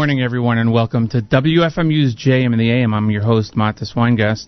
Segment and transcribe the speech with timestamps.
[0.00, 2.94] morning, everyone, and welcome to WFMU's JM in the AM.
[2.94, 4.46] I'm your host, Mattes Weingast,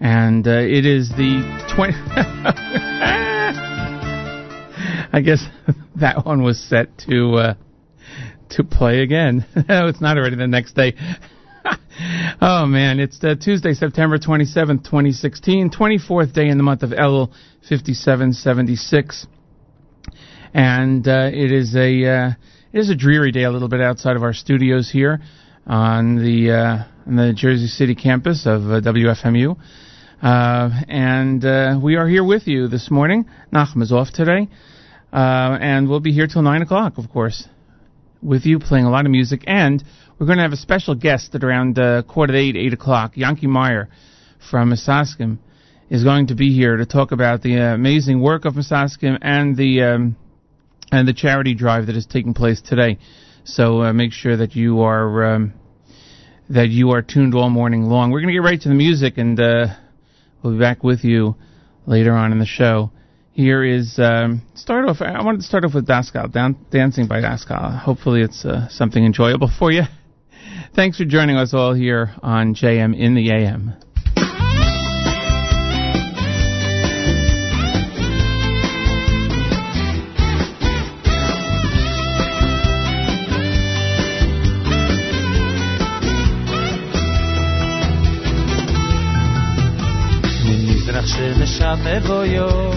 [0.00, 1.42] and uh, it is the
[1.76, 1.92] 20.
[5.12, 5.44] I guess
[5.96, 7.54] that one was set to uh,
[8.52, 9.44] to play again.
[9.68, 10.94] no, it's not already the next day.
[12.40, 17.28] oh man, it's uh, Tuesday, September 27th, 2016, 24th day in the month of Elul,
[17.68, 19.26] 5776.
[20.54, 22.30] And uh, it is a uh,
[22.72, 25.20] it is a dreary day a little bit outside of our studios here
[25.66, 29.58] on the uh, on the Jersey City campus of uh, WFMU.
[30.22, 33.26] Uh, and uh, we are here with you this morning.
[33.52, 34.48] Nachum is off today.
[35.12, 37.46] Uh, and we'll be here till 9 o'clock, of course,
[38.22, 39.44] with you playing a lot of music.
[39.46, 39.84] And
[40.18, 43.14] we're going to have a special guest at around uh, quarter to 8, 8 o'clock.
[43.16, 43.90] Yanky Meyer
[44.50, 45.38] from Misaskim
[45.90, 49.82] is going to be here to talk about the amazing work of Misaskim and the
[49.82, 50.16] um,
[50.92, 52.98] and the charity drive that is taking place today.
[53.44, 55.54] So uh, make sure that you are um,
[56.50, 58.10] that you are tuned all morning long.
[58.12, 59.66] We're going to get right to the music, and uh,
[60.42, 61.34] we'll be back with you
[61.86, 62.92] later on in the show.
[63.32, 64.98] Here is um, start off.
[65.00, 67.80] I wanted to start off with Daskal, down, dancing by Daskal.
[67.80, 69.82] Hopefully, it's uh, something enjoyable for you.
[70.76, 73.74] Thanks for joining us all here on JM in the AM.
[91.02, 92.70] نقشه ز شب بایا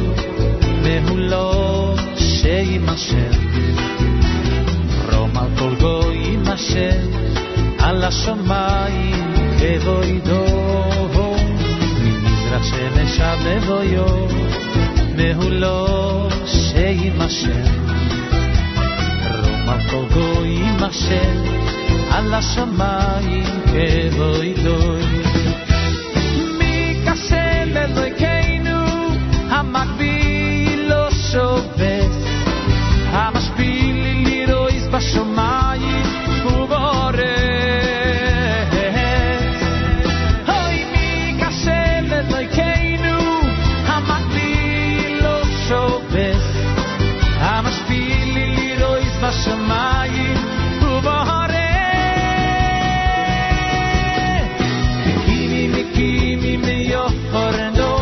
[0.83, 3.27] مهولا شی ماشه
[5.11, 6.97] روما تولگوی ماشه
[7.79, 9.11] alla شمای
[9.59, 10.45] که ویدو
[12.03, 14.27] میزرخ شن شب بایا
[15.17, 17.63] مهولا شی ماشه
[19.33, 21.21] روما تولگوی ماشه
[22.11, 23.43] alla شمای
[23.73, 25.34] که ویدوی
[34.94, 36.06] לירויס בשמיים
[36.46, 37.24] ובאורץ.
[40.48, 43.18] אוי מקסם אלוהינו,
[43.86, 46.44] המקביל לא שובס,
[47.38, 50.36] המשפיל לירויס בשמיים
[50.82, 51.50] ובאורץ.
[55.26, 57.92] Kimi mikimi me yo forno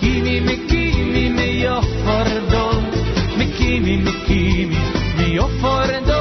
[0.00, 1.76] Kimi mikimi me yo
[5.39, 6.20] forno Mikimi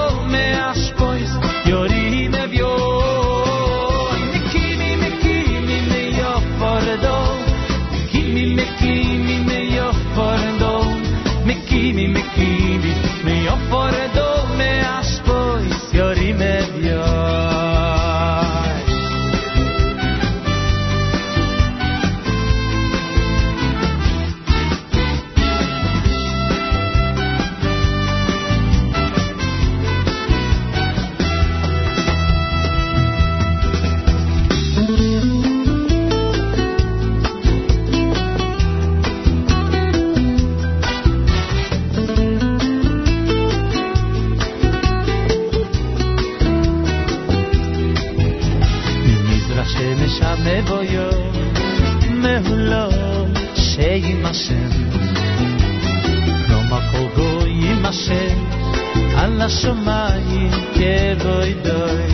[59.51, 62.10] שמא יי קערויד דאָ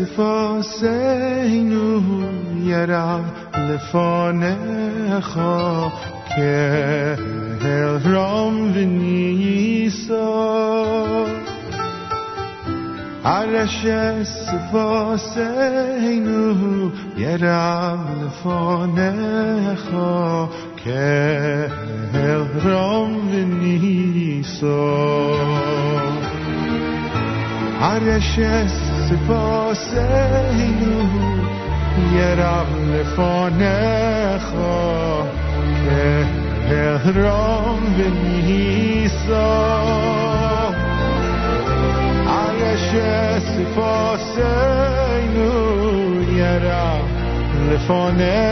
[0.00, 1.07] If I say.
[47.88, 48.47] for now.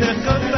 [0.00, 0.57] una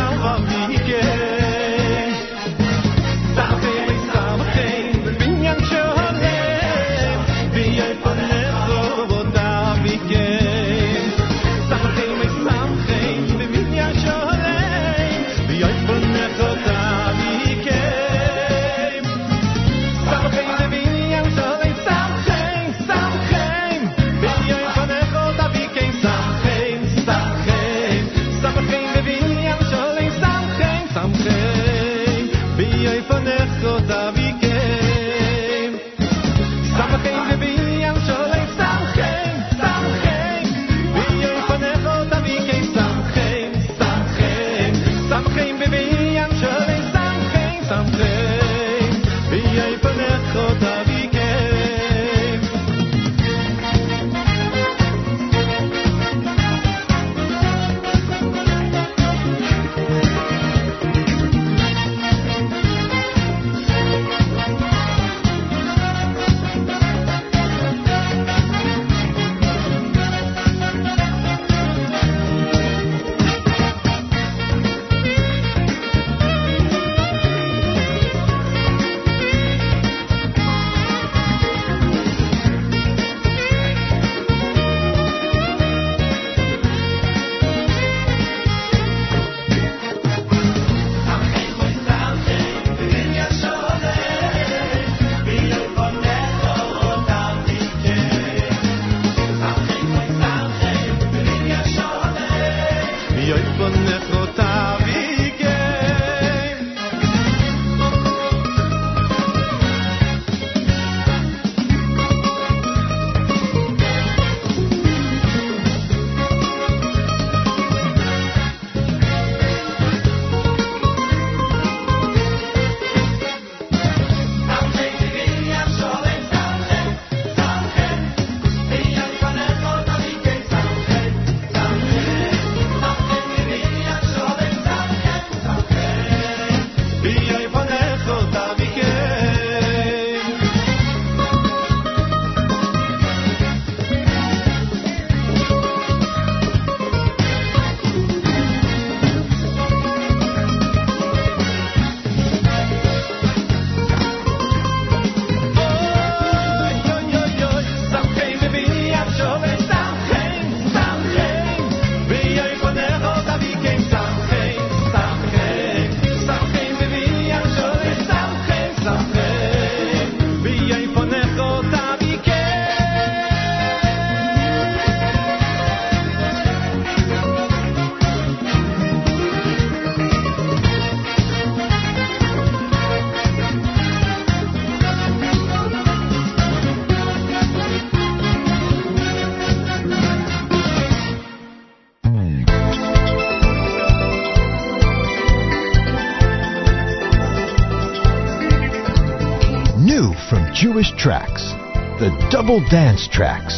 [202.58, 203.49] dance tracks.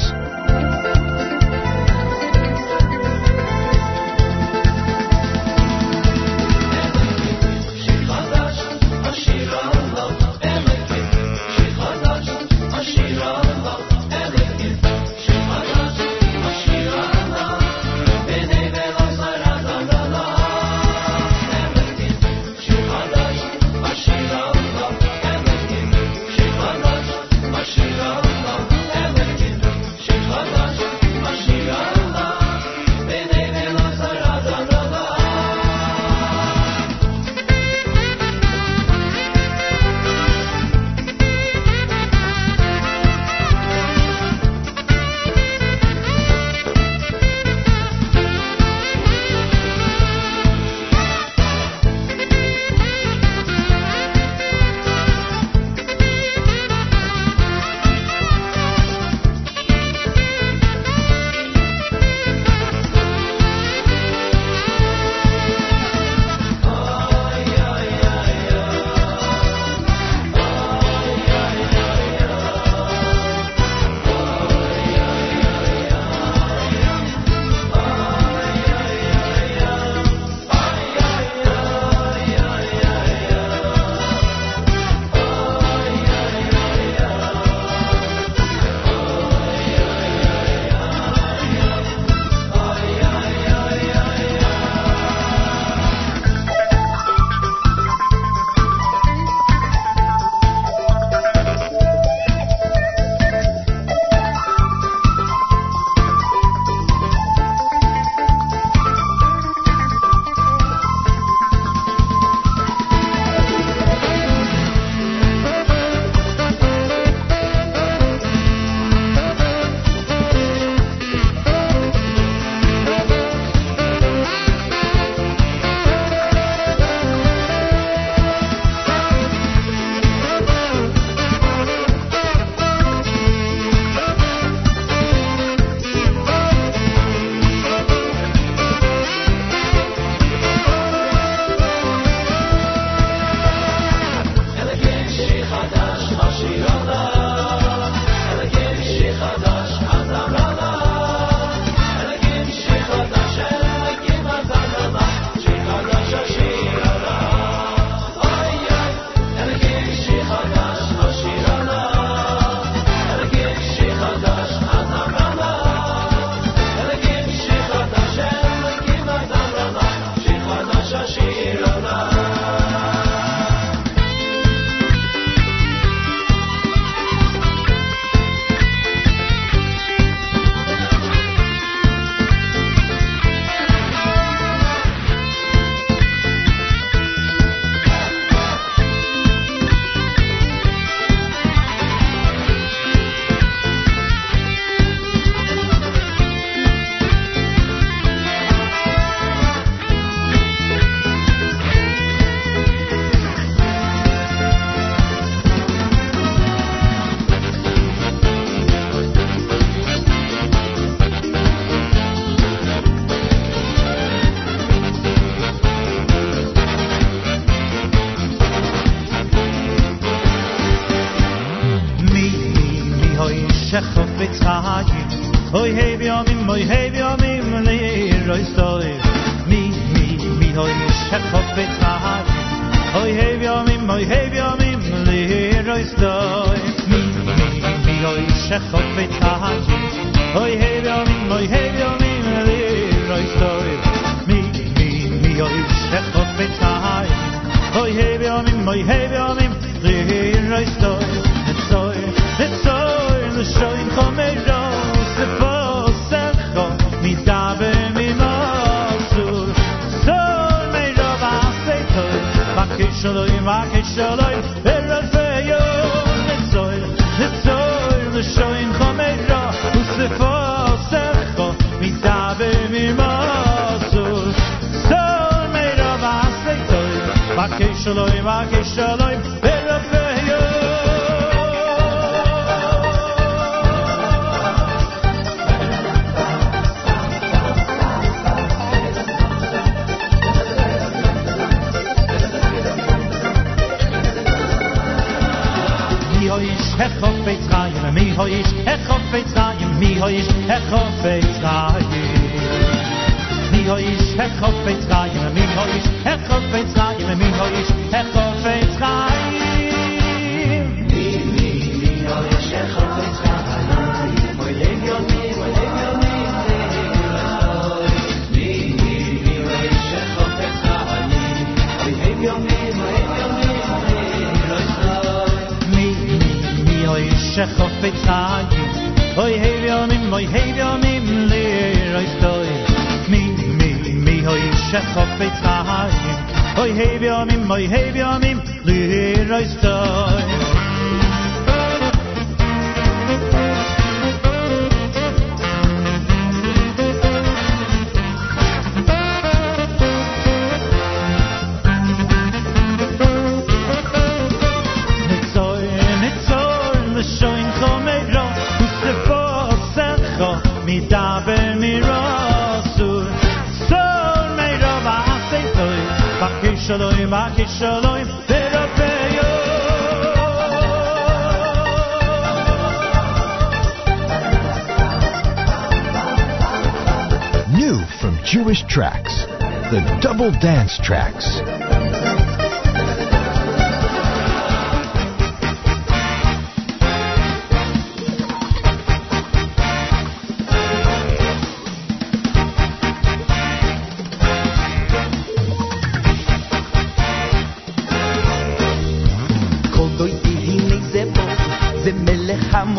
[380.02, 381.40] double dance tracks.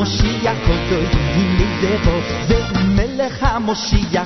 [0.04, 1.06] Moshiach, Kodoy,
[1.36, 2.16] Hinei Devo,
[2.48, 4.23] Ve'u Melech HaMoshiach.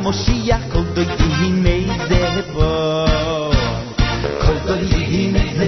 [0.00, 3.04] המושיח כל דוי הנה זה בו
[4.40, 5.66] כל דוי הנה זה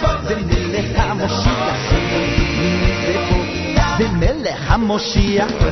[0.00, 3.36] בו זה מלך המושיח כל דוי הנה זה בו
[3.98, 5.70] זה מלך המושיח כל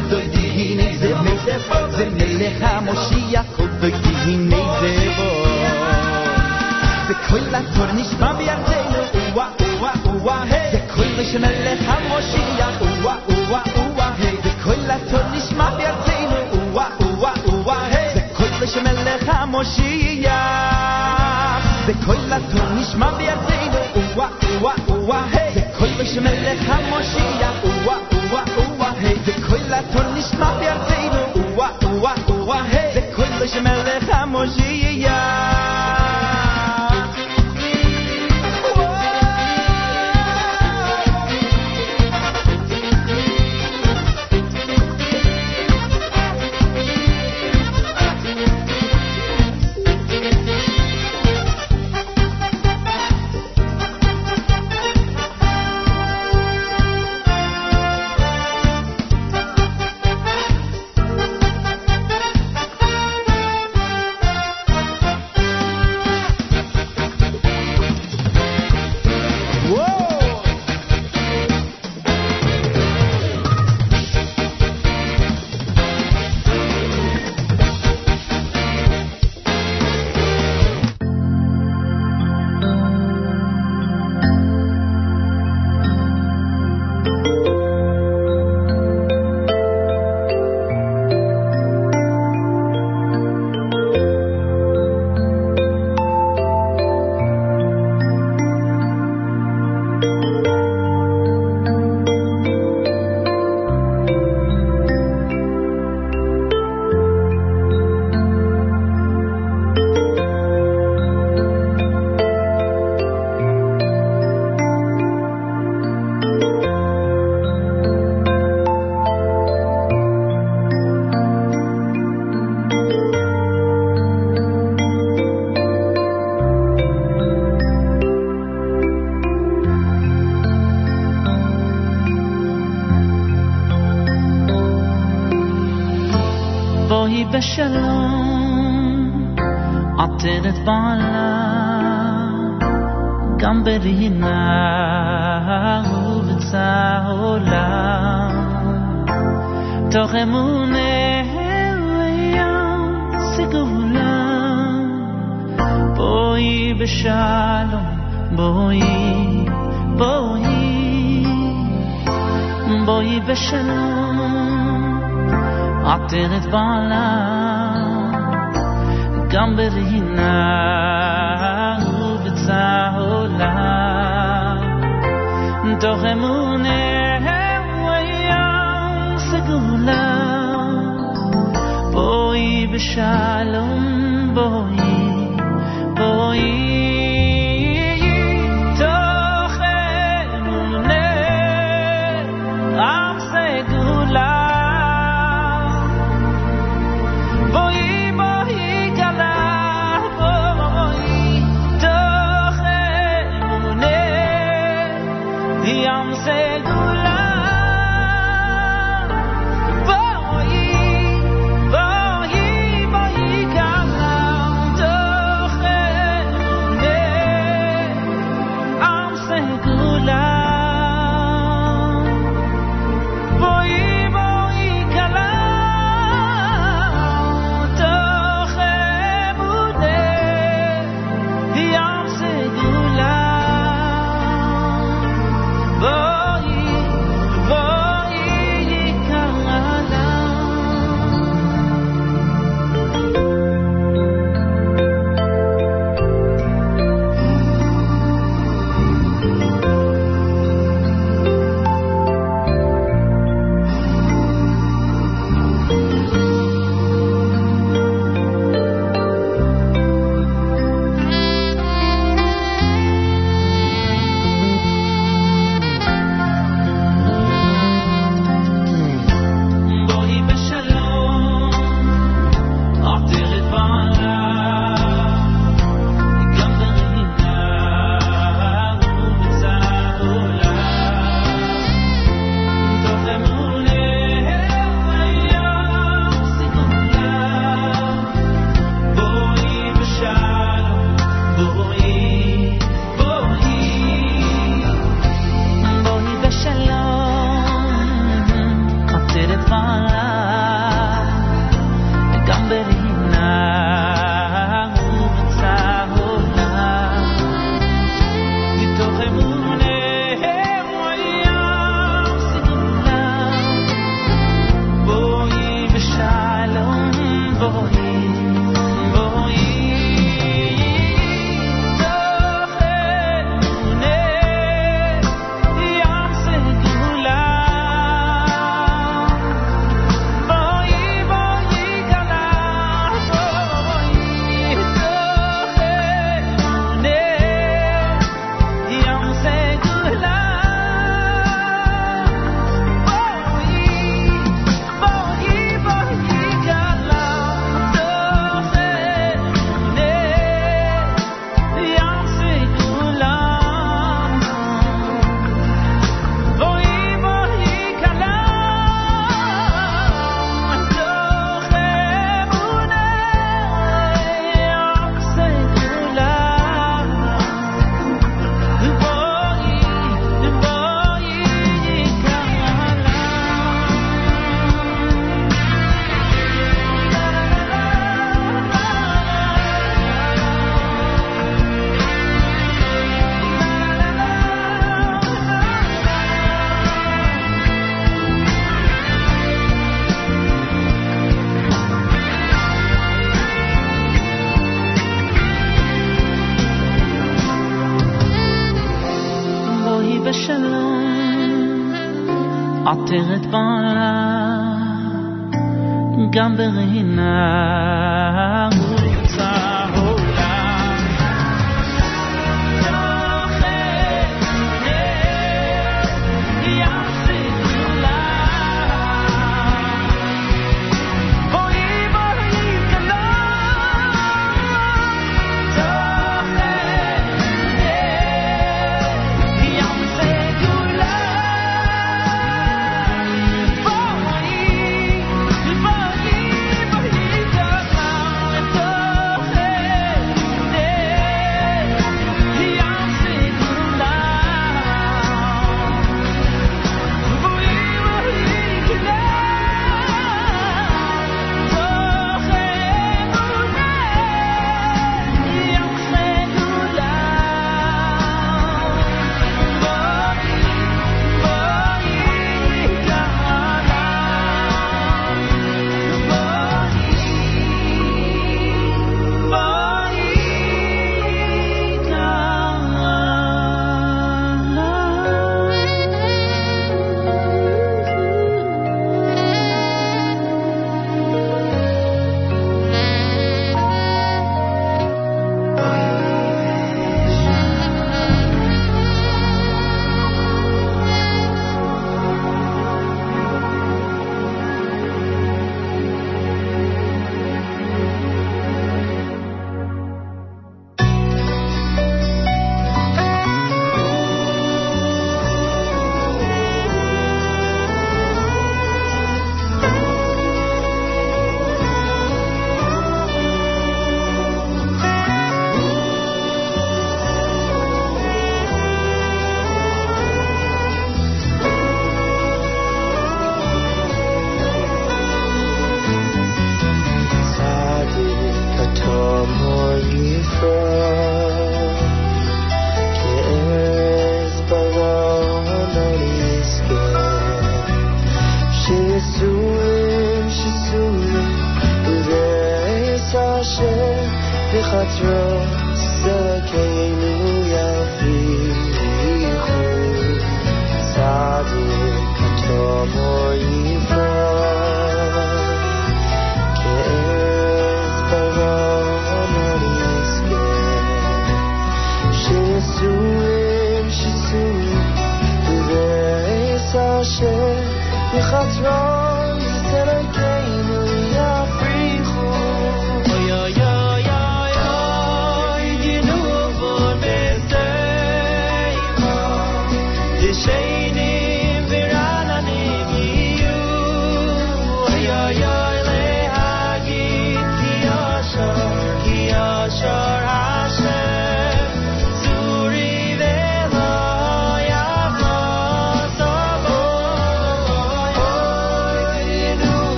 [406.14, 407.10] גם ברינה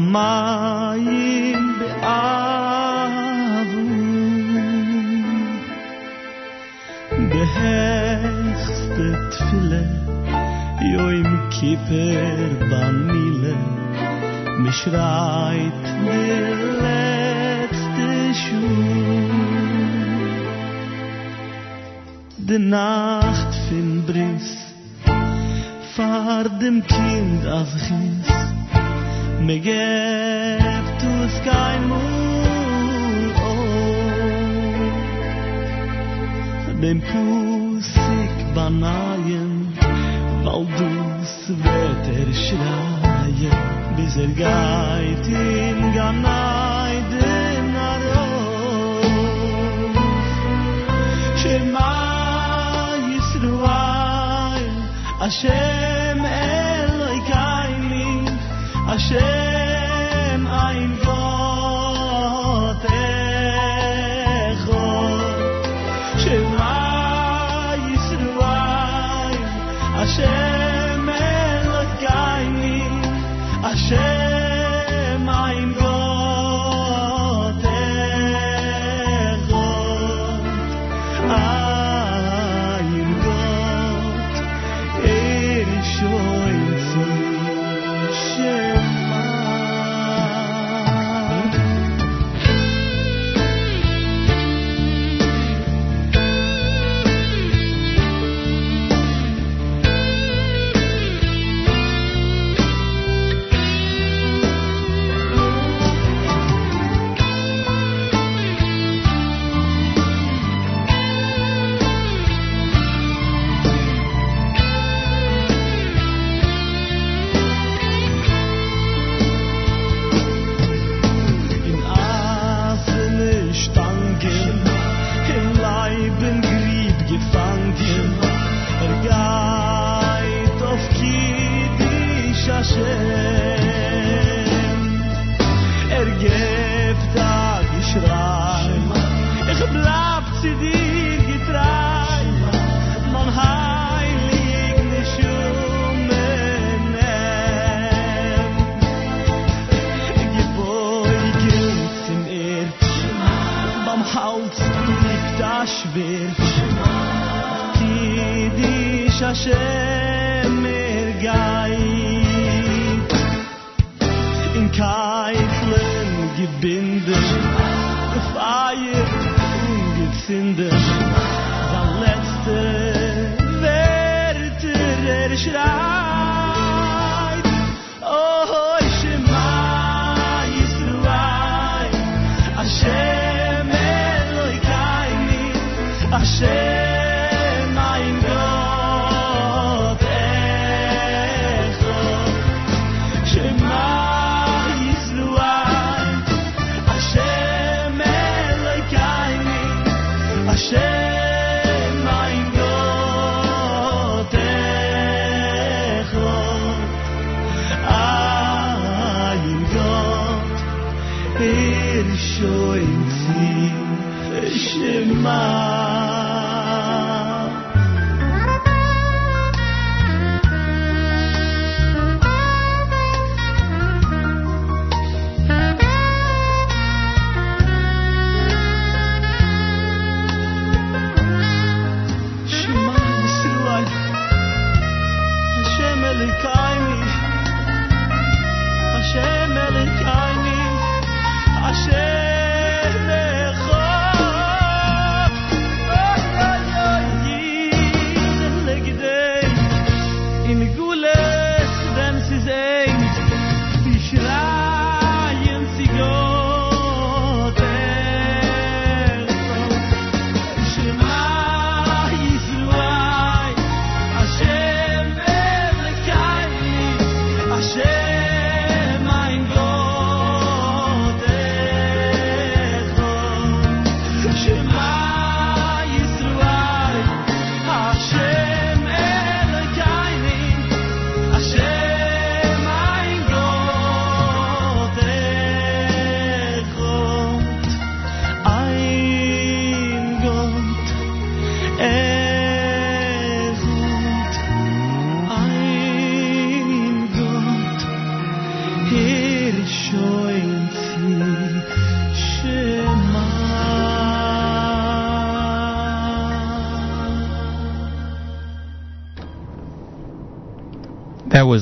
[0.00, 0.49] Pa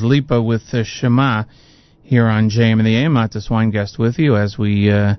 [0.08, 1.44] Lipa with uh, Shema
[2.02, 3.14] here on JM in the AM.
[3.14, 5.14] Matis guest with you as we uh,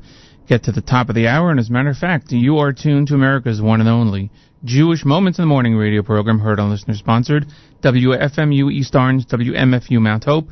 [0.48, 1.52] get to the top of the hour.
[1.52, 4.32] And as a matter of fact, you are tuned to America's one and only
[4.66, 7.46] Jewish Moments in the Morning radio program, heard on listener sponsored
[7.84, 10.48] WFMU East Orange, WMFU Mount Hope,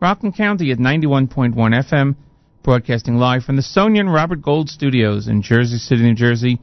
[0.00, 2.16] Rockland County at 91.1 FM,
[2.64, 6.58] broadcasting live from the Sonia and Robert Gold Studios in Jersey City, New Jersey,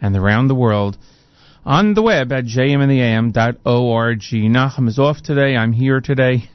[0.00, 0.96] and around the world
[1.64, 4.20] on the web at jmintheam.org.
[4.20, 5.56] Nachum is off today.
[5.56, 6.50] I'm here today.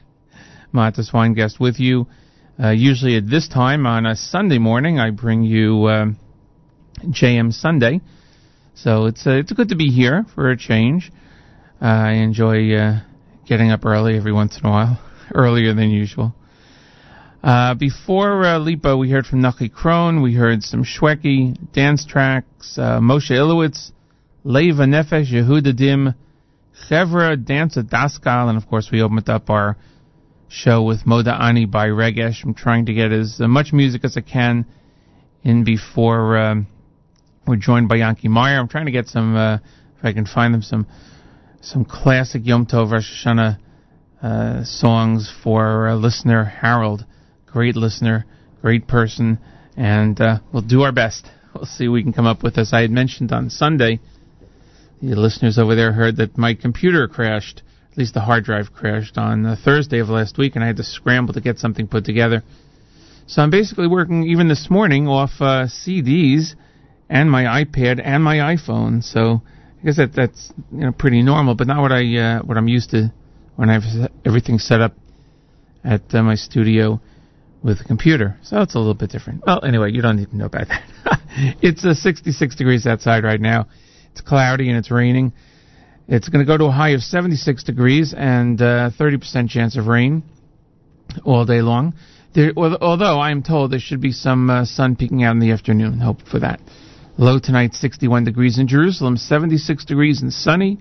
[0.72, 2.06] Mattes Weingast with you.
[2.62, 6.06] Uh, usually at this time on a Sunday morning, I bring you uh,
[7.02, 8.00] JM Sunday.
[8.74, 11.10] So it's uh, it's good to be here for a change.
[11.80, 13.00] I enjoy uh,
[13.46, 15.00] getting up early every once in a while,
[15.34, 16.34] earlier than usual.
[17.42, 20.22] Uh, before uh, Lipa, we heard from Nochi Krohn.
[20.22, 23.92] We heard some Shwekey, dance tracks, uh, Moshe Ilowitz,
[24.44, 26.14] Leva Nefesh, Yehuda Dim,
[26.88, 29.76] Chevra, Dance at Daskal, and of course we opened up our
[30.50, 32.44] show with Moda Ani by Regesh.
[32.44, 34.66] I'm trying to get as much music as I can
[35.42, 36.66] in before um,
[37.46, 38.58] we're joined by Yanky Meyer.
[38.58, 39.58] I'm trying to get some, uh,
[39.98, 40.86] if I can find them, some
[41.62, 43.58] some classic Yom Tov Rosh Hashanah
[44.22, 47.04] uh, songs for uh, listener Harold.
[47.46, 48.24] Great listener,
[48.60, 49.38] great person,
[49.76, 51.26] and uh, we'll do our best.
[51.52, 52.56] We'll see what we can come up with.
[52.58, 53.98] As I had mentioned on Sunday,
[55.02, 57.62] the listeners over there heard that my computer crashed,
[57.92, 60.76] at least the hard drive crashed on uh, Thursday of last week, and I had
[60.76, 62.42] to scramble to get something put together.
[63.26, 66.54] So I'm basically working even this morning off uh, CDs
[67.08, 69.02] and my iPad and my iPhone.
[69.02, 69.42] So
[69.80, 72.68] I guess that that's you know pretty normal, but not what I uh, what I'm
[72.68, 73.12] used to
[73.56, 74.94] when I have everything set up
[75.84, 77.00] at uh, my studio
[77.62, 78.36] with a computer.
[78.42, 79.44] So it's a little bit different.
[79.46, 80.82] Well, anyway, you don't need to know about that.
[81.62, 83.68] it's uh, 66 degrees outside right now.
[84.12, 85.32] It's cloudy and it's raining.
[86.10, 89.86] It's going to go to a high of 76 degrees and uh, 30% chance of
[89.86, 90.24] rain
[91.24, 91.94] all day long.
[92.34, 95.52] There, although I am told there should be some uh, sun peeking out in the
[95.52, 96.00] afternoon.
[96.00, 96.60] Hope for that.
[97.16, 100.78] Low tonight, 61 degrees in Jerusalem, 76 degrees and sunny,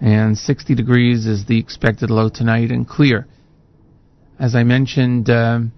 [0.00, 3.28] and 60 degrees is the expected low tonight and clear.
[4.40, 5.70] As I mentioned, um,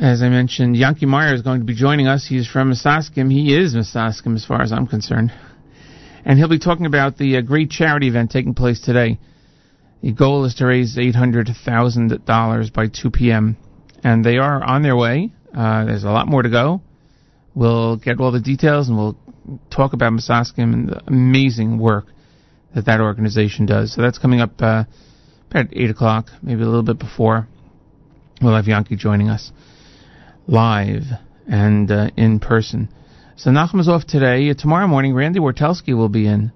[0.00, 2.26] as I mentioned, Yanky Meyer is going to be joining us.
[2.28, 3.30] He's from Misaskim.
[3.30, 5.32] He is Misaskim as far as I'm concerned.
[6.24, 9.18] And he'll be talking about the uh, great charity event taking place today.
[10.02, 13.56] The goal is to raise $800,000 by 2 p.m.
[14.02, 15.32] And they are on their way.
[15.54, 16.82] Uh, there's a lot more to go.
[17.54, 19.16] We'll get all the details and we'll
[19.70, 22.06] talk about Misaskim and the amazing work
[22.74, 23.94] that that organization does.
[23.94, 24.84] So that's coming up uh,
[25.50, 27.48] about 8 o'clock, maybe a little bit before.
[28.40, 29.50] We'll have Yanky joining us
[30.46, 31.02] live
[31.46, 32.88] and uh, in person.
[33.40, 34.52] So Nachum is off today.
[34.52, 36.52] Tomorrow morning, Randy Wartelski will be in.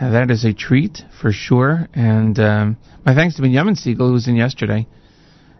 [0.00, 1.88] Uh, that is a treat for sure.
[1.92, 4.86] And um, my thanks to Benjamin Siegel, who was in yesterday.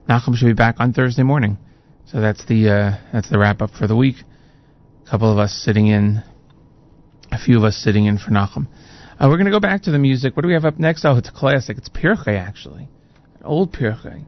[0.09, 1.59] Nachum should be back on Thursday morning.
[2.07, 4.15] So that's the uh, that's the wrap up for the week.
[5.05, 6.23] A couple of us sitting in,
[7.33, 8.69] a few of us sitting in for Nachum.
[9.19, 10.37] Uh, we're going to go back to the music.
[10.37, 11.05] What do we have up next?
[11.05, 11.79] Oh, it's a classic.
[11.79, 12.89] It's Pirche, actually.
[13.43, 14.25] Old Pirche.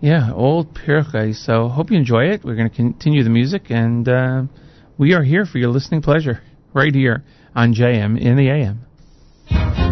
[0.00, 1.34] Yeah, old Pirche.
[1.34, 2.42] So hope you enjoy it.
[2.42, 4.42] We're going to continue the music, and uh,
[4.96, 6.40] we are here for your listening pleasure
[6.72, 7.22] right here
[7.54, 9.89] on JM in the AM.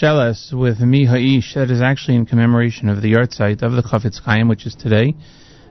[0.00, 1.54] Sheles with Mi Ha'ish.
[1.54, 5.14] That is actually in commemoration of the yahrzeit of the Chafetz Chaim, which is today,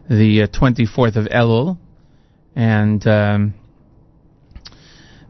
[0.10, 1.78] the uh, 24th of Elul.
[2.56, 3.54] And um,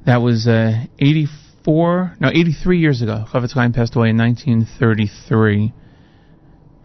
[0.05, 3.25] that was uh, 84, no, 83 years ago.
[3.33, 5.73] Chafetz Chaim passed away in 1933.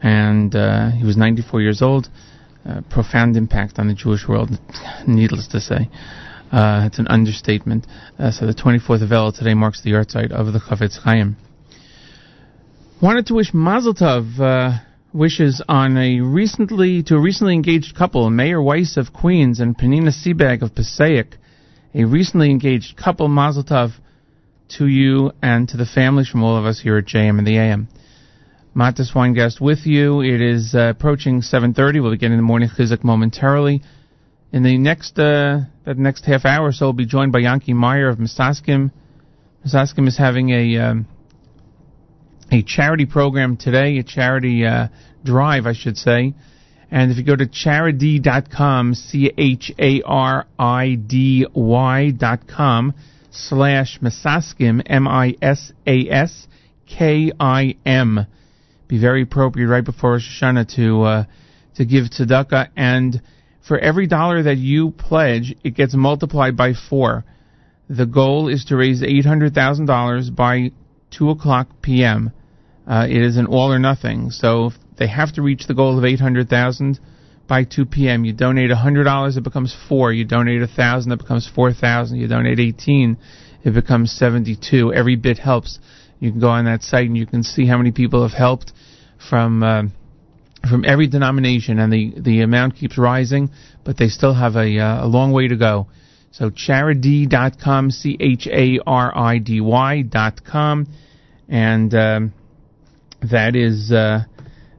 [0.02, 2.08] And uh, he was 94 years old.
[2.66, 4.50] Uh, profound impact on the Jewish world,
[5.06, 5.88] needless to say.
[6.50, 7.86] Uh, it's an understatement.
[8.18, 11.36] Uh, so the 24th of Elul today marks the yahrzeit of the Chafetz Chaim.
[13.02, 14.78] Wanted to wish Mazel Tov uh,
[15.14, 20.10] wishes on a recently to a recently engaged couple, Meir Weiss of Queens and Penina
[20.10, 21.36] Seabag of Passaic.
[21.94, 23.92] A recently engaged couple, Mazel Tov
[24.76, 27.56] to you and to the families from all of us here at JM in the
[27.56, 27.88] AM.
[28.76, 30.20] Mattes Weingast with you.
[30.20, 32.02] It is uh, approaching 7:30.
[32.02, 33.80] We'll be getting the morning chizuk momentarily.
[34.52, 37.72] In the next uh, that next half hour or so, we'll be joined by Yanky
[37.72, 38.92] Meyer of Misaskim.
[39.66, 41.06] Misaskim is having a um,
[42.50, 44.88] a charity program today, a charity uh,
[45.24, 46.34] drive, I should say.
[46.90, 52.94] And if you go to charidy.com, C H A R I D Y dot com
[53.30, 56.48] slash Misaskim, M I S A S
[56.86, 58.26] K I M.
[58.88, 61.24] Be very appropriate right before Rosh Hashanah to uh,
[61.76, 63.22] to give tzedakah, and
[63.66, 67.24] for every dollar that you pledge, it gets multiplied by four.
[67.88, 70.72] The goal is to raise eight hundred thousand dollars by
[71.12, 72.32] two o'clock p.m.
[72.90, 74.30] Uh, it is an all or nothing.
[74.30, 76.98] So they have to reach the goal of eight hundred thousand
[77.46, 78.24] by two p.m.
[78.24, 80.12] You donate hundred dollars, it becomes four.
[80.12, 82.18] You donate a thousand, it becomes four thousand.
[82.18, 83.16] You donate eighteen,
[83.62, 84.92] it becomes seventy-two.
[84.92, 85.78] Every bit helps.
[86.18, 88.72] You can go on that site and you can see how many people have helped
[89.30, 89.82] from uh,
[90.68, 93.50] from every denomination, and the the amount keeps rising,
[93.84, 95.86] but they still have a uh, a long way to go.
[96.32, 100.88] So charidy.com, c h a r i d y.com,
[101.48, 102.32] and um,
[103.22, 104.24] that is uh,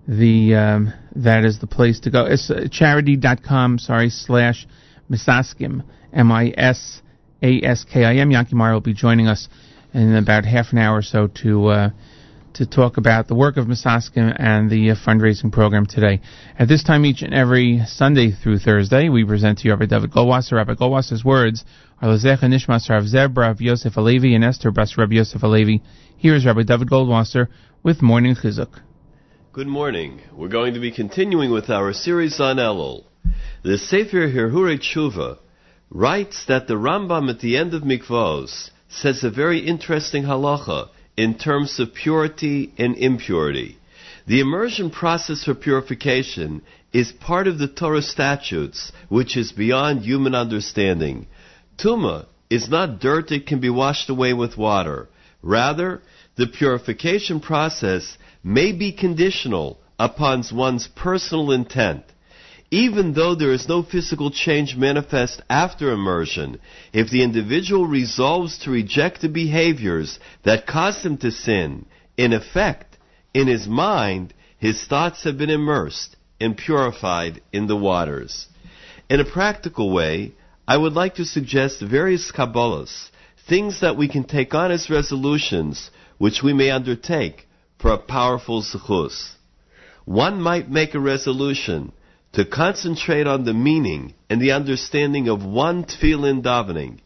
[0.07, 2.25] the um, that is the place to go.
[2.25, 4.67] It's uh, charidy.com, sorry, slash
[5.09, 7.01] misaskim, m i s
[7.41, 8.31] a s k i m.
[8.51, 9.47] Meyer will be joining us
[9.93, 11.89] in about half an hour or so to uh,
[12.53, 16.21] to talk about the work of Misaskim and the uh, fundraising program today.
[16.59, 20.13] At this time, each and every Sunday through Thursday, we present to you Rabbi Dovid
[20.13, 20.53] Goldwasser.
[20.53, 21.63] Rabbi Goldwasser's words
[22.01, 25.81] are Lezecha Nishmas Rav Zeb, Rav Yosef Alevi, and Esther Bas Rav Yosef Alevi.
[26.21, 27.47] Here is Rabbi Dovid Goldwasser
[27.81, 28.79] with Morning Chizuk.
[29.53, 30.21] Good morning.
[30.31, 33.05] We're going to be continuing with our series on Elul.
[33.63, 35.39] The Sefer Hirhure Tshuva
[35.89, 41.39] writes that the Rambam at the end of Mikvos says a very interesting halacha in
[41.39, 43.79] terms of purity and impurity.
[44.27, 46.61] The immersion process for purification
[46.93, 51.25] is part of the Torah statutes, which is beyond human understanding.
[51.79, 55.09] Tuma is not dirt that can be washed away with water.
[55.41, 56.03] Rather,
[56.35, 62.03] the purification process may be conditional upon one's personal intent.
[62.71, 66.57] Even though there is no physical change manifest after immersion,
[66.93, 71.85] if the individual resolves to reject the behaviors that caused him to sin,
[72.15, 72.97] in effect,
[73.33, 78.47] in his mind, his thoughts have been immersed and purified in the waters.
[79.09, 80.31] In a practical way,
[80.67, 83.09] I would like to suggest various Kabbalahs,
[83.49, 85.91] things that we can take on as resolutions,
[86.21, 87.47] which we may undertake
[87.79, 89.31] for a powerful zechus.
[90.05, 91.93] One might make a resolution
[92.33, 96.99] to concentrate on the meaning and the understanding of one tefillah davening,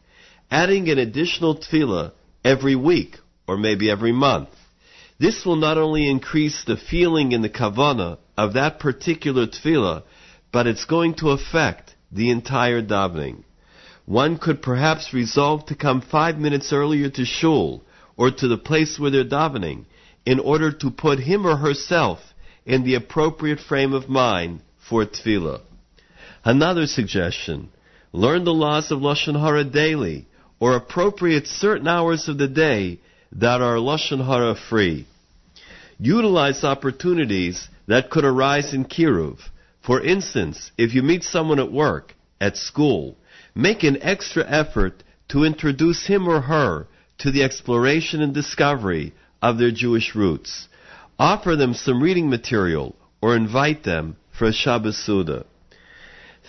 [0.51, 2.11] adding an additional tefillah
[2.43, 3.15] every week
[3.47, 4.49] or maybe every month.
[5.17, 10.03] This will not only increase the feeling and the kavana of that particular tefillah,
[10.51, 13.45] but it's going to affect the entire davening.
[14.05, 17.85] One could perhaps resolve to come five minutes earlier to shul
[18.17, 19.85] or to the place where they're davening
[20.25, 22.19] in order to put him or herself
[22.65, 25.61] in the appropriate frame of mind for tefillah.
[26.43, 27.69] Another suggestion:
[28.11, 30.27] learn the laws of lashon hara daily,
[30.59, 32.99] or appropriate certain hours of the day
[33.31, 35.05] that are lashon hara free.
[35.99, 39.37] Utilize opportunities that could arise in kiruv.
[39.81, 43.17] For instance, if you meet someone at work, at school,
[43.53, 46.87] make an extra effort to introduce him or her
[47.19, 50.67] to the exploration and discovery of their Jewish roots.
[51.17, 55.45] Offer them some reading material or invite them for a Shabbos Suda.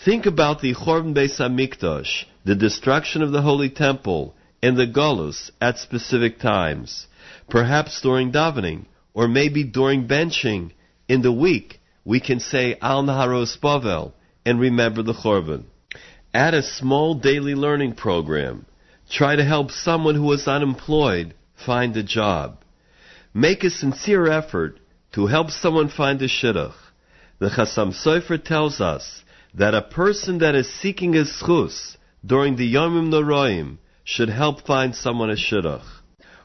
[0.05, 5.51] Think about the Chorban Beis Hamikdash, the destruction of the Holy Temple, and the Golus
[5.61, 7.07] at specific times.
[7.49, 10.73] Perhaps during davening, or maybe during benching.
[11.09, 14.13] In the week, we can say Al Naharos Bavel
[14.45, 15.65] and remember the Chorban.
[16.35, 18.67] Add a small daily learning program.
[19.11, 22.59] Try to help someone who is unemployed find a job.
[23.33, 24.81] make a sincere effort
[25.13, 26.75] to help someone find a shidduch.
[27.39, 29.23] The Chasam Sofer tells us
[29.55, 34.95] that a person that is seeking a schus during the Yomim Noroim should help find
[34.95, 35.85] someone a shidduch.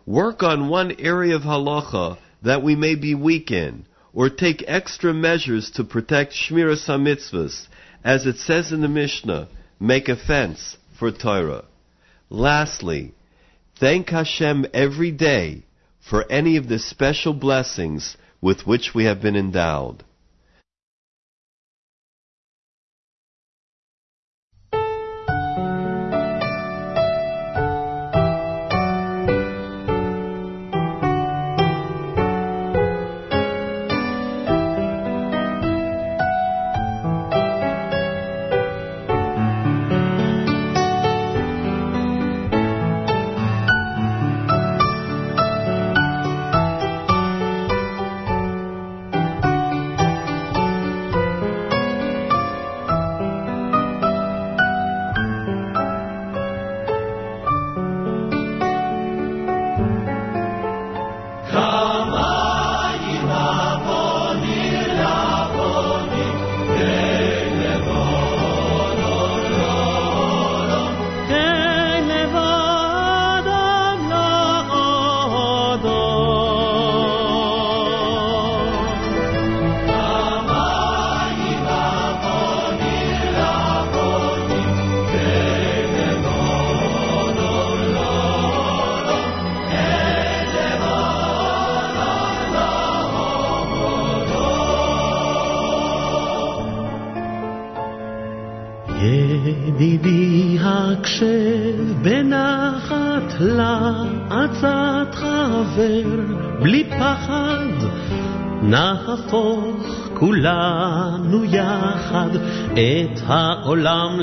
[0.06, 5.14] Work on one area of halacha that we may be weak in, or take extra
[5.14, 7.68] measures to protect Shmiras HaMitzvahs,
[8.04, 9.48] as it says in the Mishnah,
[9.80, 11.64] make a fence for Torah.
[12.32, 13.14] Lastly,
[13.78, 15.64] thank Hashem every day
[16.00, 20.06] for any of the special blessings with which we have been endowed.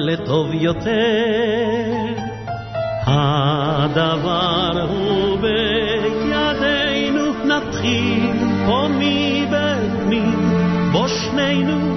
[0.08, 1.94] לטוב יותר
[3.06, 8.32] הדבר הוא בידינו נתחיל
[8.66, 10.50] פה מבפנים
[10.92, 11.96] בו שנינו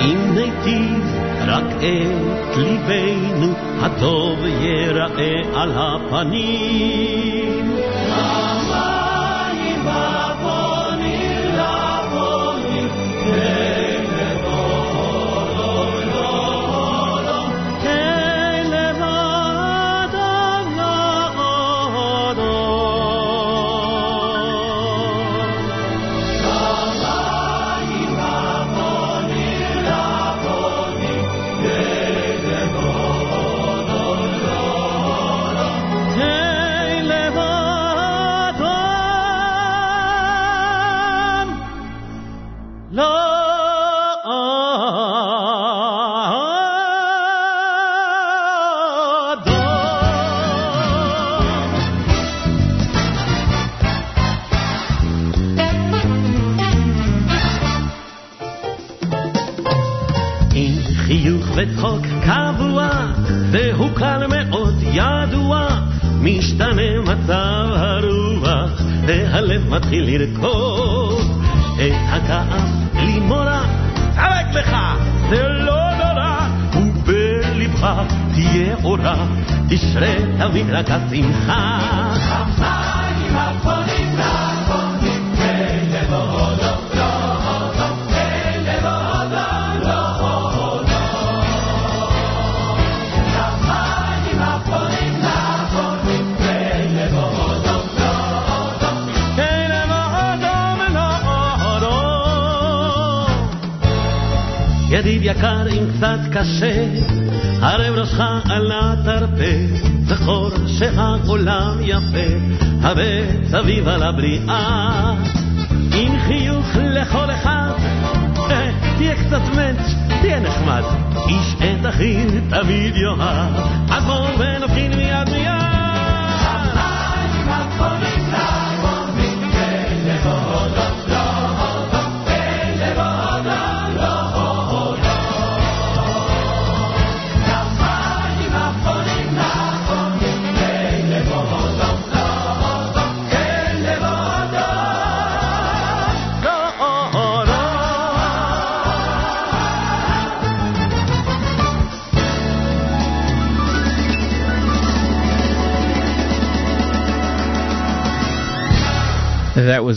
[0.00, 1.16] אם ניטיב
[1.46, 6.61] רק את ליבנו הטוב ייראה על הפנים.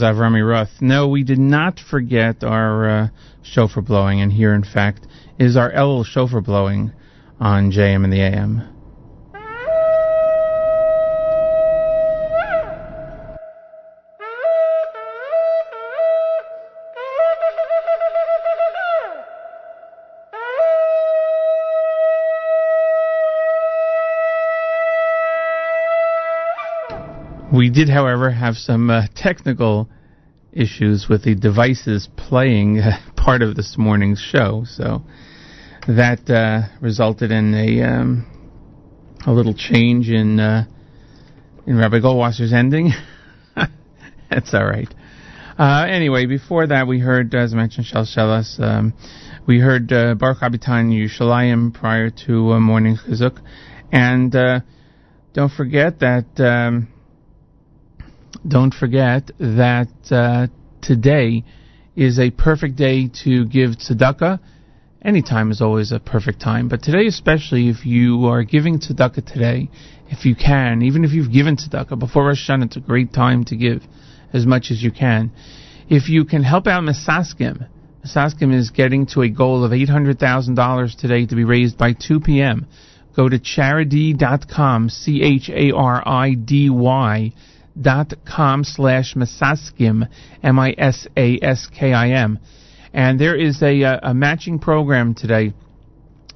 [0.06, 0.82] Avrami Roth.
[0.82, 3.08] No, we did not forget our uh,
[3.42, 5.08] shofar blowing, and here, in fact,
[5.40, 6.92] is our Elul shofar blowing
[7.40, 8.76] on JM in the AM.
[27.52, 29.90] We did, however, have some uh, technical
[30.56, 32.82] issues with the devices playing
[33.18, 35.02] part of this morning's show, so
[35.88, 38.26] that uh, resulted in a um,
[39.28, 40.66] a little change in uh,
[41.68, 42.92] in Rabbi Goldwasser's ending.
[44.30, 44.92] That's all right.
[45.58, 48.60] Uh, anyway, before that, we heard, as I mentioned, Shel Shelas.
[48.60, 48.94] Um,
[49.48, 53.40] we heard uh, Baruch Abitan Yushalayim prior to uh, morning chizuk,
[53.92, 54.60] and uh,
[55.34, 56.26] don't forget that.
[56.40, 56.90] Um,
[58.48, 60.48] don't forget that uh,
[60.82, 61.44] today
[61.96, 64.40] is a perfect day to give tzedakah.
[65.02, 69.32] Any time is always a perfect time, but today especially, if you are giving tzedakah
[69.32, 69.70] today,
[70.08, 73.44] if you can, even if you've given tzedakah before Rosh Hashanah, it's a great time
[73.46, 73.84] to give
[74.34, 75.32] as much as you can.
[75.90, 77.68] If you can help out Misaskim,
[78.06, 82.68] Misaskim is getting to a goal of $800,000 today to be raised by 2 p.m.
[83.16, 85.74] Go to charidy.com, C-H-A-R-I-D-Y
[87.80, 90.08] dot com slash Misaskim,
[90.44, 92.40] M-I-S-A-S-K-I-M.
[92.94, 95.54] And there is a, uh, a matching program today,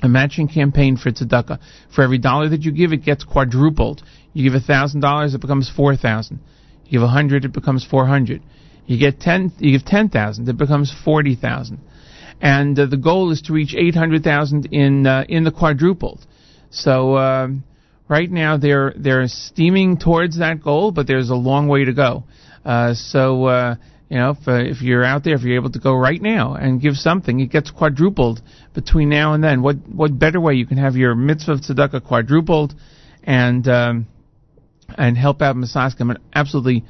[0.01, 1.59] a matching campaign for tzedakah.
[1.95, 4.03] For every dollar that you give, it gets quadrupled.
[4.33, 6.39] You give a thousand dollars, it becomes four thousand.
[6.85, 8.41] You give a hundred, it becomes four hundred.
[8.85, 11.79] You get ten, you give ten thousand, it becomes forty thousand.
[12.41, 16.25] And uh, the goal is to reach eight hundred thousand in uh, in the quadrupled.
[16.71, 17.63] So um,
[18.09, 22.23] right now they're they're steaming towards that goal, but there's a long way to go.
[22.65, 23.75] Uh, so uh,
[24.09, 26.55] you know, if, uh, if you're out there, if you're able to go right now
[26.55, 28.41] and give something, it gets quadrupled
[28.73, 29.61] between now and then.
[29.61, 32.73] What what better way you can have your mitzvah of tzedakah quadrupled,
[33.23, 34.07] and um,
[34.97, 36.83] and help out Misaskim, an absolutely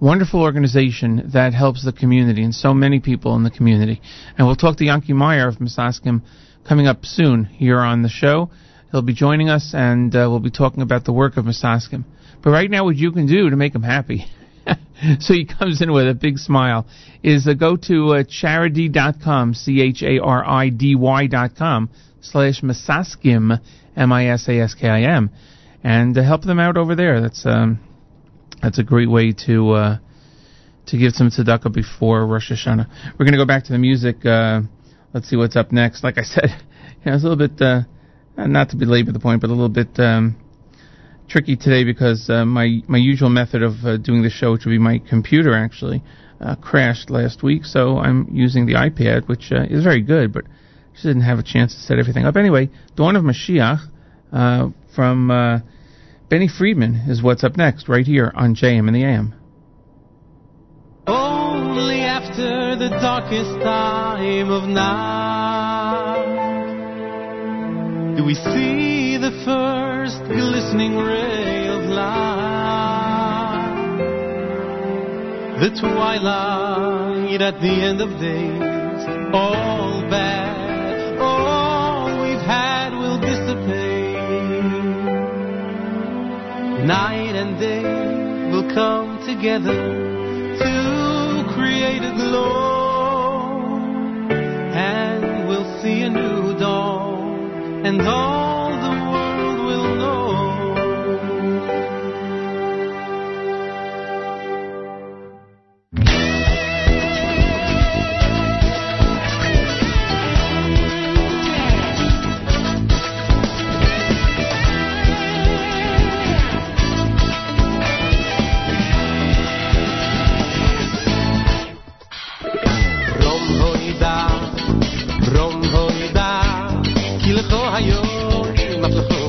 [0.00, 4.00] wonderful organization that helps the community and so many people in the community.
[4.36, 6.22] And we'll talk to Yanky Meyer of Misaskim
[6.68, 8.50] coming up soon here on the show.
[8.94, 12.04] He'll be joining us, and uh, we'll be talking about the work of Misaskim.
[12.44, 14.26] But right now, what you can do to make him happy,
[15.18, 16.86] so he comes in with a big smile,
[17.20, 21.90] is uh, go to uh, charidy.com, C-H-A-R-I-D-Y dot com,
[22.20, 23.60] slash Misaskim,
[23.96, 25.30] M-I-S-A-S-K-I-M,
[25.82, 27.20] and uh, help them out over there.
[27.20, 27.80] That's um,
[28.62, 29.98] that's a great way to uh,
[30.86, 32.86] to give some tzedakah before Rosh Hashanah.
[33.18, 34.24] We're going to go back to the music.
[34.24, 34.60] Uh,
[35.12, 36.04] let's see what's up next.
[36.04, 36.50] Like I said,
[37.04, 37.80] you know, a little bit, uh,
[38.36, 40.36] not to belabor the point, but a little bit um,
[41.28, 44.72] tricky today because uh, my my usual method of uh, doing the show, which would
[44.72, 46.02] be my computer, actually
[46.40, 47.64] uh, crashed last week.
[47.64, 50.44] So I'm using the iPad, which uh, is very good, but
[50.92, 52.36] just didn't have a chance to set everything up.
[52.36, 53.80] Anyway, Dawn of Mashiach
[54.32, 55.58] uh, from uh,
[56.28, 59.34] Benny Friedman is what's up next, right here on JM in the AM.
[61.06, 66.53] Only after the darkest time of night
[68.16, 72.14] do we see the first glistening ray of light.
[75.58, 84.14] The twilight at the end of days, all bad, all we've had will dissipate.
[86.86, 87.82] Night and day
[88.52, 89.74] will come together
[90.62, 93.58] to create a glow,
[94.30, 96.33] and we'll see a new
[97.84, 98.53] and all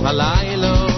[0.06, 0.94] maflecho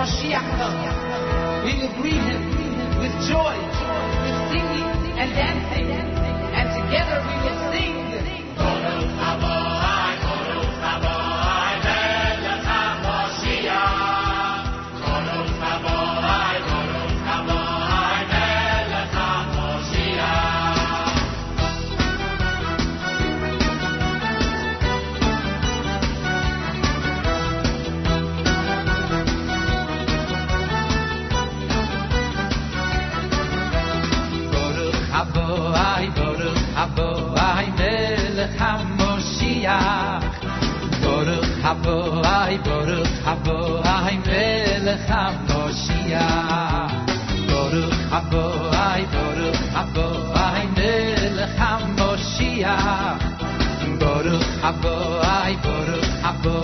[0.00, 1.64] Mashiach come.
[1.66, 2.40] We will greet him
[3.00, 3.69] with joy
[43.30, 46.26] habo ay melech hamashia
[47.48, 48.44] boruch habo
[48.86, 50.06] ay boruch habo
[50.46, 52.74] ay melech hamashia
[54.02, 54.94] boruch habo
[55.38, 56.56] ay boruch habo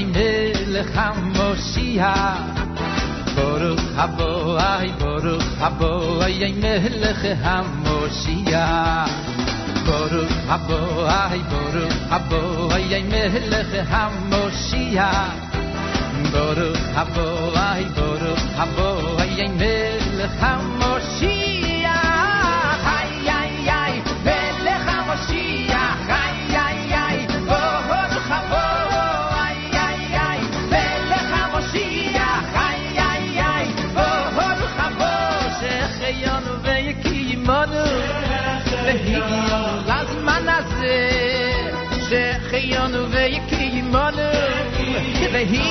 [0.00, 2.56] Hashem Melech HaMoshiach
[3.36, 9.10] Baruch HaBoai, Baruch HaBoai Melech HaMoshiach
[9.84, 15.36] Baruch HaBoai, Baruch HaBoai Melech HaMoshiach
[16.32, 20.89] Baruch HaBoai, Baruch HaBoai Melech HaMoshiach
[45.46, 45.69] He.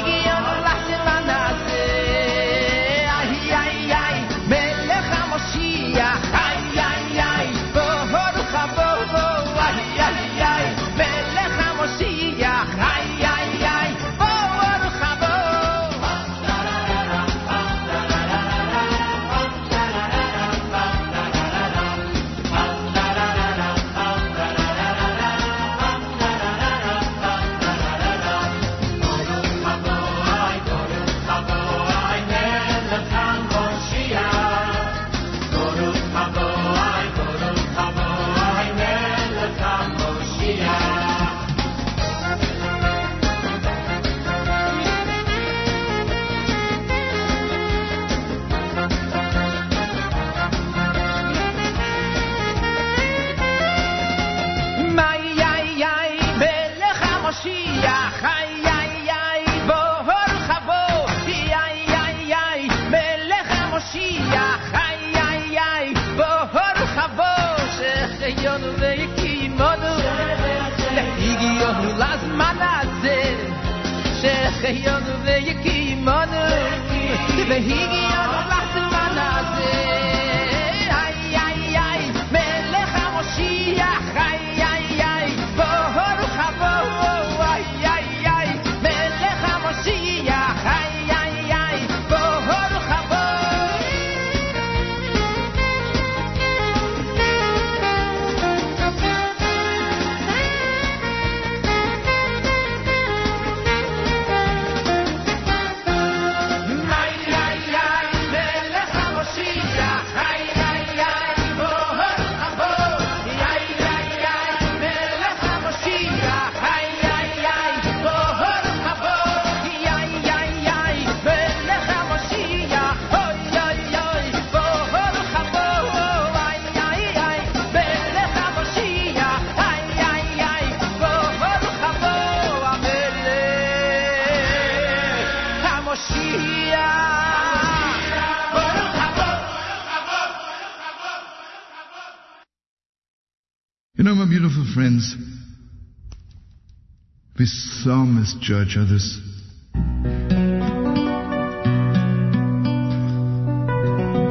[148.19, 149.17] Misjudge others.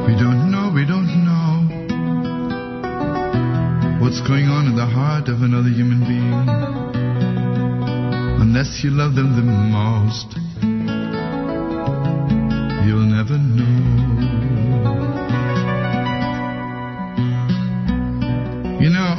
[0.05, 1.65] We don't know, we don't know
[3.99, 6.49] what's going on in the heart of another human being.
[8.39, 10.37] Unless you love them the most,
[12.85, 13.77] you'll never know.
[18.79, 19.13] You know,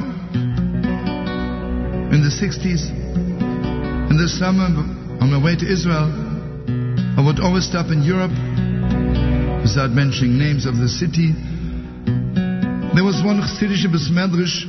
[2.15, 3.10] in the 60s, in the
[4.39, 4.71] summer,
[5.19, 6.07] on my way to Israel,
[7.19, 8.31] I would always stop in Europe
[9.67, 11.35] without mentioning names of the city.
[12.95, 14.67] There was one Chassidish Besmedrish,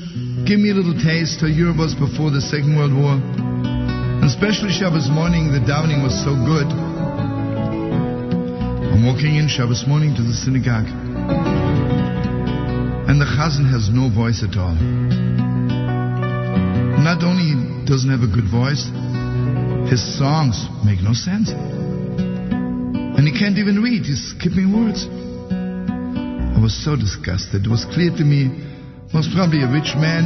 [0.50, 3.22] give me a little taste how Europe was before the Second World War.
[3.22, 6.70] And especially Shabbos morning, the davening was so good.
[8.90, 10.90] I'm walking in Shabbos morning to the synagogue.
[13.10, 14.78] And the chazan has no voice at all.
[17.02, 18.86] Not only doesn't have a good voice,
[19.88, 21.50] his songs make no sense.
[21.50, 25.06] And he can't even read, he's skipping words.
[25.06, 27.66] I was so disgusted.
[27.66, 28.50] It was clear to me,
[29.14, 30.24] most probably a rich man,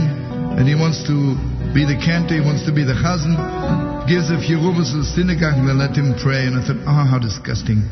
[0.60, 1.36] and he wants to
[1.72, 3.40] be the cantor, he wants to be the chazan,
[4.08, 6.48] gives a few rubles to the synagogue and they let him pray.
[6.48, 7.84] And I thought, oh, how disgusting.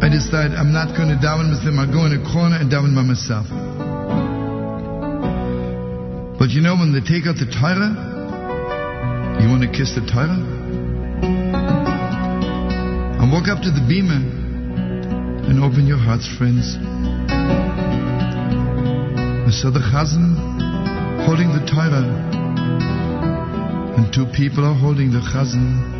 [0.00, 1.78] I decided I'm not going to daven with him.
[1.78, 3.48] I'll go in a corner and daven by myself.
[6.38, 8.15] But you know, when they take out the Torah,
[9.42, 10.40] you want to kiss the Torah?
[13.20, 14.22] And walk up to the beamer
[15.48, 16.76] and open your hearts, friends.
[19.46, 20.36] I saw the chazan
[21.26, 22.06] holding the Torah,
[23.96, 25.96] and two people are holding the chazan.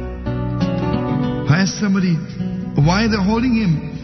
[1.50, 2.14] I asked somebody,
[2.76, 3.96] why are they holding him?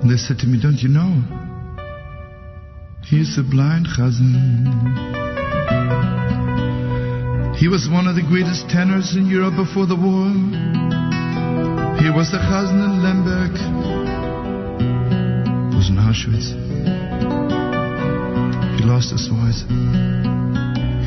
[0.00, 1.22] And they said to me, Don't you know?
[3.04, 5.06] He's a blind chazan.
[7.56, 10.28] He was one of the greatest tenors in Europe before the war.
[12.04, 13.52] He was the chazan in Lemberg.
[15.72, 16.52] Was in Auschwitz.
[18.78, 19.64] He lost his voice.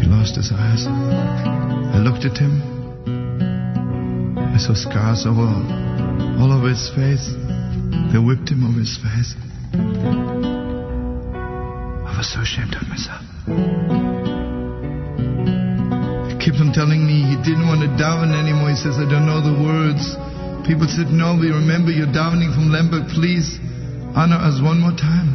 [0.02, 0.88] He lost his eyes.
[0.88, 2.62] I looked at him.
[4.38, 5.38] I saw scars all,
[6.42, 7.30] all over his face.
[8.12, 9.36] They whipped him over his face.
[12.10, 13.19] I was so ashamed of myself.
[16.70, 18.70] Telling me he didn't want to daven anymore.
[18.70, 20.16] He says, I don't know the words.
[20.70, 23.10] People said, No, we remember you're davening from Lemberg.
[23.10, 23.58] Please
[24.14, 25.34] honor us one more time.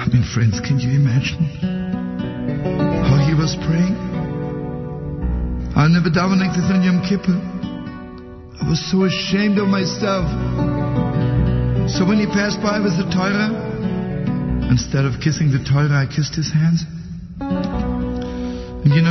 [0.00, 1.44] I mean, friends, can you imagine
[3.06, 3.92] how he was praying?
[5.76, 7.36] I'll never davened like this on Yom Kippur.
[7.36, 10.26] I was so ashamed of myself.
[11.92, 13.52] So when he passed by with the Torah,
[14.72, 16.88] instead of kissing the Torah, I kissed his hands.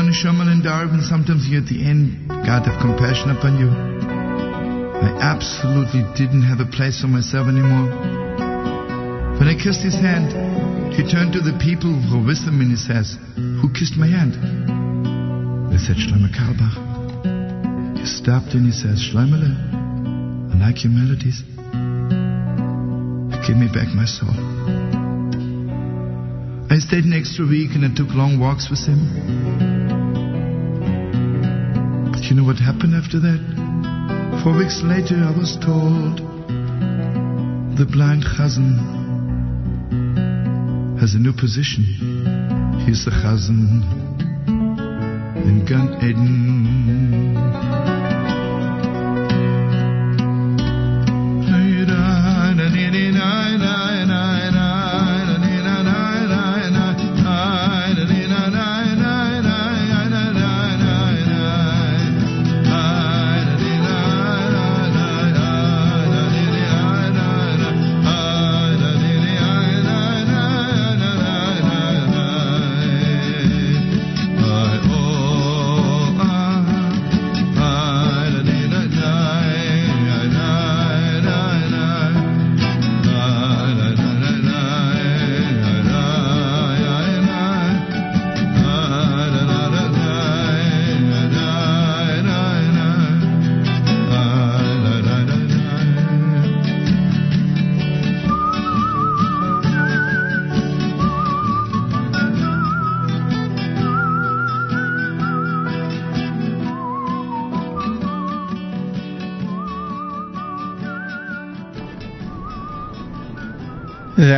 [0.08, 3.68] Know, Neshamal and sometimes you at the end, God have compassion upon you.
[3.68, 7.92] I absolutely didn't have a place for myself anymore.
[9.36, 10.32] When I kissed his hand,
[10.96, 14.08] he turned to the people who were with him and he says, Who kissed my
[14.08, 14.40] hand?
[15.76, 18.00] They said, Shlomo Carlebach.
[18.00, 21.44] He stopped and he says, Shloimele, I like your melodies.
[23.44, 24.32] Give me back my soul.
[26.72, 29.67] I stayed an extra week and I took long walks with him.
[32.28, 34.42] You know what happened after that?
[34.44, 36.18] Four weeks later, I was told
[37.78, 38.76] the blind chazan
[41.00, 41.86] has a new position.
[42.86, 43.82] He's the chazan
[45.48, 47.27] in Gan Eden.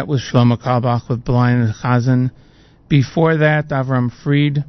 [0.10, 2.32] Was Shlomo Carlebach with Blind Chazan.
[2.88, 4.66] Before that, Avram Fried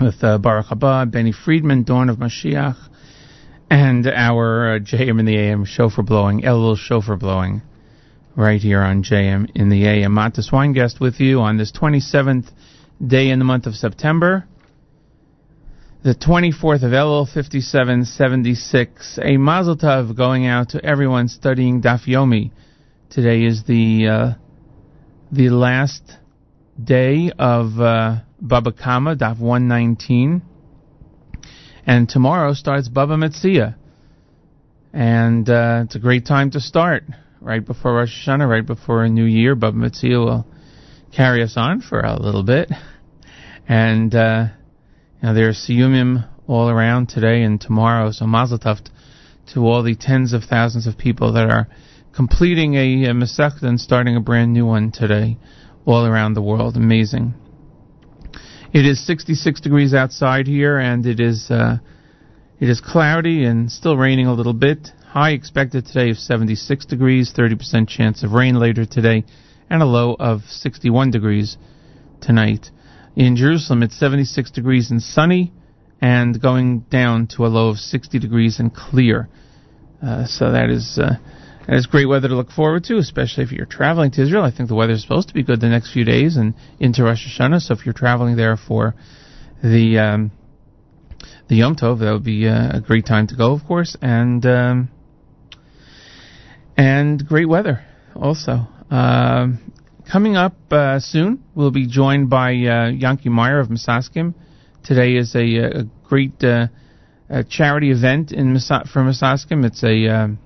[0.00, 2.76] with uh, Baruch Haba, Benny Friedman, Dawn of Mashiach,
[3.68, 7.62] and our uh, JM in the AM shofar blowing, Elul shofar blowing,
[8.36, 10.12] right here on JM in the AM.
[10.12, 12.46] Mattes Weingast with you on this 27th
[13.04, 14.46] day in the month of September,
[16.04, 19.18] the 24th of Elul, 5776.
[19.20, 22.52] A mazel tov going out to everyone studying Daf Yomi.
[23.16, 24.34] Today is the uh,
[25.32, 26.02] the last
[26.78, 30.42] day of uh, Baba Kama, Daf 119.
[31.86, 33.76] And tomorrow starts Baba Metzia.
[34.92, 37.04] And uh, it's a great time to start,
[37.40, 39.54] right before Rosh Hashanah, right before a new year.
[39.54, 40.46] Baba Metzia will
[41.10, 42.70] carry us on for a little bit.
[43.66, 44.48] And uh,
[45.22, 48.86] you know, there are siyumim all around today and tomorrow, so mazel tov
[49.54, 51.66] to all the tens of thousands of people that are
[52.16, 55.36] completing a, a and starting a brand new one today,
[55.84, 56.74] all around the world.
[56.74, 57.34] Amazing.
[58.72, 61.76] It is 66 degrees outside here, and it is uh,
[62.58, 64.88] it is cloudy and still raining a little bit.
[65.08, 69.24] High expected today of 76 degrees, 30% chance of rain later today,
[69.68, 71.58] and a low of 61 degrees
[72.22, 72.70] tonight.
[73.14, 75.52] In Jerusalem, it's 76 degrees and sunny,
[76.00, 79.28] and going down to a low of 60 degrees and clear.
[80.02, 80.98] Uh, so that is.
[80.98, 81.16] Uh,
[81.66, 84.44] and it's great weather to look forward to, especially if you're traveling to Israel.
[84.44, 87.02] I think the weather is supposed to be good the next few days and into
[87.02, 87.60] Rosh Hashanah.
[87.60, 88.94] So if you're traveling there for
[89.62, 90.32] the um,
[91.48, 94.44] the Yom Tov, that would be uh, a great time to go, of course, and
[94.46, 94.90] um,
[96.76, 97.84] and great weather
[98.14, 98.66] also.
[98.90, 99.72] Um
[100.10, 102.92] coming up uh, soon, we'll be joined by uh,
[103.24, 104.34] Meyer of Misaskim.
[104.84, 106.68] Today is a, a great uh,
[107.48, 109.64] charity event in Misa- for Misaskim.
[109.64, 110.38] It's a um,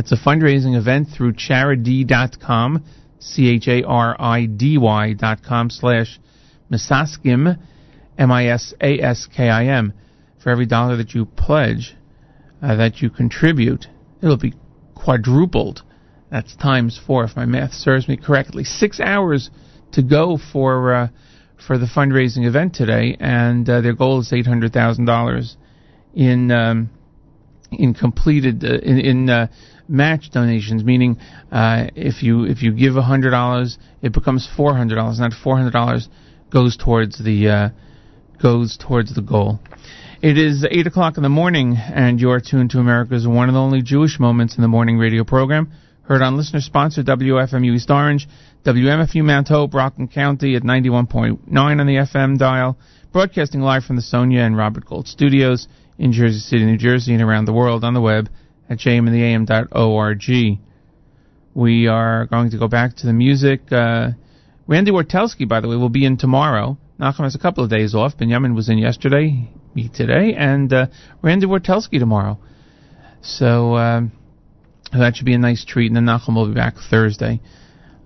[0.00, 2.84] it's a fundraising event through charidy.com,
[3.18, 6.18] C-H-A-R-I-D-Y dot com slash
[6.72, 7.58] Misaskim,
[8.16, 9.92] M-I-S-A-S-K-I-M.
[10.42, 11.94] For every dollar that you pledge,
[12.62, 13.88] uh, that you contribute,
[14.22, 14.54] it'll be
[14.94, 15.82] quadrupled.
[16.30, 18.64] That's times four, if my math serves me correctly.
[18.64, 19.50] Six hours
[19.92, 21.08] to go for uh,
[21.66, 25.58] for the fundraising event today, and uh, their goal is eight hundred thousand dollars
[26.14, 26.88] in um,
[27.70, 29.48] in completed uh, in, in uh,
[29.90, 31.18] match donations, meaning
[31.50, 35.18] uh, if you if you give hundred dollars, it becomes four hundred dollars.
[35.18, 36.08] Not four hundred dollars
[36.50, 37.68] goes towards the uh,
[38.40, 39.60] goes towards the goal.
[40.22, 43.82] It is eight o'clock in the morning, and you're tuned to America's one and only
[43.82, 45.72] Jewish Moments in the Morning radio program,
[46.02, 48.28] heard on listener-sponsored WFMU East Orange,
[48.66, 52.76] WMFU Mount Hope, Rockland County at 91.9 on the FM dial,
[53.12, 55.68] broadcasting live from the Sonia and Robert Gold studios
[55.98, 58.28] in Jersey City, New Jersey, and around the world on the web
[58.70, 60.58] at jmintheam.org.
[61.52, 63.72] We are going to go back to the music.
[63.72, 64.10] Uh,
[64.68, 66.78] Randy Wartelski, by the way, will be in tomorrow.
[67.00, 68.16] Nachum has a couple of days off.
[68.16, 70.86] Benjamin was in yesterday, me today, and uh,
[71.22, 72.38] Randy Wartelski tomorrow.
[73.22, 74.12] So um,
[74.92, 75.88] that should be a nice treat.
[75.88, 77.40] And then Nachum will be back Thursday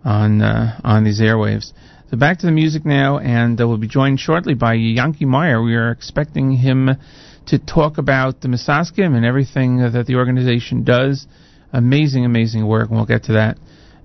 [0.02, 1.72] on uh, on these airwaves.
[2.10, 5.62] So back to the music now, and uh, we'll be joined shortly by Yanky Meyer.
[5.62, 6.90] We are expecting him
[7.46, 11.26] to talk about the Misaskim and everything that the organization does.
[11.72, 13.58] Amazing, amazing work, and we'll get to that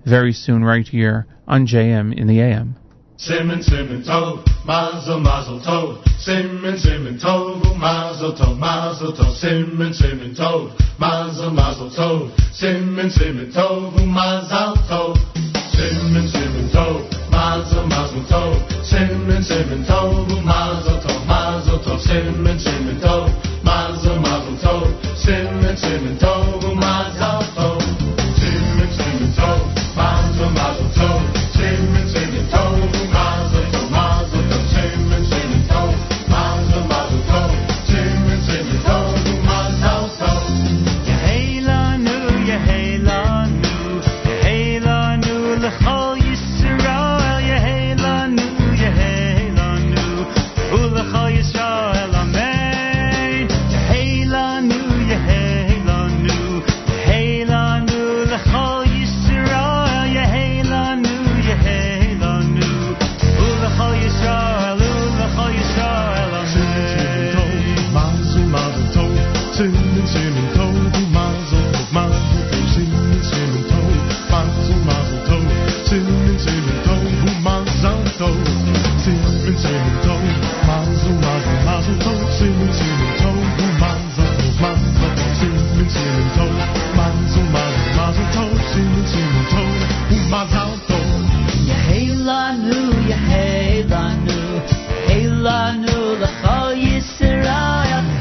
[0.06, 2.76] very soon right here on JM in the AM.
[3.18, 6.02] Simon, Simon, Tov, Mazel, Mazel, Tov.
[6.20, 9.36] Simon, Simon, Tov, Mazel, Tov, Mazel, Tov.
[9.36, 12.54] Simon, Simon, Tov, Mazel, Mazel, Tov.
[12.54, 15.59] Simon, Simon, Tov, Mazel, Tov.
[15.80, 18.52] Simmen, simmen, tov, mazel, mazel, tov.
[18.84, 21.98] Simmen, simmen, tov, mazel, tov, mazel, tov.
[22.04, 23.32] Simmen, simmen, tov,
[23.64, 24.84] mazel, mazel, tov.
[25.16, 27.29] Simmen, simmen, tov, mazel.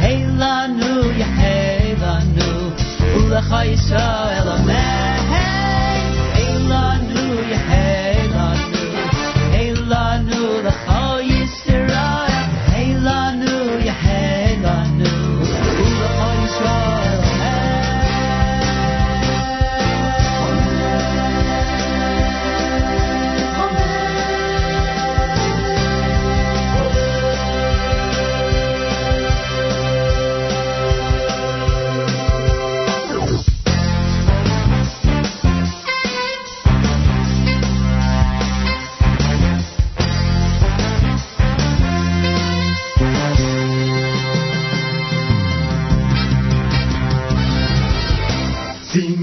[0.00, 1.96] Hey, la nu, yeah, hey,
[2.34, 2.72] nu.
[3.18, 4.67] Ula chai Israel, la nu.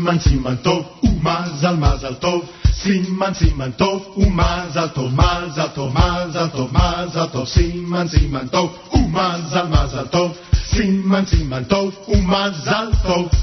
[0.06, 2.46] simansimantov umazal mazaltov
[2.78, 10.38] simansimantov umazaltov mazaltov mazaltov mazaltov simansimantov umazal mazaltov
[10.70, 13.34] simansimantov umazaltov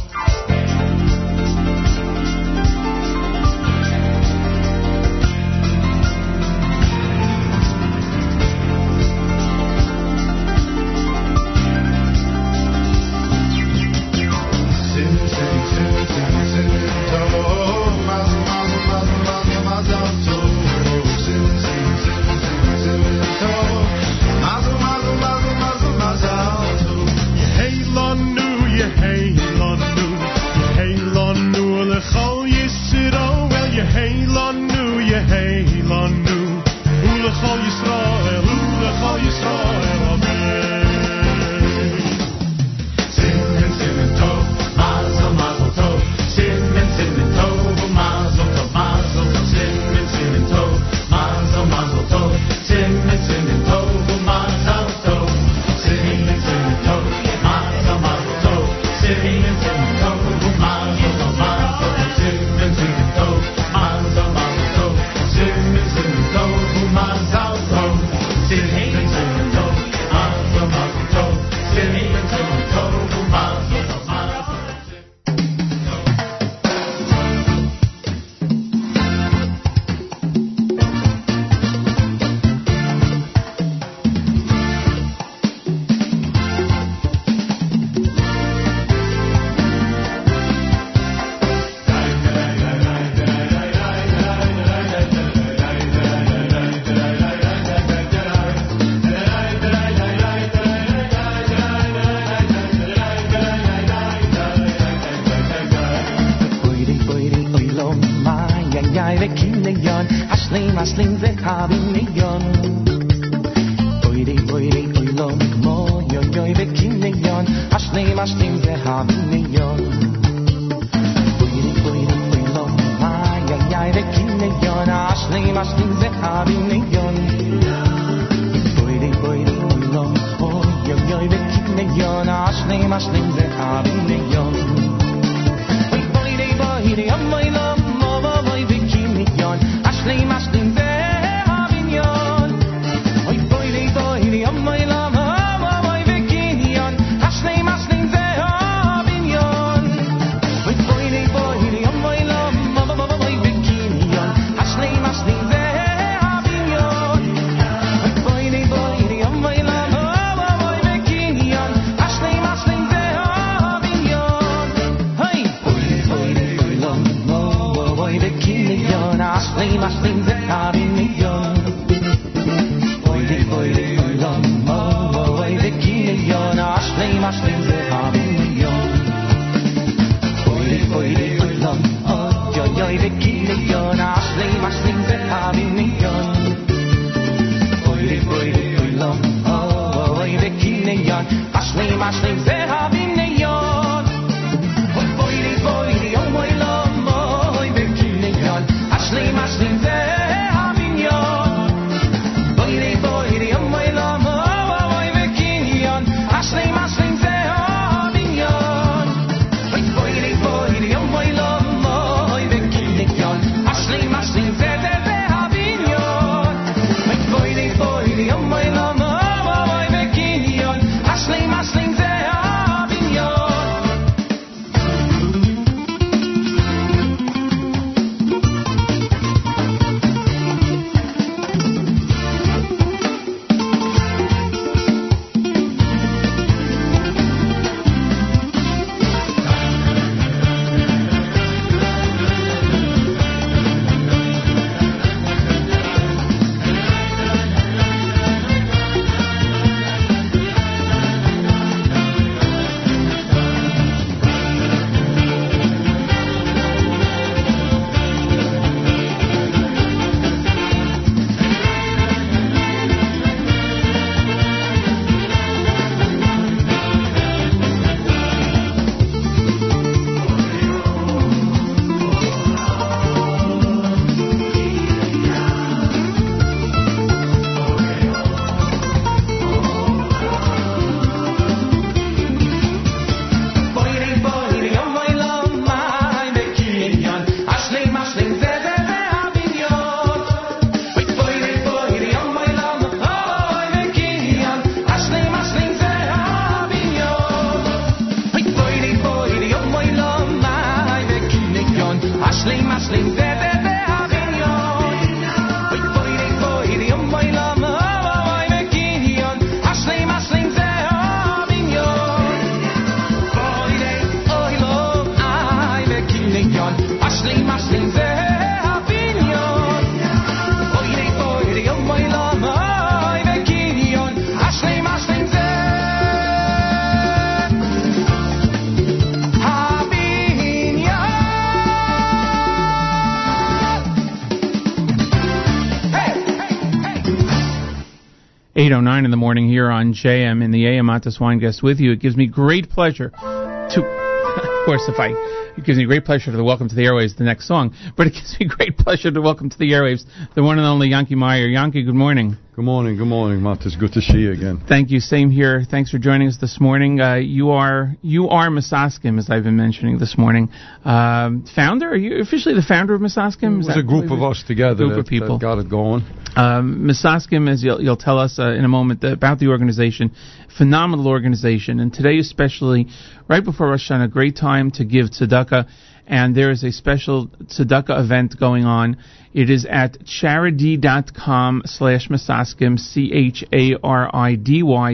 [338.73, 341.93] 8.09 in the morning here on JM in the AM Weingast with you.
[341.93, 345.11] It gives me great pleasure to, of course, if I,
[345.59, 348.15] it gives me great pleasure to welcome to the airwaves the next song, but it
[348.15, 350.05] gives me great pleasure to welcome to the airwaves
[350.35, 351.49] the one and only Yanky Meyer.
[351.49, 352.39] Yanky, good morning.
[352.57, 353.67] Good morning, good morning, Matt.
[353.67, 354.63] It's good to see you again.
[354.67, 355.01] Thank you.
[355.01, 355.65] Same here.
[355.71, 356.99] Thanks for joining us this morning.
[356.99, 360.49] Uh, you are you are Misaskim, as I've been mentioning this morning.
[360.83, 361.91] Um, founder?
[361.91, 363.55] Are you officially the founder of Misaskim?
[363.55, 365.39] It was a group of us together Group that, of people.
[365.39, 366.05] that got it going.
[366.35, 370.13] Um, Misaskim, as you'll, you'll tell us uh, in a moment about the organization,
[370.57, 372.89] phenomenal organization, and today especially,
[373.29, 375.69] right before Rosh Hashanah, great time to give tzedakah,
[376.07, 378.97] and there is a special tzedakah event going on.
[379.33, 383.37] It is at charidy.com slash Misaskim, C-H-A-R-I-D-Y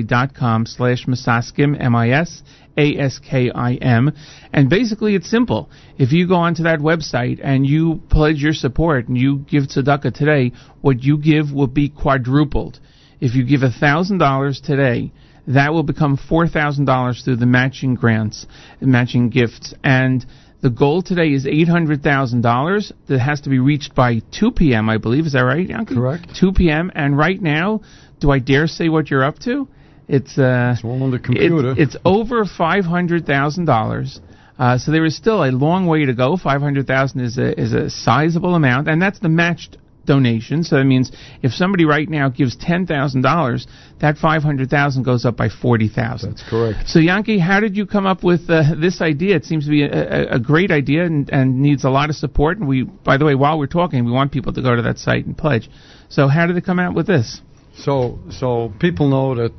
[0.02, 2.42] dot com slash Misaskim, M-I-S,
[2.76, 4.12] A-S-K-I-M.
[4.52, 5.70] And basically it's simple.
[5.98, 10.14] If you go onto that website and you pledge your support and you give tzedakah
[10.14, 12.78] today, what you give will be quadrupled.
[13.20, 15.12] If you give $1,000 today,
[15.48, 18.46] that will become $4,000 through the matching grants,
[18.80, 19.74] matching gifts.
[19.82, 20.24] And
[20.60, 25.26] the goal today is $800,000 that has to be reached by 2 p.m., I believe.
[25.26, 25.94] Is that right, Yanky?
[25.94, 26.28] Correct.
[26.38, 26.90] 2 p.m.
[26.94, 27.80] And right now,
[28.20, 29.68] do I dare say what you're up to?
[30.08, 31.72] It's uh, It's all on the computer.
[31.72, 34.20] It's, it's over five hundred thousand dollars.
[34.58, 36.36] Uh, so there is still a long way to go.
[36.36, 39.76] Five hundred thousand is a is a sizable amount, and that's the matched
[40.14, 40.64] donation.
[40.64, 41.12] So that means
[41.42, 43.68] if somebody right now gives ten thousand dollars,
[44.00, 46.30] that five hundred thousand goes up by forty thousand.
[46.30, 46.88] That's correct.
[46.88, 49.36] So Yanky, how did you come up with uh, this idea?
[49.36, 52.16] It seems to be a, a, a great idea and, and needs a lot of
[52.16, 52.58] support.
[52.58, 54.98] And we, by the way, while we're talking, we want people to go to that
[54.98, 55.70] site and pledge.
[56.08, 57.40] So how did it come out with this?
[57.76, 59.54] So, so people know that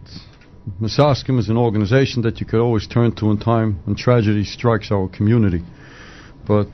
[0.81, 4.91] Misaskim is an organization that you could always turn to in time when tragedy strikes
[4.91, 5.63] our community.
[6.45, 6.67] But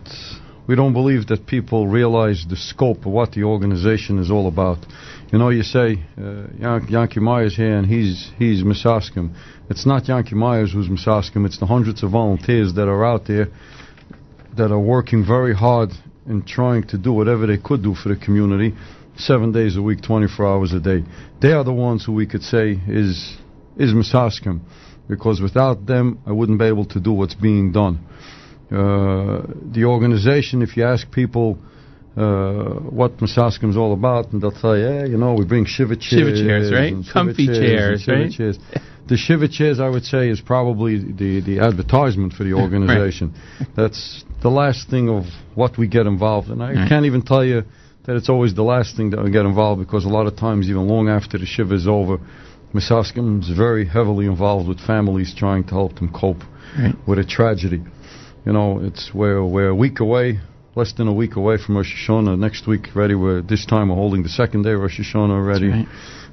[0.67, 4.79] we don't believe that people realize the scope of what the organization is all about.
[5.31, 9.35] You know, you say uh, Yan- Yanky Myers here, and he's he's Misaskim.
[9.69, 11.45] It's not Yanky Myers who's Misaskim.
[11.45, 13.47] It's the hundreds of volunteers that are out there
[14.57, 15.91] that are working very hard
[16.27, 18.73] in trying to do whatever they could do for the community,
[19.17, 21.03] seven days a week, 24 hours a day.
[21.41, 23.37] They are the ones who we could say is
[23.77, 24.61] is Misaskim,
[25.07, 27.99] because without them, I wouldn't be able to do what's being done.
[28.71, 31.57] Uh, the organization, if you ask people
[32.17, 33.37] uh, what is
[33.77, 36.09] all about, and they'll tell you, yeah, you know, we bring Shiva chairs.
[36.09, 36.93] Shiva chairs, right?
[37.11, 38.31] Comfy chairs, Shiva right?
[38.31, 38.57] chairs.
[39.07, 43.33] The Shiva chairs, I would say, is probably the, the advertisement for the organization.
[43.75, 46.61] That's the last thing of what we get involved in.
[46.61, 46.89] I Right.
[46.89, 47.63] can't even tell you
[48.05, 50.69] that it's always the last thing that we get involved because a lot of times,
[50.69, 52.19] even long after the Shiva is over,
[52.73, 56.43] Misaskim is very heavily involved with families trying to help them cope
[56.77, 56.95] Right.
[57.07, 57.81] with a tragedy.
[58.45, 60.39] You know, it's we're we're a week away,
[60.75, 62.37] less than a week away from Rosh Hashanah.
[62.37, 63.15] Next week, ready.
[63.15, 65.87] We're this time we're holding the second day of Rosh Hashanah already, right.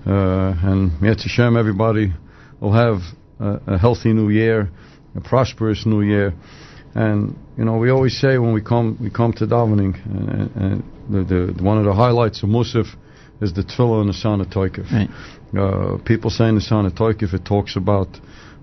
[0.07, 2.13] uh, and Yetz Hashem, everybody
[2.61, 2.99] will have
[3.41, 4.69] a, a healthy new year,
[5.17, 6.35] a prosperous new year.
[6.95, 10.85] And you know, we always say when we come we come to davening, and, and
[11.09, 12.95] the, the one of the highlights of Musaf
[13.41, 14.93] is the tefillah and the Sana Toikif.
[14.93, 15.09] Right.
[15.59, 18.09] Uh, people say in the Sana Toikif it talks about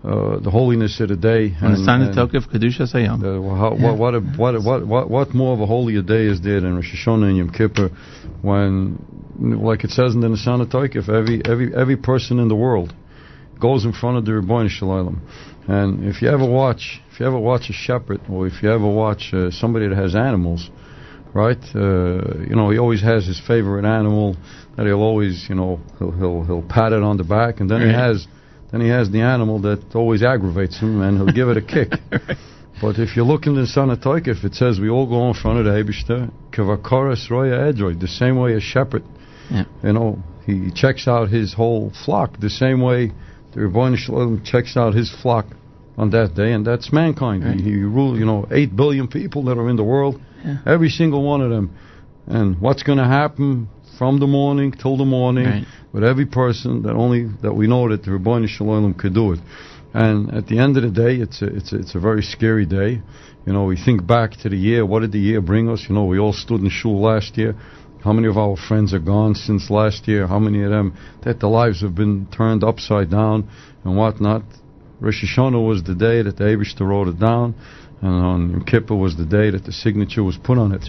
[0.04, 1.54] uh, the holiness of the day.
[1.62, 3.20] On the and- Sana and- Tokef Kedusha Sayom.
[3.22, 3.92] uh, how, Yeah.
[3.92, 6.94] what, what, what, what, what, what more of a holier day is there than Rosh
[6.96, 7.90] Hashanah and Yom Kippur
[8.42, 9.04] when,
[9.40, 12.94] like it says in the Nisana Toikif, every, every, every person in the world
[13.60, 15.20] goes in front of the Ribbono Shel Olam.
[15.68, 18.88] And if you ever watch, if you ever watch a shepherd, or if you ever
[18.88, 20.70] watch uh, somebody that has animals,
[21.34, 21.62] right?
[21.76, 24.36] Uh, you know, he always has his favorite animal
[24.78, 27.82] that he'll always, you know, he'll he'll, he'll pat it on the back, and then
[27.82, 28.26] he has,
[28.72, 31.92] then he has the animal that always aggravates him, and he'll give it a kick.
[32.82, 35.34] But if you look in the Son of Toikif, it says we all go in
[35.34, 39.04] front of the Eibishter, Kavakoras Roya Edroid, the same way a shepherd,
[39.52, 39.66] Yeah.
[39.84, 43.12] you know, he checks out his whole flock the same way
[43.54, 45.48] the Ribbono Shel Olam checks out his flock
[45.98, 47.44] on that day, and that's mankind.
[47.44, 47.58] Right.
[47.58, 50.60] He, he rule, you know, eight billion people that are in the world, Yeah.
[50.66, 51.76] every single one of them.
[52.28, 53.68] And what's going to happen
[54.00, 55.66] from the morning till the morning Right.
[55.92, 59.34] with every person that only that we know that the Ribbono Shel Olam could do
[59.34, 59.40] it.
[59.94, 62.66] And at the end of the day, it's a, it's a, it's a very scary
[62.66, 63.02] day.
[63.46, 64.86] You know, we think back to the year.
[64.86, 65.86] What did the year bring us?
[65.90, 67.56] You know, we all stood in shul last year.
[68.04, 70.28] How many of our friends are gone since last year?
[70.28, 73.50] How many of them that their lives have been turned upside down
[73.84, 74.44] and whatnot?
[75.02, 77.56] Rosh Hashanah was the day that the Eibishter wrote it down,
[78.02, 80.86] and on Yom Kippur was the day that the signature was put on it.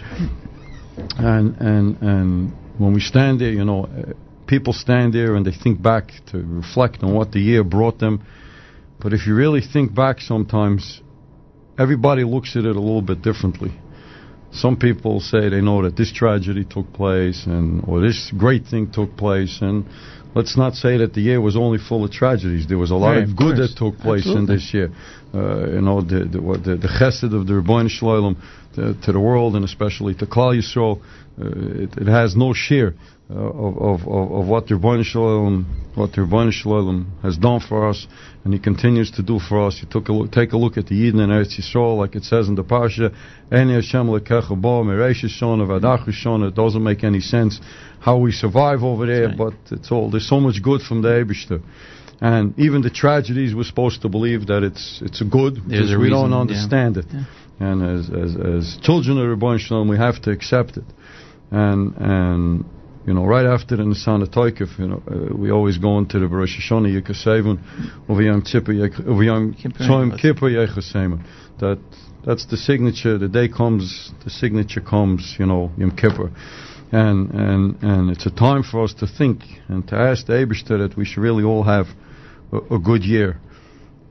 [1.17, 4.13] And and and when we stand there, you know, uh,
[4.47, 8.25] people stand there and they think back to reflect on what the year brought them.
[8.99, 11.01] But if you really think back, sometimes
[11.77, 13.71] everybody looks at it a little bit differently.
[14.51, 18.91] Some people say they know that this tragedy took place and or this great thing
[18.91, 19.85] took place and
[20.35, 22.67] let's not say that the year was only full of tragedies.
[22.67, 24.91] There was a lot Right, of good that took place in this year.
[25.33, 28.35] Uh, you know, the the, the the chesed of the Ribbono Shel Olam
[28.75, 31.01] to, to the world and especially to Klal Yisrael,
[31.39, 32.93] uh, it, it has no share
[33.29, 35.65] uh, of, of, of, what the Ribbono Shel Olam,
[35.95, 38.05] what Ribbono Shel Olam has done for us,
[38.43, 39.79] and He continues to do for us.
[39.81, 42.23] You took a look, take a look at the Yidden in Eretz Yisrael, like it
[42.25, 43.15] says in the Parsha,
[43.49, 46.49] Eni Hashem lekecha bo mereish Shona v'adach Shona.
[46.49, 47.61] It doesn't make any sense
[48.01, 49.37] how we survive over there, Right.
[49.37, 51.61] but it's all there's so much good from the Eibishter.
[52.19, 56.09] And even the tragedies, we're supposed to believe that it's it's a good because we
[56.09, 56.39] don't reason, yeah.
[56.39, 57.05] understand it.
[57.11, 57.23] Yeah.
[57.61, 60.83] And as as as children of Ribbono Shel Olam, we have to accept it.
[61.51, 62.65] And and
[63.05, 66.27] you know, right after the Nisana Toikif, you know, uh, we always go into the
[66.27, 70.21] Rosh Hashanah Yikasevon, over Yom Kippur, Yek- over Yom Kippur Tzom Yechasevon.
[70.21, 70.49] Kippur
[71.59, 71.79] That
[72.25, 73.19] that's the signature.
[73.19, 75.35] The day comes, the signature comes.
[75.37, 76.31] You know, Yom Kippur,
[76.91, 80.79] and and and it's a time for us to think and to ask the Eibishter
[80.79, 81.85] that we should really all have
[82.51, 83.39] a, a good year.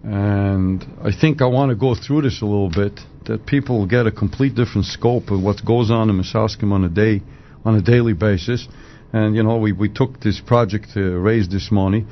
[0.02, 4.06] And I think I want to go through this a little bit, that people get
[4.06, 7.22] a complete different scope of what goes on in Misaskim on a day,
[7.64, 8.66] on a daily basis.
[9.12, 12.06] And you know, we, we took this project to raise this money.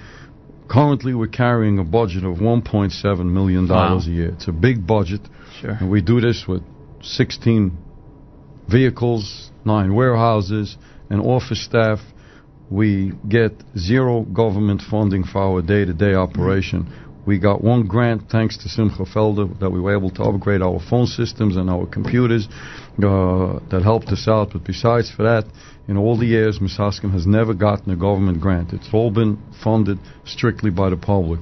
[0.69, 4.13] Currently, we're carrying a budget of 1.7 million dollars Wow.
[4.13, 4.29] a year.
[4.35, 5.23] It's a big budget,
[5.61, 5.71] Sure.
[5.81, 6.63] and we do this with
[7.01, 7.73] 16
[8.69, 10.77] vehicles, nine warehouses,
[11.09, 12.01] and office staff.
[12.71, 16.93] We get zero government funding for our day-to-day operation.
[17.29, 20.81] We got one grant thanks to Simcha Felder that we were able to upgrade our
[20.81, 24.55] phone systems and our computers uh, that helped us out.
[24.55, 25.45] But besides for that,
[25.87, 28.73] in all the years, Misaskim has never gotten a government grant.
[28.73, 31.41] It's all been funded strictly by the public,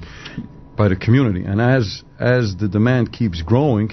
[0.75, 1.45] by the community.
[1.45, 3.91] And as as the demand keeps growing,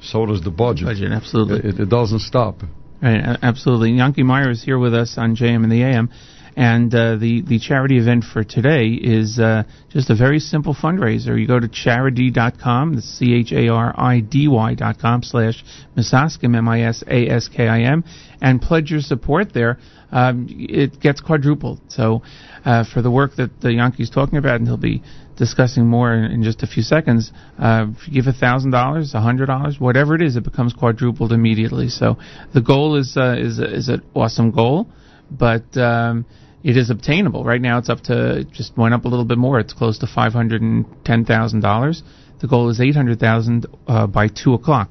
[0.00, 0.86] so does the budget.
[0.86, 1.70] Budget, absolutely.
[1.70, 2.64] It, it doesn't stop.
[3.00, 3.92] Right, absolutely.
[3.92, 6.10] Yanky Meyer is here with us on JM in the AM.
[6.54, 11.40] And uh, the the charity event for today is uh, just a very simple fundraiser.
[11.40, 15.64] You go to charidy.com, that's c h a r i d y dot com slash
[15.96, 18.04] misaskim m i s a s k i m,
[18.42, 19.78] and pledge your support there.
[20.10, 21.80] Um, it gets quadrupled.
[21.88, 22.22] So
[22.66, 25.02] uh, for the work that the Yanky's talking about, and he'll be
[25.38, 27.32] discussing more in, in just a few seconds.
[27.58, 31.88] Uh, give a thousand dollars, a hundred dollars, whatever it is, it becomes quadrupled immediately.
[31.88, 32.18] So
[32.52, 34.88] the goal is uh, is is an awesome goal,
[35.30, 36.26] but um,
[36.64, 37.44] it is obtainable.
[37.44, 39.58] Right now, it's up to it just went up a little bit more.
[39.60, 42.02] It's close to five hundred and ten thousand dollars.
[42.40, 44.90] The goal is eight hundred thousand uh, by two o'clock.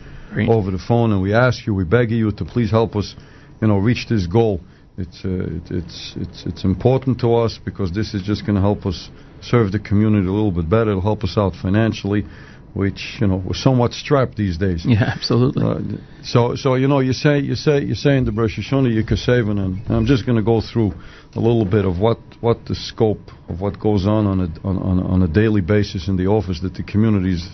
[0.48, 1.11] over the phone.
[1.11, 3.16] And we ask you, we beg you to please help us,
[3.61, 4.61] you know, reach this goal.
[5.00, 8.61] It's uh, it, it's it's it's important to us because this is just going to
[8.61, 9.10] help us
[9.42, 10.92] serve the community a little bit better.
[10.92, 12.26] It'll help us out financially,
[12.74, 14.86] which you know we're somewhat strapped these days.
[14.86, 15.64] Yeah, absolutely.
[15.64, 19.60] Uh, so, so you know, you say, you say, you're saying the Rosh Hashanah Yikasevin,
[19.60, 20.94] and I'm just going to go through
[21.34, 24.78] a little bit of what, what the scope of what goes on on a on,
[24.78, 27.48] on, on a daily basis in the office that the community's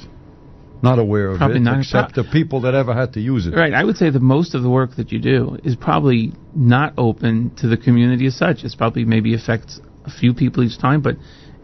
[0.92, 3.52] not aware of Probably it, not- except the people that ever had to use it.
[3.64, 3.74] Right.
[3.74, 7.52] I would say that most of the work that you do is probably not open
[7.62, 8.64] to the community as such.
[8.64, 11.16] It's probably maybe affects a few people each time, but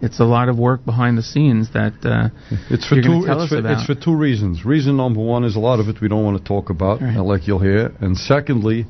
[0.01, 2.29] it's a lot of work behind the scenes that uh,
[2.71, 3.23] It's for two.
[3.25, 3.71] tell It's us for, about.
[3.73, 4.65] it's for two reasons.
[4.65, 7.23] Reason number one is a lot of it we don't want to talk about, uh,
[7.23, 7.93] like you'll hear.
[8.01, 8.87] And secondly,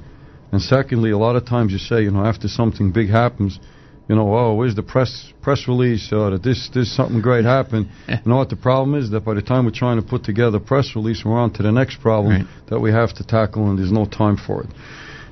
[0.53, 3.59] and secondly, a lot of times you say, you know, after something big happens,
[4.07, 6.11] you know, oh, where's the press press release?
[6.11, 7.87] Uh, that this this something great happened.
[8.07, 9.11] you know what the problem is?
[9.11, 11.63] That by the time we're trying to put together a press release, we're on to
[11.63, 14.69] the next problem that we have to tackle, and there's no time for it.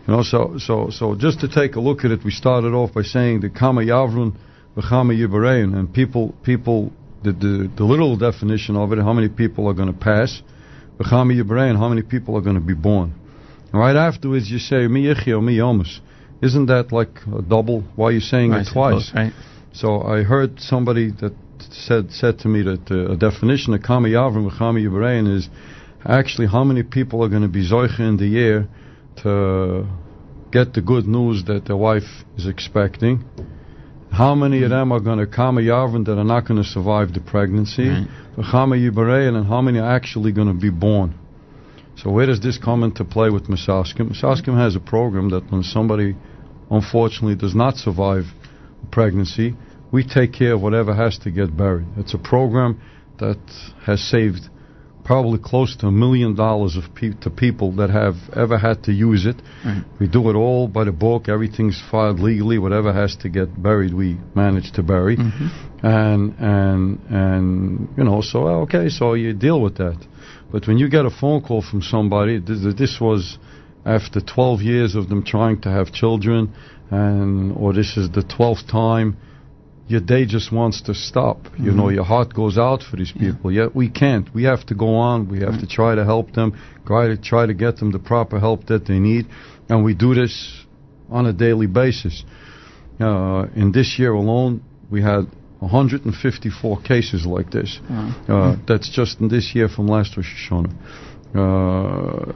[0.08, 2.94] You know, so so so just to take a look at it, we started off
[2.94, 4.36] by saying the Kama Yavrun,
[4.78, 6.92] V'chama Yibarein, and people people
[7.24, 10.42] the, the the literal definition of it, how many people are going to pass,
[11.00, 13.14] V'chama Yibarein, how many people are going to be born.
[13.72, 16.00] And right afterwards, you say Mi Yechia, Mi Yomus.
[16.42, 17.84] Isn't that like a double?
[17.95, 19.08] Why are you saying I it twice?
[19.08, 19.34] suppose, right.
[19.74, 21.34] So I heard somebody that
[21.72, 25.50] said said to me that uh, a definition of Kama Yavrim V'chama Yibarein is
[26.06, 28.68] actually how many people are going to be Zoicha in the year
[29.24, 29.85] to
[30.51, 33.24] get the good news that their wife is expecting.
[34.11, 37.14] How many of them are going to Kama Yavrim that are not going to survive
[37.14, 37.90] the pregnancy?
[38.38, 41.14] V'chama Yibarein and how many are actually going to be born?
[41.95, 44.09] So where does this come into play with Misaskim?
[44.11, 46.16] Misaskim has a program that when somebody
[46.70, 48.26] unfortunately does not survive
[48.92, 49.56] pregnancy,
[49.92, 51.88] we take care of whatever has to get buried.
[51.98, 52.82] It's a program
[53.20, 53.40] that
[53.86, 54.50] has saved
[55.04, 58.92] probably close to a million dollars of pe- to people that have ever had to
[58.92, 59.38] use it.
[60.00, 61.28] We do it all by the book.
[61.28, 62.60] Everything's filed legally.
[62.60, 65.18] Whatever has to get buried, we manage to bury.
[65.18, 65.86] Mm-hmm.
[65.86, 69.98] And and and you know, so okay, so you deal with that.
[70.52, 73.40] But when you get a phone call from somebody, this, this was
[73.85, 76.53] after 12 years of them trying to have children,
[76.91, 79.17] and or this is the 12th time,
[79.88, 81.48] your day just wants to stop.
[81.58, 83.51] You know, your heart goes out for these people.
[83.51, 84.32] Yet we can't.
[84.35, 85.27] We have to go on.
[85.27, 88.40] We have to try to help them, try to try to get them the proper
[88.40, 89.27] help that they need,
[89.67, 90.66] and we do this
[91.09, 92.24] on a daily basis.
[92.99, 95.25] Uh, in this year alone, we had
[95.59, 97.80] 154 cases like this.
[98.32, 100.74] Uh, that's just in this year from last Rosh Hashanah.
[101.35, 102.33] Uh,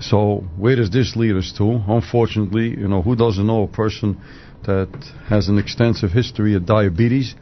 [0.00, 1.82] so where does this lead us to?
[1.88, 4.20] Unfortunately, you know, who doesn't know a person
[4.64, 4.88] that
[5.28, 7.34] has an extensive history of diabetes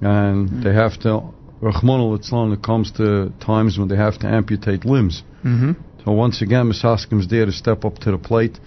[0.00, 5.22] and they have to, Rahman it comes to times when they have to amputate limbs.
[5.44, 5.72] Mm-hmm.
[6.04, 8.58] So once again, Misaskim's there to step up to the plate,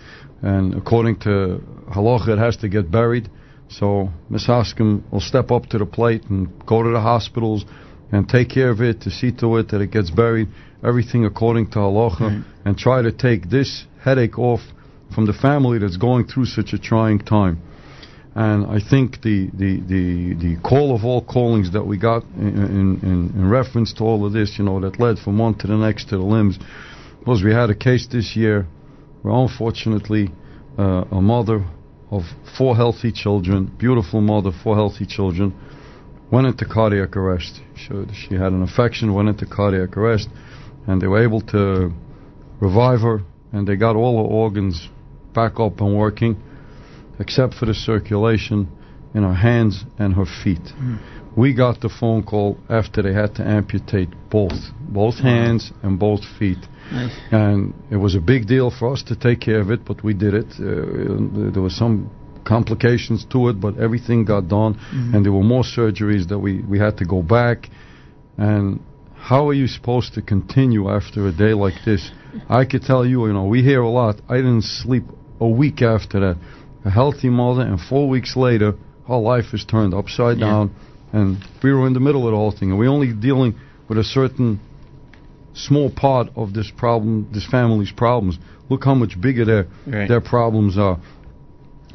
[0.41, 1.61] and according to
[1.91, 3.29] halacha, it has to get buried.
[3.69, 7.65] So Misaskim will step up to the plate and go to the hospitals
[8.11, 10.47] and take care of it to see to it that it gets buried,
[10.83, 14.61] everything according to halacha, and try to take this headache off
[15.13, 17.61] from the family that's going through such a trying time.
[18.35, 22.47] And I think the, the, the, the call of all callings that we got in,
[22.47, 25.67] in, in, in reference to all of this, you know, that led from one to
[25.67, 26.59] the next to the limbs,
[27.25, 28.67] was we had a case this year
[29.23, 30.29] where unfortunately
[30.77, 31.65] uh, a mother
[32.11, 32.21] of
[32.57, 35.53] four healthy children, beautiful mother, four healthy children,
[36.31, 37.59] went into cardiac arrest.
[37.75, 40.29] She, she had an infection, went into cardiac arrest,
[40.87, 41.91] and they were able to
[42.59, 44.89] revive her, and they got all her organs
[45.33, 46.37] back up and working,
[47.19, 48.67] except for the circulation
[49.13, 50.73] in her hands and her feet.
[51.35, 56.21] We got the phone call after they had to amputate both, both hands and both
[56.39, 56.57] feet.
[57.31, 60.13] And it was a big deal for us to take care of it, but we
[60.13, 60.47] did it.
[60.59, 62.09] Uh, there was some
[62.43, 65.13] complications to it, but everything got done, Mhm.
[65.13, 67.69] and there were more surgeries that we we had to go back.
[68.37, 68.79] And
[69.27, 72.11] how are you supposed to continue after a day like this?
[72.47, 74.21] I could tell you, you know, we hear a lot.
[74.29, 75.03] I didn't sleep
[75.41, 76.37] a week after that.
[76.85, 78.75] A healthy mother, and four weeks later,
[79.05, 80.45] her life is turned upside Yeah.
[80.45, 80.71] down,
[81.11, 83.55] and we were in the middle of the whole thing, and we're only dealing
[83.89, 84.61] with a certain
[85.53, 88.39] small part of this problem, this family's problems.
[88.69, 90.07] Look how much bigger their Right.
[90.07, 90.99] their problems are.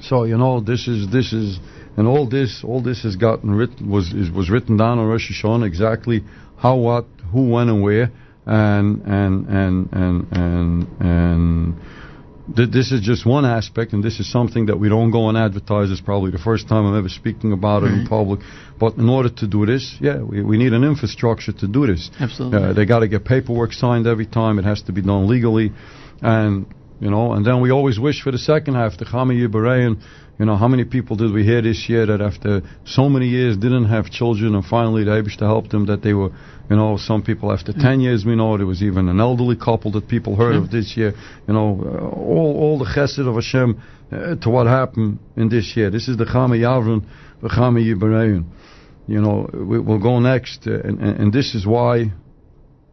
[0.03, 1.61] So you know, this is this is,
[1.97, 5.31] and all this all this has gotten written was is, was written down on Rosh
[5.33, 6.25] Hashanah exactly
[6.63, 8.11] how, what, who, when, and where,
[8.47, 11.75] and and and and and and.
[12.57, 15.39] Th- this is just one aspect, and this is something that we don't go and
[15.39, 15.93] advertise.
[15.93, 18.41] It's probably the first time I'm ever speaking about it in public.
[18.81, 22.11] But in order to do this, yeah, we, we need an infrastructure to do this.
[22.19, 22.59] Absolutely.
[22.59, 24.59] Uh, they got to get paperwork signed every time.
[24.59, 25.71] It has to be done legally,
[26.21, 26.67] and
[27.01, 27.33] you know.
[27.33, 30.03] And then we always wish for the second half, the Chama Yibarein.
[30.43, 33.57] You know, how many people did we hear this year that after so many years
[33.57, 36.31] didn't have children, and finally the Abish to help them that they were,
[36.69, 39.93] you know, some people after ten years we know there was even an elderly couple
[39.93, 41.15] that people heard of this year.
[41.47, 43.81] You know, uh, all all the chesed of Hashem
[44.11, 45.91] uh, to what happened in this year.
[45.91, 47.07] This is the Chama Yavrin,
[47.41, 48.45] the Chama Yibarein
[49.07, 52.13] you know, we, we'll go next, uh, and, and this is why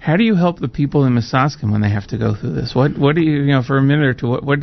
[0.00, 2.74] how do you help the people in Misaskim when they have to go through this?
[2.74, 4.28] What what do you you know for a minute or two?
[4.28, 4.58] What what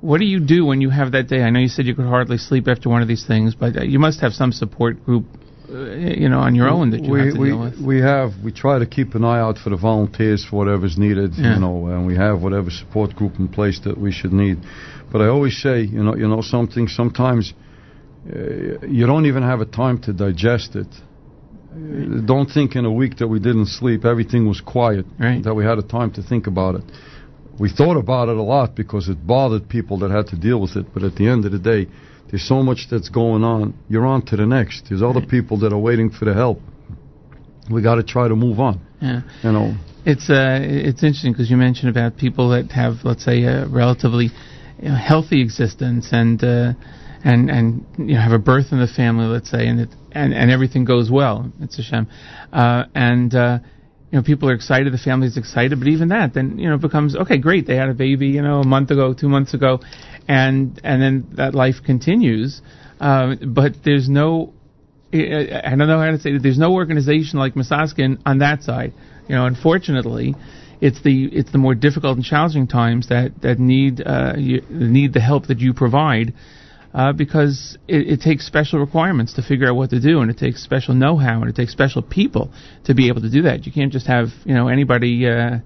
[0.00, 1.42] what do you do when you have that day?
[1.42, 3.82] I know you said you could hardly sleep after one of these things, but uh,
[3.82, 5.24] you must have some support group,
[5.70, 7.80] uh, you know, on your own that you we, have to we, deal with.
[7.80, 11.32] We have, we try to keep an eye out for the volunteers for whatever's needed,
[11.34, 11.54] Yeah.
[11.54, 14.58] you know, and we have whatever support group in place that we should need.
[15.10, 17.54] But I always say, you know, you know something, sometimes
[18.88, 20.88] you don't even have a time to digest it.
[22.26, 25.78] Don't think in a week that we didn't sleep, everything was quiet, that we had
[25.78, 26.84] a time to think about it.
[27.58, 30.76] We thought about it a lot because it bothered people that had to deal with
[30.76, 31.88] it, but at the end of the day,
[32.30, 33.74] there's so much that's going on.
[33.88, 34.86] You're on to the next.
[34.88, 36.60] There's other people that are waiting for the help.
[37.70, 38.80] We got to try to move on.
[39.00, 39.20] Yeah.
[39.42, 39.74] You know,
[40.04, 44.30] It's uh, it's interesting because you mentioned about people that have, let's say, a relatively
[44.80, 46.72] you know, healthy existence and uh,
[47.26, 50.32] and and you know have a birth in the family, let's say, and it and,
[50.32, 51.50] and everything goes well.
[51.60, 52.06] It's a shame,
[52.52, 53.58] uh, and uh,
[54.12, 57.16] you know people are excited, the family's excited, but even that then you know becomes
[57.16, 59.80] okay, great, they had a baby, you know, a month ago, two months ago,
[60.28, 62.62] and and then that life continues,
[63.00, 64.54] uh, but there's no
[65.12, 66.42] I don't know how to say it.
[66.42, 68.92] There's no organization like Misaskim on that side.
[69.28, 70.36] You know, unfortunately,
[70.80, 75.12] it's the it's the more difficult and challenging times that that need uh, you, need
[75.12, 76.34] the help that you provide.
[76.96, 80.38] Uh, because it, it takes special requirements to figure out what to do, and it
[80.38, 82.50] takes special know-how, and it takes special people
[82.86, 83.66] to be able to do that.
[83.66, 85.58] You can't just have you know anybody uh,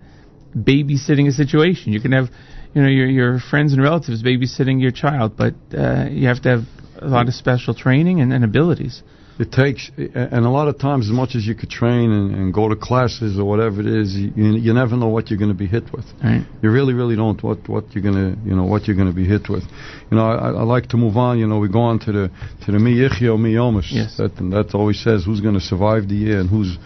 [0.56, 1.92] babysitting a situation.
[1.92, 2.30] You can have
[2.74, 6.48] you know your your friends and relatives babysitting your child, but uh, you have to
[6.48, 6.62] have
[6.98, 9.04] a lot of special training and, and abilities.
[9.40, 12.52] It takes, and a lot of times, as much as you could train and, and
[12.52, 15.56] go to classes or whatever it is, you, you never know what you're going to
[15.56, 16.04] be hit with.
[16.22, 16.44] Right.
[16.62, 19.48] You really, really don't what what you're gonna you know what you're gonna be hit
[19.48, 19.62] with.
[20.10, 21.38] You know, I, I like to move on.
[21.38, 22.30] You know, we go on to the
[22.66, 23.90] to the mi yichya, mi yomish.
[23.90, 24.18] Yes.
[24.18, 26.76] That and that always says who's gonna survive the year and who's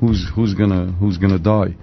[0.00, 1.76] who's who's gonna who's gonna die.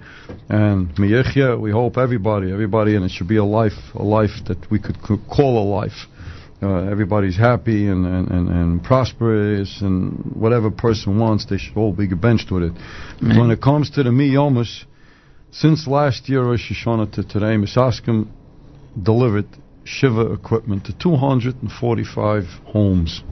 [0.50, 4.44] And mi yichya, we hope everybody, everybody, and it should be a life, a life
[4.46, 6.06] that we could call a life.
[6.60, 11.92] Uh, everybody's happy and, and, and, and prosperous, and whatever person wants, they should all
[11.92, 12.72] be benched with it.
[13.20, 14.84] When it comes to the mi yomish,
[15.52, 18.26] since last year Rosh Hashanah to today, Misaskim
[19.00, 19.46] delivered
[19.84, 23.22] Shiva equipment to 245 homes.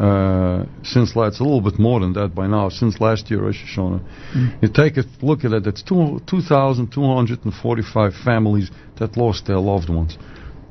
[0.00, 2.70] Uh, since last, it's a little bit more than that by now.
[2.70, 4.00] Since last year Rosh Hashanah,
[4.34, 4.62] Mm.
[4.62, 5.66] you take a look at it.
[5.66, 10.16] It's two 2,245 families that lost their loved ones.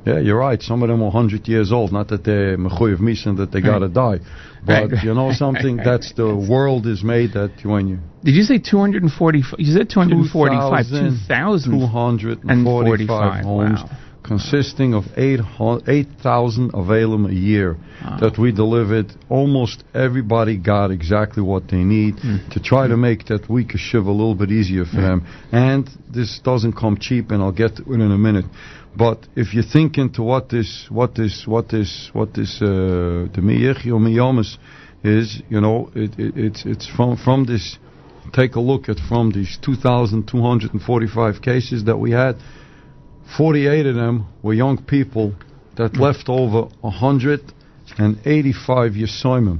[0.05, 0.61] Yeah, you're right.
[0.61, 1.91] Some of them are 100 years old.
[1.91, 4.19] Not that they're mechuyev misen that they gotta die,
[4.63, 5.77] but Right, you know something.
[5.77, 9.43] That's the world is made that when you Did you say 240?
[9.57, 10.85] You said 245.
[10.89, 11.71] 2,000.
[11.71, 13.89] 245 homes Wow.
[14.23, 17.77] consisting of 8,000 8,000 availum a year
[18.19, 19.11] that we delivered.
[19.29, 22.37] Almost everybody got exactly what they need hmm.
[22.51, 25.01] to try to make that week of Shiva a little bit easier for hmm.
[25.01, 25.27] them.
[25.51, 28.45] And this doesn't come cheap, and I'll get to it in a minute.
[28.97, 33.41] But if you think into what this, what this, what this, what this, uh, the
[33.41, 34.57] Miyech or Miyamas
[35.03, 37.77] is, you know, it, it, it's it's from from this.
[38.33, 42.37] Take a look at from these 2,245 cases that we had.
[43.37, 45.33] 48 of them were young people
[45.75, 49.59] that left over 185 Yesoimim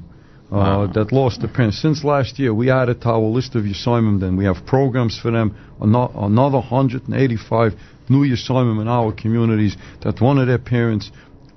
[0.55, 1.81] uh, that lost their parents.
[1.81, 4.19] Since last year, we added to our list of Yesoimim.
[4.19, 5.55] Then we have programs for them.
[5.81, 7.73] Another 185
[8.09, 11.11] new Yesoimim in our communities that one of their parents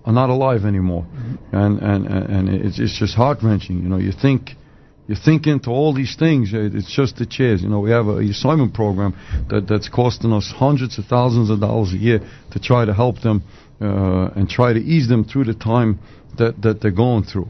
[0.04, 1.06] are not alive anymore,
[1.52, 3.82] and and and and it's it's just heart wrenching.
[3.82, 4.50] You know, you think.
[5.06, 6.50] You think into all these things.
[6.52, 7.62] It's just the chairs.
[7.62, 9.16] You know, we have a assignment program
[9.48, 12.20] that that's costing us hundreds of thousands of dollars a year
[12.50, 13.42] to try to help them
[13.80, 15.98] uh, and try to ease them through the time
[16.36, 17.48] that that they're going through.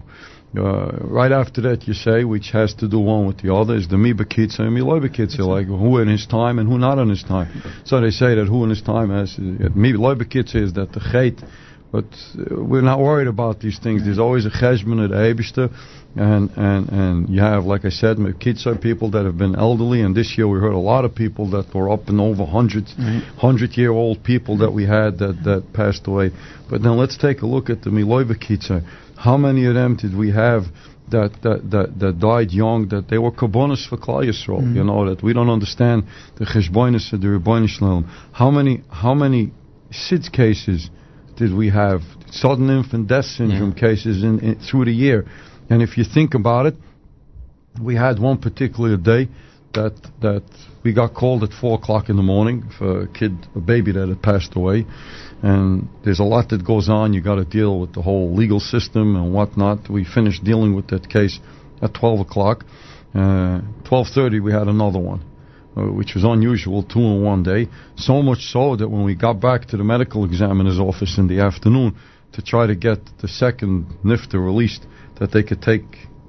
[0.57, 3.87] Uh, right after that, you say, which has to do one with the other, is
[3.89, 7.11] the Miba Kitsa and Miloiba Kitsa, like who in his time and who not in
[7.11, 7.63] his time.
[7.85, 11.01] So they say that who in his time has, uh, Miloiba Kitsa is that the
[11.01, 11.47] Chait,
[11.93, 12.05] but
[12.39, 14.05] uh, we're not worried about these things.
[14.05, 15.71] There's always a cheshbon at Eibishter,
[16.17, 20.15] and, and, and you have, like I said, Kitzur people that have been elderly, and
[20.15, 23.77] this year we heard a lot of people that were up and over 100, 100
[23.77, 26.31] year old people that we had that, that passed away.
[26.71, 28.85] But now let's take a look at the Miloiva Kitzur.
[29.19, 30.63] How many of them did we have
[31.11, 34.77] that, that, that, that died young, that they were karbonis for Klal Yisrael, mm-hmm.
[34.77, 36.05] you know, that we don't understand
[36.37, 38.09] the cheshbonis of the Ribbono Shel Olam.
[38.33, 39.51] How many, how many
[39.91, 40.91] SIDS cases
[41.37, 42.03] did we have?
[42.31, 45.27] Sudden infant death syndrome cases in, in, through the year.
[45.71, 46.75] And if you think about it,
[47.83, 49.29] we had one particular day
[49.75, 50.45] that that
[50.85, 54.09] we got called at four o'clock in the morning for a kid, a baby that
[54.09, 54.87] had passed away,
[55.43, 57.13] and there's a lot that goes on.
[57.13, 59.91] You got to deal with the whole legal system and whatnot.
[59.91, 61.39] We finished dealing with that case
[61.83, 62.65] at twelve o'clock.
[63.15, 65.25] Uh, twelve thirty, we had another one.
[65.77, 67.69] Uh, which was unusual, two in one day.
[67.95, 71.41] So much so that when we got back to the medical examiner's office in the
[71.41, 71.95] afternoon
[72.33, 74.87] to try to get the second NIFTA released,
[75.21, 75.85] that they could take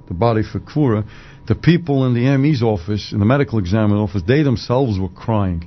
[0.06, 1.04] the body for Kura,
[1.50, 5.60] the people in the ME's office, in the medical examiner's office, they themselves were crying.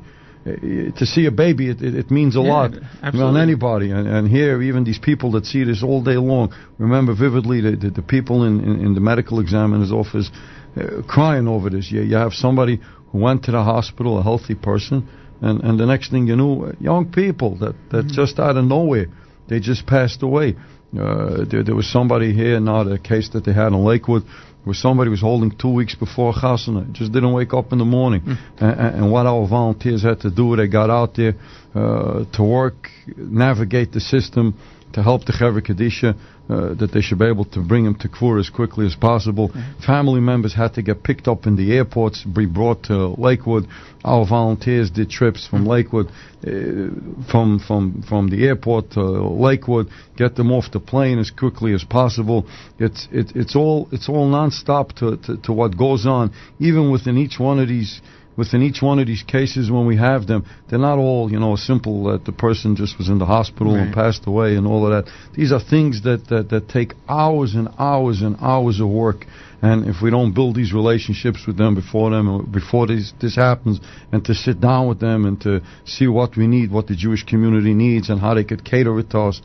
[0.45, 2.71] Uh, to see a baby, it, it, it means a Yeah, lot
[3.01, 3.21] absolutely.
[3.21, 3.91] on anybody.
[3.91, 7.73] And, and here, even these people that see this all day long, remember vividly the,
[7.75, 11.91] the, the people in, in, in the medical examiner's office uh, crying over this.
[11.91, 12.79] You, you have somebody
[13.11, 15.07] who went to the hospital, a healthy person,
[15.41, 18.63] and, and the next thing you know, uh, young people that, that just out of
[18.63, 19.07] nowhere,
[19.49, 20.55] they just passed away.
[20.97, 24.23] Uh, there, there was somebody here not a case that they had in Lakewood,
[24.63, 28.21] where somebody was holding two weeks before Chasana, just didn't wake up in the morning.
[28.25, 31.33] And, and, and what our volunteers had to do, they got out there
[31.75, 34.57] uh, to work, navigate the system,
[34.93, 36.17] to help the Chevra Kadisha,
[36.49, 39.49] uh, that they should be able to bring him to Kvur as quickly as possible.
[39.85, 43.67] Family members had to get picked up in the airports, be brought to Lakewood.
[44.03, 46.07] Our volunteers did trips from Lakewood,
[46.45, 51.73] uh, from from from the airport to Lakewood, get them off the plane as quickly
[51.73, 52.45] as possible.
[52.77, 57.17] It's it, it's all it's all nonstop to, to to what goes on, even within
[57.17, 58.01] each one of these
[58.35, 61.55] within each one of these cases when we have them, they're not all, you know,
[61.55, 65.05] simple that the person just was in the hospital and passed away and all of
[65.05, 65.11] that.
[65.33, 69.25] These are things that, that, that take hours and hours and hours of work.
[69.61, 73.79] And if we don't build these relationships with them before them, before this, this happens,
[74.11, 77.23] and to sit down with them and to see what we need, what the Jewish
[77.23, 79.41] community needs, and how they could cater it to us,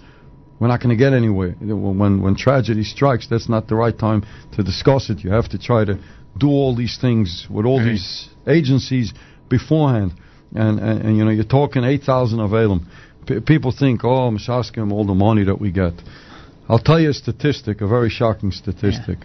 [0.58, 1.52] we're not going to get anywhere.
[1.60, 4.25] When when tragedy strikes, that's not the right time
[4.57, 5.20] to discuss it.
[5.20, 6.00] You have to try to
[6.36, 9.12] do all these things with all these agencies
[9.48, 10.12] beforehand.
[10.55, 12.89] And, and, and you know, you're talking 8,000 of Elam.
[13.26, 15.94] P- people think, oh, Misaskim, all the money that we get.
[16.68, 19.18] I'll tell you a statistic, a very shocking statistic.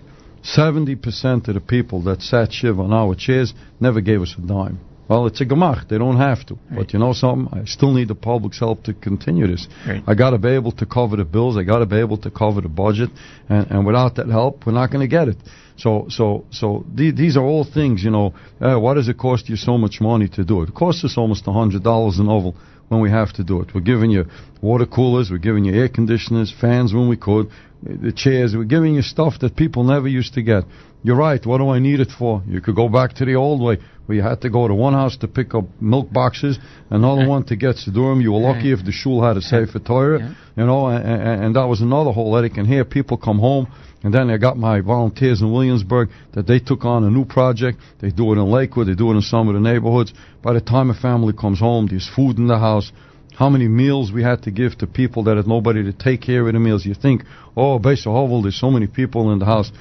[0.44, 4.80] 70% of the people that sat Shiv on our chairs never gave us a dime.
[5.08, 5.90] Well, it's a gemach.
[5.90, 6.58] They don't have to.
[6.74, 7.60] But you know something?
[7.60, 9.68] I still need the public's help to continue this.
[9.88, 10.02] Right.
[10.08, 11.58] I got to be able to cover the bills.
[11.58, 13.10] I got to be able to cover the budget.
[13.50, 15.38] And, and without that help, we're not going to get it.
[15.78, 19.50] So, so, so the- these are all things, you know, uh, what does it cost
[19.50, 20.70] you so much money to do it?
[20.70, 22.56] It costs us almost $100 an oval
[22.90, 23.74] when we have to do it.
[23.74, 24.26] We're giving you
[24.62, 27.50] water coolers, we're giving you air conditioners, fans when we could,
[27.82, 30.64] the chairs, we're giving you stuff that people never used to get.
[31.06, 32.42] You're right, what do I need it for?
[32.48, 34.94] You could go back to the old way where you had to go to one
[34.94, 38.22] house to pick up milk boxes, another one to get Sidurim.
[38.22, 40.20] You were lucky if the shul had a Sefer Torah,
[40.56, 42.58] you know, and, and, and that was another whole headache.
[42.58, 43.68] And here people come home,
[44.04, 47.80] and then I got my volunteers in Williamsburg that they took on a new project.
[48.00, 50.14] They do it in Lakewood, they do it in some of the neighborhoods.
[50.42, 52.92] By the time a family comes home, there's food in the house.
[53.36, 56.46] how many meals we had to give to people that had nobody to take care
[56.46, 56.86] of the meals.
[56.86, 57.24] You think,
[57.58, 59.72] oh, base of Hovel, there's so many people in the house.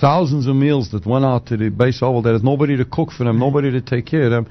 [0.00, 3.10] Thousands of meals that went out to the Beis Hovel that had nobody to cook
[3.10, 4.46] for them, nobody to take care of them.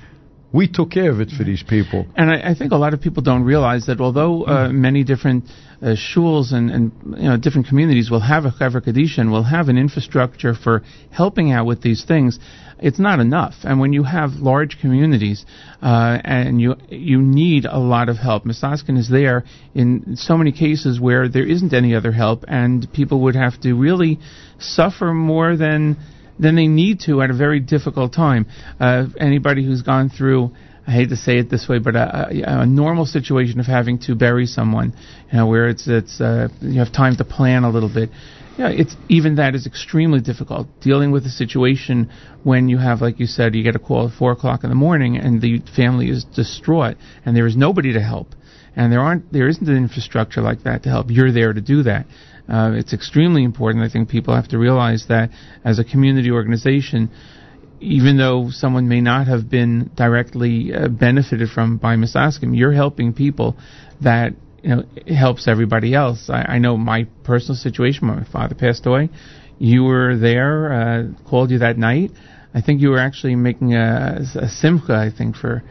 [0.51, 2.07] We took care of it for these people.
[2.15, 5.45] And I, I think a lot of people don't realize that although uh, many different
[5.81, 9.43] uh, shuls and, and you know different communities will have a Chevra Kadisha and will
[9.43, 12.39] have an infrastructure for helping out with these things,
[12.79, 13.53] it's not enough.
[13.63, 15.45] And when you have large communities
[15.81, 20.51] uh, and you you need a lot of help, Misaskim is there in so many
[20.51, 24.19] cases where there isn't any other help, and people would have to really
[24.59, 25.97] suffer more than
[26.39, 28.47] than they need to at a very difficult time.
[28.79, 30.51] Uh, anybody who's gone through,
[30.87, 33.99] I hate to say it this way, but a, a, a normal situation of having
[33.99, 34.93] to bury someone,
[35.31, 38.09] you know, where it's it's uh, you have time to plan a little bit.
[38.57, 40.67] Yeah, it's even that is extremely difficult.
[40.81, 42.11] Dealing with a situation
[42.43, 44.75] when you have, like you said, you get a call at four o'clock in the
[44.75, 48.35] morning and the family is distraught and there is nobody to help,
[48.75, 51.07] and there aren't there isn't an infrastructure like that to help.
[51.09, 52.05] You're there to do that.
[52.49, 53.83] Uh, it's extremely important.
[53.83, 55.29] I think people have to realize that
[55.63, 57.11] as a community organization,
[57.79, 63.13] even though someone may not have been directly uh, benefited from by Misaskim, you're helping
[63.13, 63.55] people
[64.01, 66.29] that you know helps everybody else.
[66.29, 68.07] I, I know my personal situation.
[68.07, 69.09] My father passed away.
[69.57, 72.11] You were there, uh, called you that night.
[72.53, 74.93] I think you were actually making a, a simcha.
[74.93, 75.63] I think for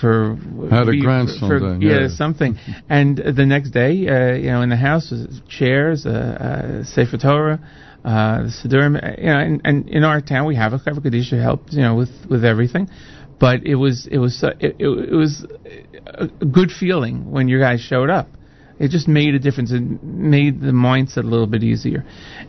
[0.00, 0.36] for
[0.70, 2.08] Had a grandson for, then, yeah, yeah.
[2.08, 2.58] something.
[2.88, 7.18] and the next day, uh, you know, in the house was chairs, uh, uh, Sefer
[7.18, 7.60] Torah,
[8.04, 11.00] uh, the Siddurim, uh, you know, and, and in our town we have a Chevra
[11.00, 12.88] Kadisha help, you know, with with everything.
[13.38, 15.44] But it was it was uh, it, it, was
[16.06, 18.28] a a good feeling when your guys showed up.
[18.78, 19.72] It just made a difference.
[19.72, 22.04] It made the mindset a little bit easier,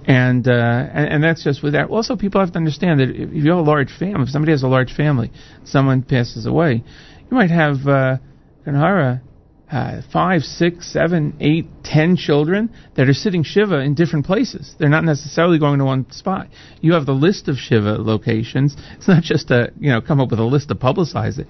[0.05, 1.89] and uh, and, and that's just with that.
[1.89, 4.63] Also, people have to understand that if you have a large family, if somebody has
[4.63, 5.31] a large family,
[5.63, 6.83] someone passes away,
[7.29, 8.17] you might have uh,
[8.65, 9.21] Kanhara,
[9.71, 14.73] uh, five, six, seven, eight, ten children that are sitting shiva in different places.
[14.79, 16.47] They're not necessarily going to one spot.
[16.79, 18.77] You have the list of shiva locations.
[18.95, 21.47] It's not just a you know come up with a list to publicize it.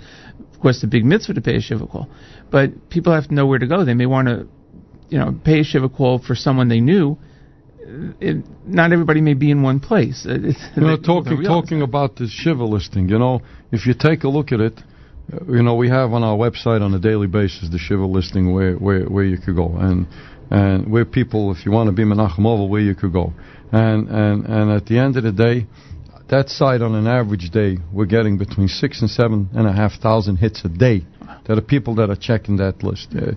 [0.53, 2.09] Of course, the big mitzvah to pay a shiva call,
[2.49, 3.85] but people have to know where to go.
[3.85, 4.47] They may want to
[5.09, 7.17] you know pay a shiva call for someone they knew.
[8.19, 10.25] It, not everybody may be in one place.
[10.25, 13.41] It- it's- You know, talking talking about the Shiva listing, you know,
[13.71, 14.73] if you take a look at it,
[15.47, 18.75] you know, we have on our website on a daily basis the Shiva listing where,
[18.75, 20.07] where, where you could go and
[20.49, 23.33] and where people, if you want to be Menachem Oval, where you could go.
[23.71, 25.67] And, and, and at the end of the day,
[26.29, 29.99] that site on an average day, we're getting between six and seven and a half
[30.01, 31.05] thousand hits a day.
[31.45, 33.09] There are people that are checking that list.
[33.13, 33.31] Uh,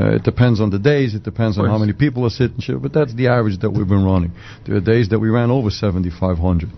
[0.00, 2.92] uh, it depends on the days, it depends on how many people are sitting, but
[2.92, 4.32] that's the average that we've been running.
[4.66, 6.68] There are days that we ran over 7,500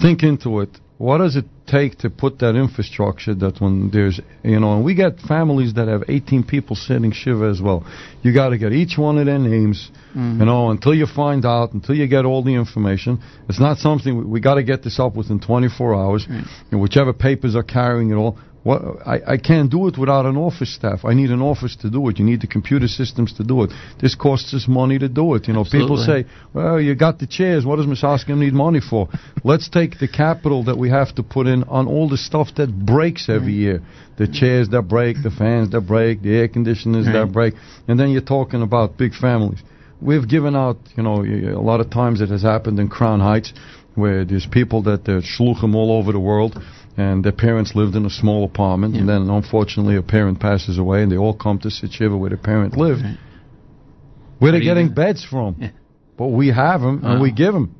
[0.00, 0.70] think into it.
[0.98, 4.94] What does it take to put that infrastructure that when there's, you know, and we
[4.94, 7.86] get families that have 18 people sitting Shiva as well.
[8.22, 10.40] You got to get each one of their names, Mhm.
[10.40, 13.18] you know, until you find out, until you get all the information.
[13.48, 16.26] It's not something, we, we got to get this up within 24 hours.
[16.70, 20.38] And whichever papers are carrying it all, what, I, I can't do it without an
[20.38, 21.04] office staff.
[21.04, 22.18] I need an office to do it.
[22.18, 23.70] You need the computer systems to do it.
[24.00, 25.46] This costs us money to do it.
[25.46, 27.66] You know, people say, well, you got the chairs.
[27.66, 29.08] What does Misaskim need money for?
[29.44, 32.74] Let's take the capital that we have to put in on all the stuff that
[32.86, 33.82] breaks every year.
[34.16, 37.12] The chairs that break, the fans that break, the air conditioners Right.
[37.12, 37.54] that break.
[37.86, 39.58] And then you're talking about big families.
[40.00, 43.52] We've given out, you know, a lot of times it has happened in Crown Heights
[43.94, 46.60] where there's people that they're shluchim all over the world
[46.96, 51.02] and their parents lived in a small apartment and then unfortunately a parent passes away
[51.02, 53.02] and they all come to sit shiva where the parent lived.
[53.02, 55.72] Where How they do you getting do- beds from?
[56.16, 57.34] But we have them and we oh.
[57.34, 57.74] give them.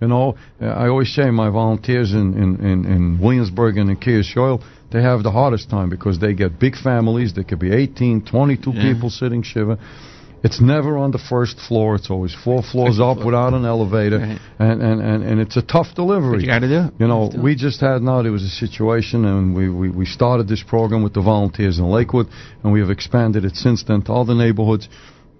[0.00, 4.32] You know, I always say my volunteers in, in, in, in Williamsburg and in Kiryas
[4.32, 7.34] Joel, they have the hardest time because they get big families.
[7.34, 8.92] There could be 18, 22 Yeah.
[8.92, 9.78] people sitting Shiva.
[10.44, 11.96] It's never on the first floor.
[11.96, 14.18] It's always four floors up without an elevator.
[14.18, 14.38] Right.
[14.58, 16.36] And, and, and, and it's a tough delivery.
[16.36, 16.94] But you got to do.
[16.98, 20.46] You know, we just had now there was a situation, and we, we, we started
[20.46, 22.26] this program with the volunteers in Lakewood,
[22.62, 24.88] and we have expanded it since then to all the neighborhoods.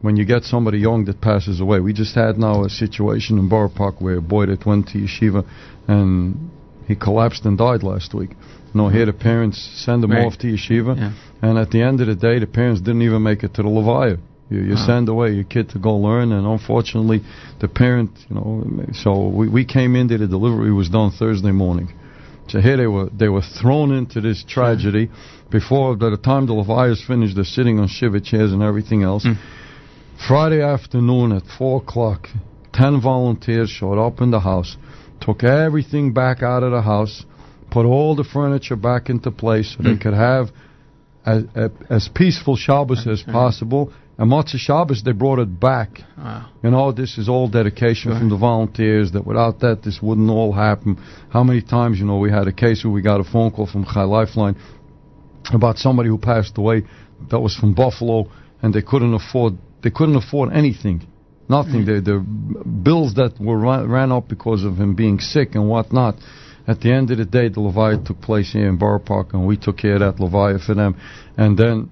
[0.00, 3.48] When you get somebody young that passes away, we just had now a situation in
[3.48, 5.44] Borough Park where a boy that went to yeshiva
[5.88, 6.50] and
[6.86, 8.30] he collapsed and died last week.
[8.30, 10.24] You know, here the parents send him Right.
[10.24, 11.12] off to yeshiva, Yeah.
[11.42, 13.68] and at the end of the day, the parents didn't even make it to the
[13.68, 14.18] levaya.
[14.50, 14.86] You, you Ah.
[14.86, 17.22] send away your kid to go learn, and unfortunately,
[17.60, 20.18] the parent, you know, so we, we came in there.
[20.18, 21.92] The delivery was done Thursday morning.
[22.48, 24.48] So here they were, they were thrown into this hmm.
[24.48, 25.10] tragedy.
[25.50, 29.02] Before, by the time the levaya is finished, they're sitting on shiva chairs and everything
[29.02, 29.24] else.
[29.24, 29.34] Hmm.
[30.26, 32.28] Friday afternoon at four o'clock,
[32.72, 34.76] ten volunteers showed up in the house,
[35.20, 37.24] took everything back out of the house,
[37.70, 39.98] put all the furniture back into place so they hmm.
[39.98, 40.48] could have
[41.24, 41.44] as,
[41.90, 43.92] as peaceful Shabbos as possible.
[44.18, 46.00] And Motzei Shabbos, they brought it back.
[46.16, 46.50] Wow.
[46.64, 49.12] You know, this is all dedication from the volunteers.
[49.12, 50.96] That without that, this wouldn't all happen.
[51.30, 53.66] How many times, you know, we had a case where we got a phone call
[53.66, 54.56] from Chai Lifeline
[55.52, 56.82] about somebody who passed away
[57.30, 58.28] that was from Buffalo,
[58.60, 61.06] and they couldn't afford they couldn't afford anything,
[61.48, 61.86] nothing.
[61.86, 62.04] Mm-hmm.
[62.04, 66.16] The the bills that were ran, ran up because of him being sick and whatnot.
[66.66, 69.46] At the end of the day, the levaya took place here in Borough Park, and
[69.46, 70.96] we took care of that levaya for them.
[71.36, 71.90] And then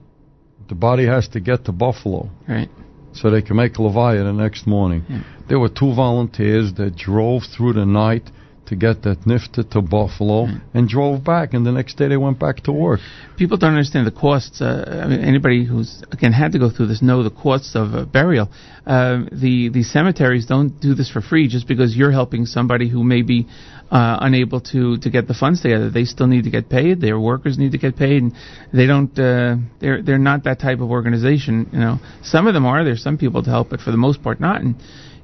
[0.68, 2.30] the body has to get to Buffalo.
[2.48, 2.68] Right.
[3.12, 5.04] So they can make a levaya the next morning.
[5.48, 8.30] There were two volunteers that drove through the night
[8.66, 12.38] to get that nifta to Buffalo and drove back, and the next day they went
[12.38, 13.00] back to work.
[13.36, 14.60] People don't understand the costs.
[14.60, 17.94] Uh, I mean, anybody who's again had to go through this know the costs of
[17.94, 18.50] uh, burial.
[18.86, 23.04] Uh, the the cemeteries don't do this for free just because you're helping somebody who
[23.04, 23.46] may be
[23.90, 25.90] uh, unable to to get the funds together.
[25.90, 27.00] They still need to get paid.
[27.00, 28.32] Their workers need to get paid, and
[28.72, 29.16] they don't.
[29.18, 31.68] Uh, they're they're not that type of organization.
[31.72, 32.84] You know, some of them are.
[32.84, 34.60] There's some people to help, but for the most part, not.
[34.60, 34.76] And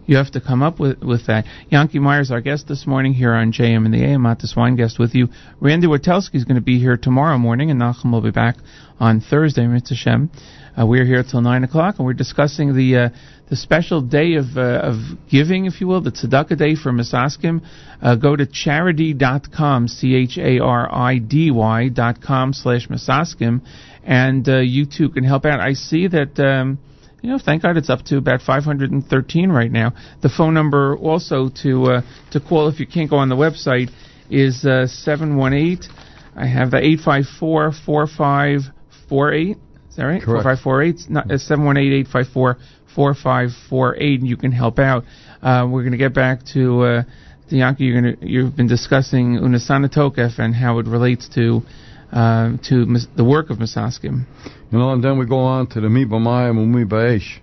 [0.07, 1.45] you have to come up with with that.
[1.71, 4.23] Yanky Meyers, our guest this morning here on JM in the AM.
[4.23, 5.29] Mattes Weingast with you.
[5.61, 8.57] Randy Watelski is going to be here tomorrow morning, and Nachum will be back
[9.01, 9.67] on Thursday.
[9.67, 10.31] Mitzvah Shem.
[10.79, 13.09] Uh, we're here till nine o'clock, and we're discussing the uh,
[13.53, 14.97] the special day of uh, of
[15.29, 17.61] giving, if you will, the Tzedakah Day for Misaskim.
[18.01, 23.61] Uh, go to charidy.com, c h a r i d y dot com slash Misaskim,
[24.05, 25.61] and uh, you too can help out.
[25.61, 26.41] I see that.
[26.41, 26.79] Um,
[27.21, 29.93] you know, thank God it's up to about 513 right now.
[30.23, 32.01] The phone number also to uh,
[32.31, 33.91] to call if you can't go on the website
[34.31, 35.91] is uh, 718.
[36.35, 39.59] I have the 854 4548.
[39.91, 40.23] Is that right?
[40.23, 40.43] Correct.
[40.65, 41.11] 4548.
[41.11, 42.57] Not uh, 718 854
[42.95, 45.05] 4548, and you can help out.
[45.43, 47.03] Uh, we're going to get back to uh,
[47.49, 51.63] You're going to you've been discussing Unesaneh Tokef and how it relates to
[52.13, 54.27] uh, to mis- the work of Misaskim.
[54.71, 57.41] You know, and then we go on to the Mi B'mayim Umi Ba'esh.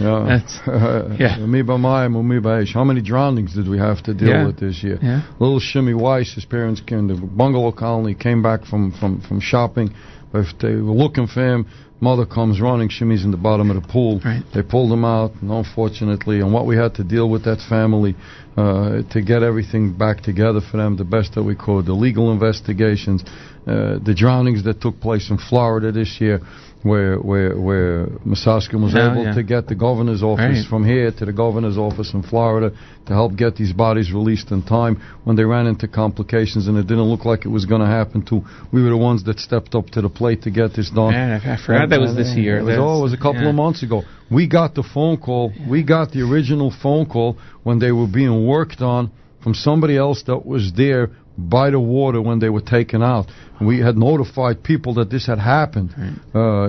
[0.00, 0.24] Yeah.
[0.28, 0.60] That's-
[1.20, 1.36] yeah.
[1.46, 2.72] Mi B'mayim Umi Ba'esh.
[2.72, 4.46] How many drownings did we have to deal Yeah.
[4.46, 4.98] with this year?
[5.02, 5.22] Yeah.
[5.38, 9.40] Little Shimmy Weiss, his parents came to the bungalow colony, came back from, from, from
[9.40, 9.90] shopping.
[10.34, 11.66] If they were looking for him,
[12.00, 14.20] mother comes running, Shimmy's in the bottom of the pool.
[14.24, 14.42] Right.
[14.54, 18.14] They pulled him out, and unfortunately, and what we had to deal with that family
[18.56, 21.86] uh, to get everything back together for them the best that we could.
[21.86, 23.22] The legal investigations,
[23.66, 26.40] uh, the drownings that took place in Florida this year,
[26.86, 29.34] where where where Misaskim was Yeah, able yeah.
[29.34, 30.68] to get the governor's office Right.
[30.68, 32.68] from here to the governor's office in Florida
[33.06, 36.86] to help get these bodies released in time when they ran into complications and it
[36.86, 38.42] didn't look like it was going to happen to
[38.72, 41.40] we were the ones that stepped up to the plate to get this done Man,
[41.44, 42.58] I- I forgot that was this year.
[42.58, 43.50] it was, oh, it was a couple Yeah.
[43.50, 47.78] of months ago we got the phone call we got the original phone call when
[47.78, 49.10] they were being worked on
[49.42, 53.26] from somebody else that was there by the water when they were taken out.
[53.60, 55.94] We had notified people that this had happened.
[56.34, 56.68] Uh, uh,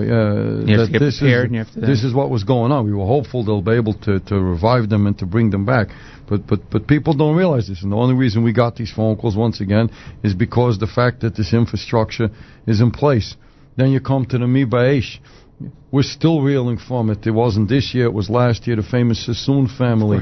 [0.66, 2.86] that this is, and you have to this is what was going on.
[2.86, 5.88] We were hopeful they'll be able to, to revive them and to bring them back.
[6.28, 9.16] But but but people don't realize this, and the only reason we got these phone
[9.16, 9.90] calls once again
[10.22, 12.30] is because the fact that this infrastructure
[12.66, 13.36] is in place.
[13.76, 15.18] Then you come to the Mi Ba'esh.
[15.90, 17.26] We're still reeling from it.
[17.26, 18.76] It wasn't this year; it was last year.
[18.76, 20.18] The famous Sassoon family,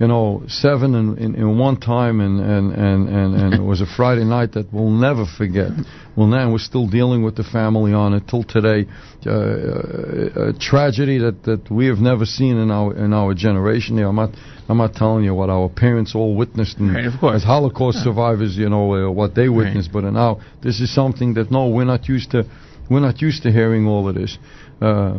[0.00, 3.80] you know, seven in, in, in one time, and and, and, and, and it was
[3.82, 5.70] a Friday night that we'll never forget.
[6.16, 8.86] Well, now we're still dealing with the family on it till today.
[9.24, 13.96] Uh, a, a tragedy that, that we have never seen in our in our generation.
[13.96, 14.30] You know, I'm not
[14.68, 17.36] I'm not telling you what our parents all witnessed, and Right, of course.
[17.36, 19.92] as Holocaust survivors, you know uh, what they witnessed.
[19.92, 22.44] But now this is something that no, we're not used to.
[22.90, 24.36] We're not used to hearing all of this.
[24.80, 25.14] Uh,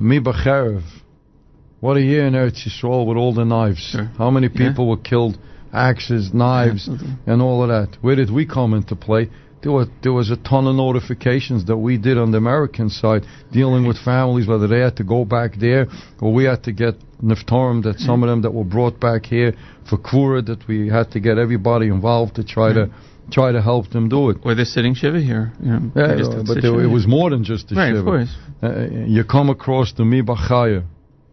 [1.79, 3.95] what a year in Eretz Yisrael with all the knives.
[4.17, 4.69] How many Yeah.
[4.69, 5.37] people were killed?
[5.73, 7.15] Axes, knives, Absolutely.
[7.27, 7.97] and all of that.
[8.01, 9.29] Where did we come into play?
[9.61, 13.23] There was, there was a ton of notifications that we did on the American side
[13.51, 15.87] dealing with families, whether they had to go back there
[16.19, 19.53] or we had to get Niftarim, that some of them that were brought back here
[19.87, 22.89] for Kura, that we had to get everybody involved to try to
[23.31, 24.37] try to help them do it.
[24.43, 25.51] Or they're sitting Shiva here.
[25.61, 28.11] You know, Yeah, uh, but there, it was more than just the Right, of shiva.
[28.11, 28.35] course.
[28.61, 30.83] Uh, you come across the Mi Bachaya.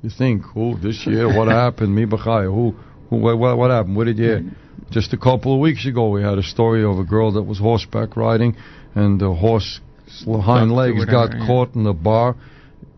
[0.03, 1.95] You think, oh, this year, what happened?
[1.95, 2.45] Mi Bachaya.
[2.47, 2.75] Who,
[3.11, 3.97] who what, what, what happened?
[3.97, 4.43] What did you hear?
[4.91, 7.59] Just a couple of weeks ago, we had a story of a girl that was
[7.59, 8.57] horseback riding,
[8.95, 9.81] and the horse
[10.25, 12.37] hind legs got caught in the bar.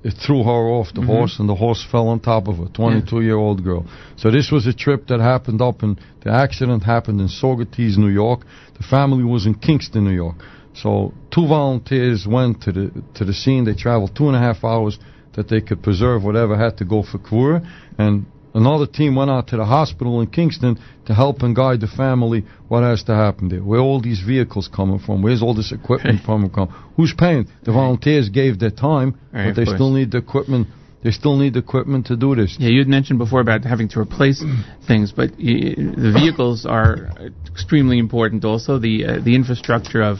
[0.02, 1.06] It threw her off the Mhm.
[1.06, 2.66] horse, and the horse fell on top of her.
[2.72, 3.84] Twenty-two-year-old girl.
[4.16, 5.98] So this was a trip that happened up in.
[6.22, 8.40] The accident happened in Saugerties, New York.
[8.78, 10.36] The family was in Kingston, New York.
[10.72, 13.64] So two volunteers went to the to the scene.
[13.64, 14.98] They traveled two and a half hours
[15.34, 17.62] that they could preserve whatever had to go for Kvura,
[17.98, 21.86] and another team went out to the hospital in Kingston to help and guide the
[21.88, 23.60] family what has to happen there.
[23.60, 25.22] Where all these vehicles coming from?
[25.22, 26.48] Where's all this equipment from?
[26.50, 26.68] Come?
[26.96, 27.48] Who's paying?
[27.64, 30.68] The volunteers gave their time, Right, but they still need the equipment.
[31.02, 32.56] They still need the equipment to do this.
[32.58, 34.44] Yeah, you had mentioned before about having to replace
[34.86, 37.10] things, but the vehicles are
[37.50, 38.44] extremely important.
[38.44, 40.18] Also, the uh, the infrastructure of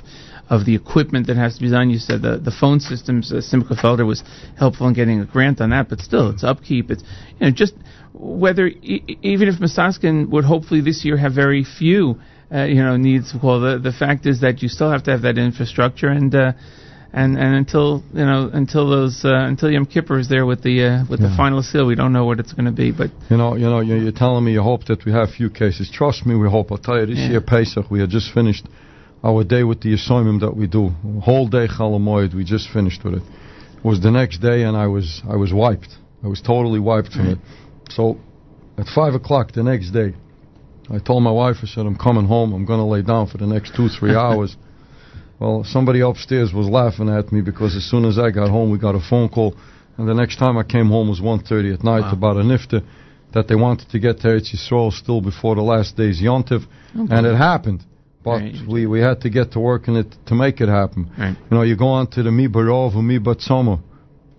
[0.49, 1.91] of the equipment that has to be done.
[1.91, 3.33] You said the the phone systems.
[3.33, 4.23] Uh, Simcha Felder was
[4.59, 6.91] helpful in getting a grant on that, but still, it's upkeep.
[6.91, 7.02] It's
[7.39, 7.75] you know just
[8.13, 12.17] whether e- even if Misaskim would hopefully this year have very few.
[12.53, 13.33] Uh, you know, needs.
[13.41, 16.53] Well, the the fact is that you still have to have that infrastructure, and uh,
[17.13, 20.83] and and until you know until those uh, until Yom Kippur is there with the
[20.85, 22.91] uh, with the final seal, we don't know what it's going to be.
[22.91, 25.49] But You know, you know, you- you're telling me you hope that we have few
[25.49, 25.89] cases.
[25.93, 26.73] Trust me, we hope.
[26.73, 27.31] I'll tell you, this Yeah.
[27.31, 28.67] year Pesach, we had just finished
[29.23, 30.89] our day with the assignment that we do.
[31.23, 33.23] Whole day Chol Hamoed, we just finished with it.
[33.23, 35.93] It was the next day, and I was I was wiped.
[36.25, 37.39] I was totally wiped from it.
[37.91, 38.19] So,
[38.78, 40.15] at five o'clock the next day,
[40.91, 42.52] I told my wife, I said, I'm coming home.
[42.52, 44.57] I'm going to lay down for the next two, three hours.
[45.39, 48.78] Well, somebody upstairs was laughing at me because as soon as I got home, we
[48.78, 49.55] got a phone call,
[49.97, 52.85] and the next time I came home was 1.30 at night about a nifta
[53.33, 56.67] that they wanted to get to Eretz Yisrael still before the last day's Yontiv,
[56.99, 57.15] Okay.
[57.15, 57.85] and it happened.
[58.23, 58.55] But Right.
[58.69, 61.10] we, we had to get to work in it to make it happen.
[61.17, 61.36] Right.
[61.51, 63.81] You know, you go on to the Mi Barov Mi Batsoma.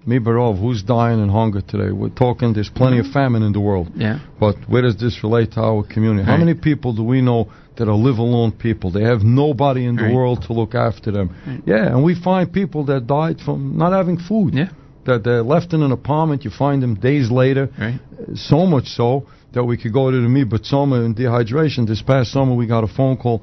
[0.05, 1.91] Mi Barov, who's dying in hunger today?
[1.91, 3.89] We're talking, there's plenty of famine in the world.
[3.95, 6.25] yeah, But where does this relate to our community?
[6.25, 8.89] How many people do we know that are live alone people?
[8.91, 10.13] They have nobody in the Right.
[10.15, 11.29] world to look after them.
[11.45, 11.61] Right.
[11.67, 14.55] Yeah, and we find people that died from not having food.
[14.55, 14.69] Yeah.
[15.05, 16.45] That they're left in an apartment.
[16.45, 17.69] You find them days later.
[17.79, 17.99] right.
[18.35, 21.85] So much so that we could go to the Mi Batsoma and dehydration.
[21.87, 23.41] This past summer, we got a phone call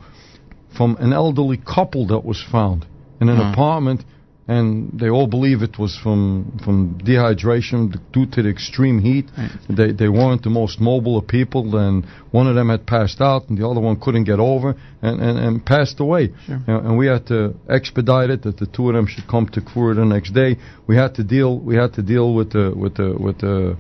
[0.76, 2.84] from an elderly couple that was found
[3.20, 3.50] in an Huh.
[3.52, 4.04] apartment,
[4.48, 9.26] and they all believe it was from from dehydration due to the extreme heat.
[9.36, 9.50] Right.
[9.68, 13.50] They they weren't the most mobile of people, and one of them had passed out,
[13.50, 16.32] and the other one couldn't get over, and and, and passed away.
[16.46, 16.60] Sure.
[16.66, 19.46] You know, and we had to expedite it that the two of them should come
[19.50, 20.56] to Kfur the next day.
[20.86, 23.76] We had to deal we had to deal with the with the with the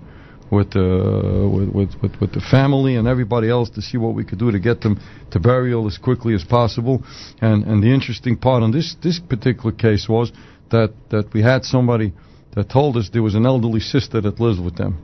[0.50, 4.24] with the with, with, with, with the family and everybody else to see what we
[4.24, 7.02] could do to get them to burial as quickly as possible.
[7.40, 10.30] And and the interesting part on this this particular case was
[10.70, 12.12] that that we had somebody
[12.54, 14.98] that told us there was an elderly sister that lives with them.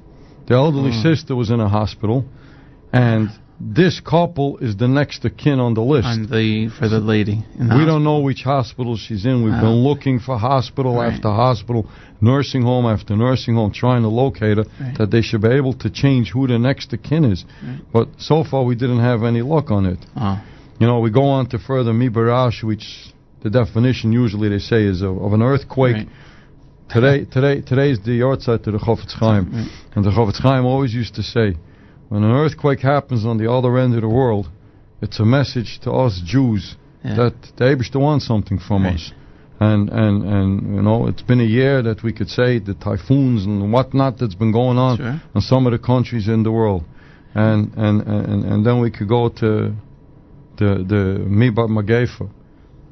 [0.46, 1.02] The elderly Oh.
[1.02, 2.24] sister was in a hospital,
[2.92, 6.06] and this couple is the next of kin on the list.
[6.08, 7.44] On the for the lady.
[7.58, 9.42] The We don't know which hospital she's in.
[9.44, 9.60] We've Oh.
[9.60, 11.12] been looking for hospital Right.
[11.12, 11.86] after hospital,
[12.20, 14.98] nursing home after nursing home, trying to locate her, Right.
[14.98, 17.44] that they should be able to change who the next of kin is.
[17.66, 17.78] Right.
[17.92, 19.98] But so far, we didn't have any luck on it.
[20.16, 20.38] Oh,
[20.80, 23.13] You know, we go on to further Mibarash, which
[23.44, 25.96] the definition usually they say is of, of an earthquake.
[25.96, 26.08] Right.
[26.90, 29.68] Today, today, today's the yahrzeit to the Chofetz Chaim, Right.
[29.94, 31.54] and the Chofetz Chaim always used to say,
[32.08, 34.48] when an earthquake happens on the other end of the world,
[35.00, 37.16] it's a message to us Jews Yeah.
[37.16, 38.94] that the Eibishter wants something from Right.
[38.94, 39.12] us.
[39.60, 43.44] And, and, and, you know, it's been a year that we could say the typhoons
[43.46, 45.20] and whatnot that's been going on Sure.
[45.34, 46.84] in some of the countries in the world.
[47.34, 49.72] And, and, and, and then we could go to
[50.56, 51.02] the, the
[51.40, 52.28] Mibat Magefa.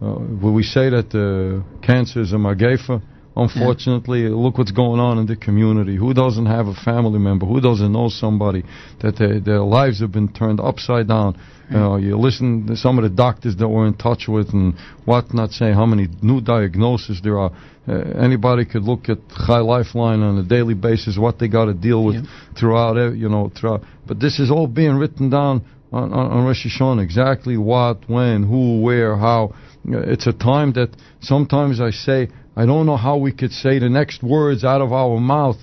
[0.03, 3.01] Uh, will we say that the cancer is a Magefa?
[3.35, 5.97] Unfortunately, look what's going on in the community.
[5.97, 7.47] Who doesn't have a family member?
[7.47, 8.63] Who doesn't know somebody
[9.01, 11.41] that they, their lives have been turned upside down?
[11.71, 14.75] You know, you listen to some of the doctors that we're in touch with and
[15.07, 17.53] whatnot, say how many new diagnoses there are.
[17.89, 19.17] Uh, anybody could look at
[19.47, 22.25] Chai Lifeline on a daily basis, what they got to deal with Yep.
[22.59, 23.83] throughout, you know, throughout.
[24.07, 28.43] But this is all being written down on, on, on Rosh Hashanah, exactly what, when,
[28.43, 29.55] who, where, how.
[29.87, 33.79] Uh, It's a time that sometimes I say, I don't know how we could say
[33.79, 35.57] the next words out of our mouth,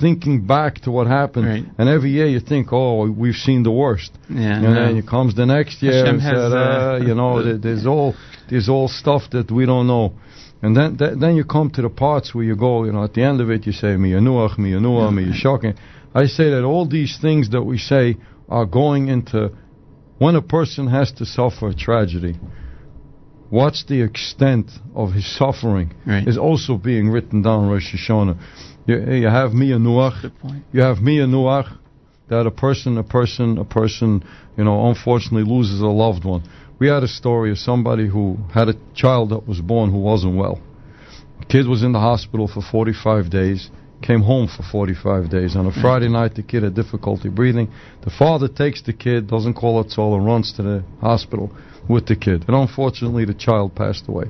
[0.00, 1.46] thinking back to what happened.
[1.46, 1.64] Right.
[1.78, 4.12] And every year you think, oh, we've seen the worst.
[4.28, 4.54] yeah.
[4.54, 4.74] And no.
[4.74, 8.14] then it comes the next year has, said, uh, uh, you know, there- there's all
[8.50, 10.12] there's all stuff that we don't know.
[10.62, 13.12] And then th- then you come to the parts where you go, you know, at
[13.14, 15.76] the end of it you say, Mi Yanuach, Mi Yanuah, Mi Yishakin.
[16.14, 18.16] I say that all these things that we say
[18.48, 19.50] are going into
[20.18, 22.34] when a person has to suffer a tragedy.
[23.50, 26.26] What's the extent of his suffering Right.
[26.28, 28.36] is also being written down Rosh Hashanah.
[28.86, 30.64] You, you have Yanuach, Good point.
[30.72, 31.76] you have Mia Nuach,
[32.28, 34.22] that a person, a person, a person,
[34.56, 36.42] you know, unfortunately loses a loved one.
[36.78, 40.36] We had a story of somebody who had a child that was born who wasn't
[40.36, 40.60] well.
[41.40, 43.70] The kid was in the hospital for 45 days,
[44.02, 45.56] came home for 45 days.
[45.56, 47.68] On a Friday night, the kid had difficulty breathing.
[48.04, 51.50] The father takes the kid, doesn't call it all, and runs to the hospital
[51.88, 52.44] with the kid.
[52.46, 54.26] And unfortunately, the child passed away.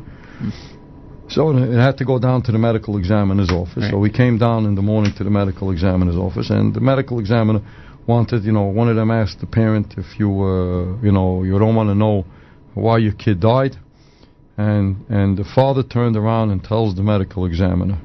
[1.29, 3.85] So it had to go down to the medical examiner's office.
[3.91, 7.19] So we came down in the morning to the medical examiner's office, and the medical
[7.19, 7.61] examiner
[8.07, 11.59] wanted, you know, one of them asked the parent if you, uh, you know, you
[11.59, 12.25] don't want to know
[12.75, 13.77] why your kid died,
[14.57, 17.99] and and the father turned around and tells the medical examiner,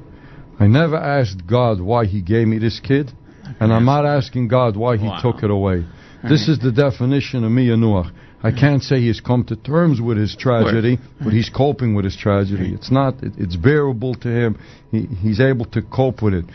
[0.60, 3.12] I never asked God why He gave me this kid,
[3.60, 5.20] and I'm not asking God why He Wow.
[5.22, 5.86] took it away.
[6.24, 8.12] This is the definition of miyanuach.
[8.44, 12.18] I can't say he's come to terms with his tragedy, but he's coping with his
[12.18, 12.74] tragedy.
[12.74, 14.60] It's not, it, it's bearable to him.
[14.92, 16.46] He, he's able to cope with it.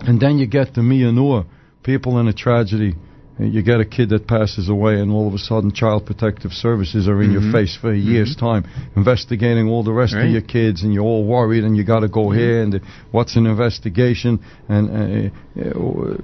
[0.00, 1.46] And then you get the miyanua,
[1.84, 2.94] people in a tragedy.
[3.38, 7.08] You get a kid that passes away, and all of a sudden, Child Protective Services
[7.08, 7.52] are in your Mhm.
[7.52, 8.64] face for a year's time,
[8.96, 10.26] investigating all the rest Right.
[10.26, 12.80] of your kids, and you're all worried, and you got to go here, and the,
[13.12, 14.40] what's an investigation?
[14.68, 15.72] And uh, uh,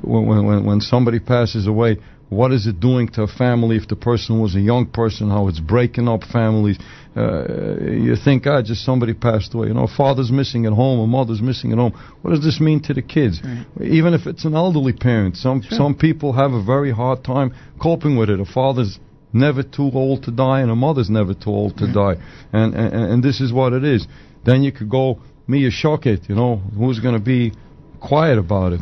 [0.03, 1.97] when, when when somebody passes away,
[2.29, 5.31] what is it doing to a family if the person was a young person?
[5.31, 6.79] How it's breaking up families.
[7.17, 9.69] Uh, you think, ah, just somebody passed away.
[9.69, 11.93] You know, a father's missing at home, a mother's missing at home.
[12.23, 13.41] What does this mean to the kids?
[13.81, 18.17] Even if it's an elderly parent, some some people have a very hard time coping
[18.17, 18.41] with it.
[18.41, 18.99] A father's
[19.33, 22.17] never too old to die, and a mother's never too old to die.
[22.53, 24.07] And, and and this is what it is.
[24.45, 26.29] Then you could go, me a shock it.
[26.29, 27.53] You know, who's going to be
[28.01, 28.81] quiet about it?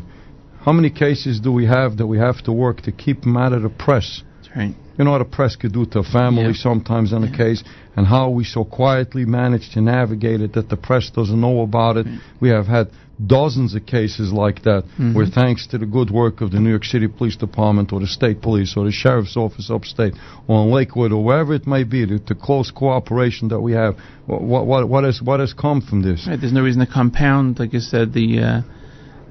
[0.65, 3.53] How many cases do we have that we have to work to keep them out
[3.53, 4.23] of the press?
[4.43, 4.75] That's right.
[4.97, 6.53] You know what a press could do to a family Yeah.
[6.55, 7.63] sometimes on a case,
[7.97, 11.99] and how we so quietly manage to navigate it that the press doesn't know about
[11.99, 12.07] it.
[12.41, 12.89] We have had
[13.27, 15.15] dozens of cases like that, Mhm.
[15.15, 18.07] where thanks to the good work of the New York City Police Department or the
[18.07, 20.15] State Police or the Sheriff's Office upstate
[20.49, 23.97] or in Lakewood or wherever it may be, the, the close cooperation that we have,
[24.27, 26.27] what, what, what, has, what has come from this?
[26.27, 26.41] Right.
[26.41, 28.61] There's no reason to compound, like you said, the uh,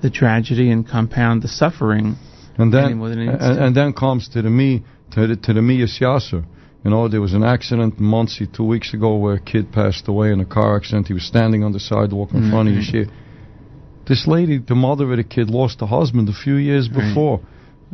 [0.03, 2.15] the tragedy and compound the suffering.
[2.57, 4.83] And then, and, and then comes to the me,
[5.14, 6.45] to the, to the Miyas Yasser.
[6.83, 10.07] You know, there was an accident in Monsey two weeks ago where a kid passed
[10.09, 11.07] away in a car accident.
[11.07, 12.75] He was standing on the sidewalk in front of Mhm.
[12.75, 13.09] your shit.
[14.06, 17.40] This lady, the mother of the kid, lost her husband a few years before.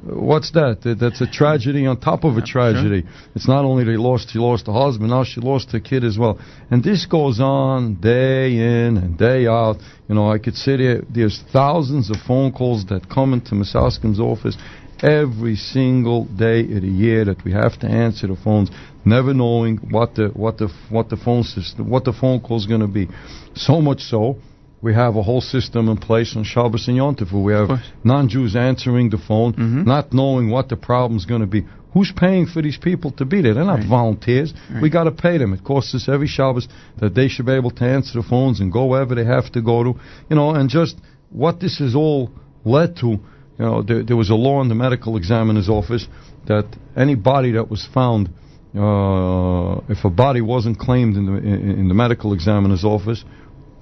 [0.03, 0.81] What's that?
[0.83, 3.03] That- That's a tragedy on top of a tragedy.
[3.35, 6.17] It's not only they lost, she lost her husband, now she lost her kid as
[6.17, 6.37] well.
[6.71, 9.77] And this goes on day in and day out.
[10.07, 14.19] You know, I could sit here, there's thousands of phone calls that come into Misaskim's
[14.19, 14.57] office
[15.01, 18.69] every single day of the year that we have to answer the phones,
[19.05, 22.65] never knowing what the what the what the phone system what the phone call is
[22.65, 23.07] going to be.
[23.55, 24.35] So much so,
[24.81, 27.31] we have a whole system in place on Shabbos and Yom Tov.
[27.43, 27.69] We have
[28.03, 29.83] non-Jews answering the phone, Mm-hmm.
[29.83, 31.65] not knowing what the problem's going to be.
[31.93, 33.55] Who's paying for these people to be there?
[33.55, 34.53] They're not volunteers.
[34.81, 35.53] We got to pay them.
[35.53, 36.67] It costs us every Shabbos
[37.01, 39.61] that they should be able to answer the phones and go wherever they have to
[39.61, 39.99] go to.
[40.29, 40.95] You know, and just
[41.31, 42.31] what this has all
[42.63, 43.07] led to.
[43.07, 46.07] You know, there, there was a law in the medical examiner's office
[46.45, 48.29] that any body that was found,
[48.75, 53.25] uh, if a body wasn't claimed in the in, in the medical examiner's office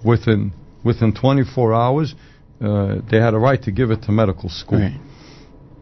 [0.04, 0.52] within
[0.92, 4.80] within 24 hours, uh, they had a right to give it to medical school.
[4.80, 5.00] Right.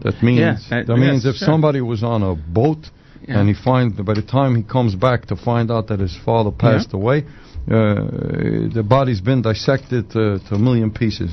[0.05, 1.45] That means Yeah, that- that means if sure.
[1.51, 2.83] somebody was on a boat
[3.27, 3.37] Yeah.
[3.39, 6.51] and he find by the time he comes back to find out that his father
[6.65, 7.95] passed away, uh,
[8.77, 11.29] the body's been dissected to, to a million pieces.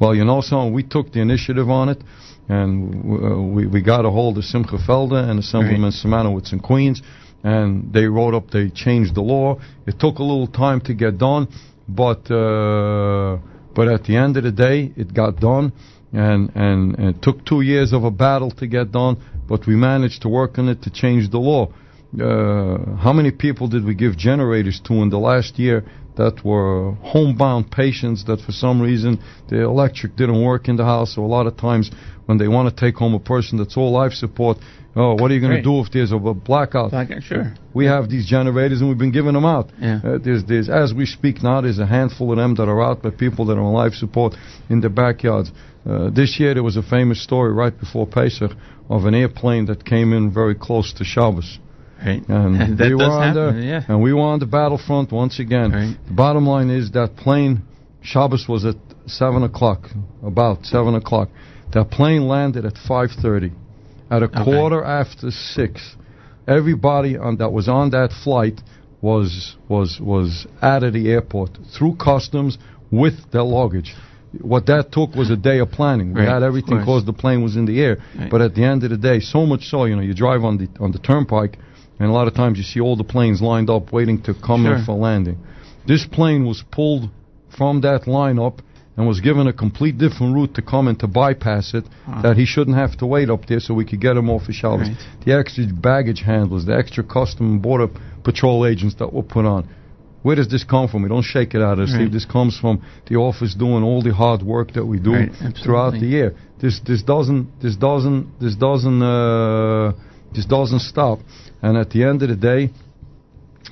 [0.00, 2.00] Well, you know something, we took the initiative on it,
[2.48, 6.98] and uh, we we got a hold of Simcha Felder and Assemblyman Simanowitz in Queens,
[7.42, 9.48] and they wrote up, they changed the law.
[9.90, 11.48] It took a little time to get done,
[11.88, 13.38] but uh,
[13.74, 15.72] but at the end of the day, it got done,
[16.12, 19.16] and, and and it took two years of a battle to get done,
[19.48, 21.68] but we managed to work on it to change the law.
[22.18, 25.84] Uh, how many people did we give generators to in the last year
[26.16, 31.14] that were homebound patients that for some reason the electric didn't work in the house?
[31.14, 31.90] So a lot of times
[32.26, 34.58] when they want to take home a person that's all life support,
[34.96, 36.90] oh, what are you going to do if there's a, a blackout?
[36.90, 37.54] Blackout, sure.
[37.74, 39.70] We have these generators and we've been giving them out.
[39.78, 40.00] Yeah.
[40.02, 43.02] Uh, there's, there's, as we speak now, there's a handful of them that are out
[43.02, 44.34] by people that are on life support
[44.68, 45.52] in the backyards.
[45.88, 48.50] Uh, this year there was a famous story right before Pesach
[48.88, 51.58] of an airplane that came in very close to Shabbos.
[52.04, 52.22] Right.
[52.28, 53.82] And, we were on happen, the, yeah.
[53.88, 55.98] and we were on the battlefront once again.
[56.06, 57.62] The bottom line is that plane,
[58.02, 58.76] Shabbos was at
[59.06, 59.88] seven o'clock,
[60.22, 61.28] about seven o'clock.
[61.72, 63.52] That plane landed at five thirty.
[64.10, 65.96] At a quarter after six,
[66.46, 68.60] everybody on that was on that flight
[69.00, 72.56] was was was out of the airport through customs
[72.90, 73.94] with their luggage.
[74.40, 76.12] What that took was a day of planning.
[76.12, 77.98] We Right, had everything because the plane was in the air.
[78.18, 78.30] Right.
[78.30, 80.58] But at the end of the day, so much so, you know, you drive on
[80.58, 81.58] the on the turnpike,
[81.98, 84.64] and a lot of times you see all the planes lined up waiting to come
[84.64, 84.76] Sure.
[84.76, 85.38] in for landing.
[85.86, 87.08] This plane was pulled
[87.56, 88.58] from that lineup
[88.96, 92.22] and was given a complete different route to come and to bypass it, Wow.
[92.22, 94.52] that he shouldn't have to wait up there so we could get him off the
[94.54, 94.88] shelves.
[94.88, 94.96] Right.
[95.24, 97.88] The extra baggage handlers, the extra custom and border
[98.24, 99.68] patrol agents that were put on.
[100.22, 101.02] where does this come from?
[101.04, 101.88] We don't shake it out of.
[101.88, 102.10] Right.
[102.10, 105.30] This comes from the office doing all the hard work that we do Right,
[105.62, 106.34] throughout the year.
[106.60, 109.92] This this doesn't this doesn't this doesn't uh,
[110.34, 111.20] this doesn't stop.
[111.62, 112.70] And at the end of the day,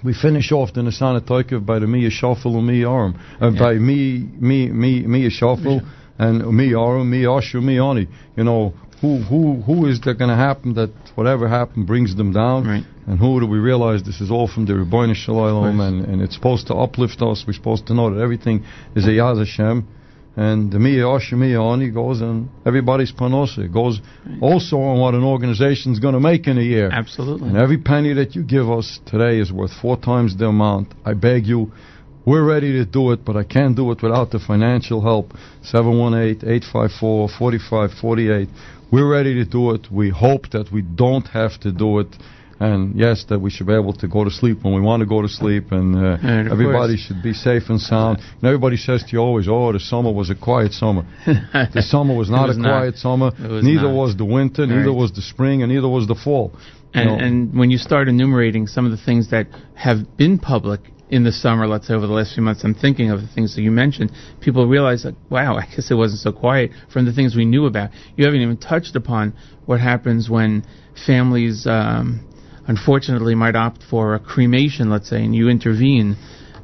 [0.02, 3.18] we finish off the Nisana Toikev by the Mia Shuffle and Mia Arum.
[3.40, 5.82] Uh, By me, me, me, Mia Shuffle
[6.18, 8.08] and Mia Arum, Mia Asher, Mia Ani.
[8.36, 12.32] You know, who, who, who is that going to happen that whatever happened brings them
[12.32, 12.66] down?
[12.66, 12.84] Right.
[13.06, 16.22] And who do we realize this is all from the Ribbono Shel Olam and, and
[16.22, 17.44] it's supposed to uplift us.
[17.46, 18.64] We're supposed to know that everything
[18.96, 19.86] is a Yad Hashem.
[20.36, 23.58] And the Mia Ani goes and everybody's panosa.
[23.58, 24.00] It goes
[24.40, 26.90] also on what an organization's going to make in a year.
[26.90, 27.50] Absolutely.
[27.50, 30.92] And every penny that you give us today is worth four times the amount.
[31.04, 31.70] I beg you,
[32.26, 35.34] we're ready to do it, but I can't do it without the financial help.
[35.72, 38.48] 718-854-4548.
[38.90, 39.88] We're ready to do it.
[39.90, 42.08] We hope that we don't have to do it.
[42.60, 45.06] And yes, that we should be able to go to sleep when we want to
[45.06, 47.00] go to sleep, and, uh, And everybody course.
[47.00, 48.18] should be safe and sound.
[48.40, 52.14] And everybody says to you always, "Oh, the summer was a quiet summer." the summer
[52.14, 52.68] was not was a not.
[52.78, 53.32] quiet summer.
[53.40, 53.94] Was neither not.
[54.02, 54.96] was the winter, neither Right.
[55.04, 56.52] was the spring, and neither was the fall.
[56.94, 60.38] You And, know, and when you start enumerating some of the things that have been
[60.38, 63.26] public in the summer, let's say over the last few months, I'm thinking of the
[63.26, 64.12] things that you mentioned.
[64.40, 67.66] People realize, like, wow, I guess it wasn't so quiet from the things we knew
[67.66, 67.90] about.
[68.16, 69.34] You haven't even touched upon
[69.66, 70.64] what happens when
[71.06, 72.20] families, um,
[72.66, 76.16] unfortunately, might opt for a cremation, let's say, and you intervene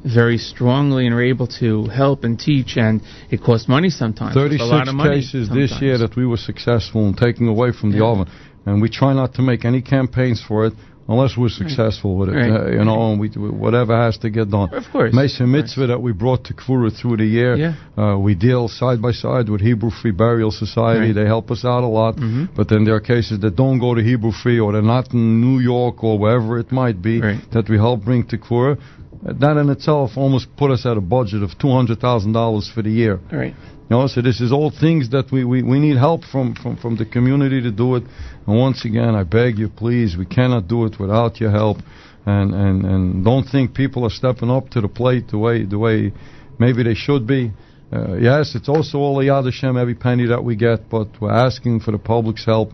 [0.03, 4.35] very strongly and are able to help and teach, and it costs money sometimes.
[4.35, 7.47] It's a 36 lot of money cases this year that we were successful in taking
[7.47, 8.27] away from the oven,
[8.65, 10.73] and we try not to make any campaigns for it
[11.11, 12.35] unless we're successful with it.
[12.41, 12.51] Right.
[12.51, 13.27] Uh, you know, and we
[13.65, 14.69] whatever has to get done.
[14.81, 15.13] Of course.
[15.13, 17.53] Meis Mitzvah that we brought to Kvura through the year.
[17.55, 17.73] Yeah.
[18.01, 21.07] Uh, we deal side by side with Hebrew Free Burial Society.
[21.07, 21.15] Right.
[21.19, 22.13] They help us out a lot.
[22.17, 22.49] Mhm.
[22.55, 25.41] But then there are cases that don't go to Hebrew Free or they're not in
[25.45, 27.19] New York or wherever it might be
[27.55, 28.73] that we help bring to Kvura.
[28.77, 32.65] Uh, That in itself almost put us at a budget of two hundred thousand dollars
[32.73, 33.19] for the year.
[33.31, 33.53] Right.
[33.91, 36.95] Know, so this is all things that we, we, we need help from, from, from
[36.95, 38.03] the community to do it.
[38.47, 41.79] And once again, I beg you, please, we cannot do it without your help.
[42.25, 45.77] And, and, and don't think people are stepping up to the plate the way the
[45.77, 46.13] way
[46.57, 47.51] maybe they should be.
[47.91, 51.81] Uh, yes, it's also all Yad Hashem, every penny that we get, but we're asking
[51.81, 52.71] for the public's help.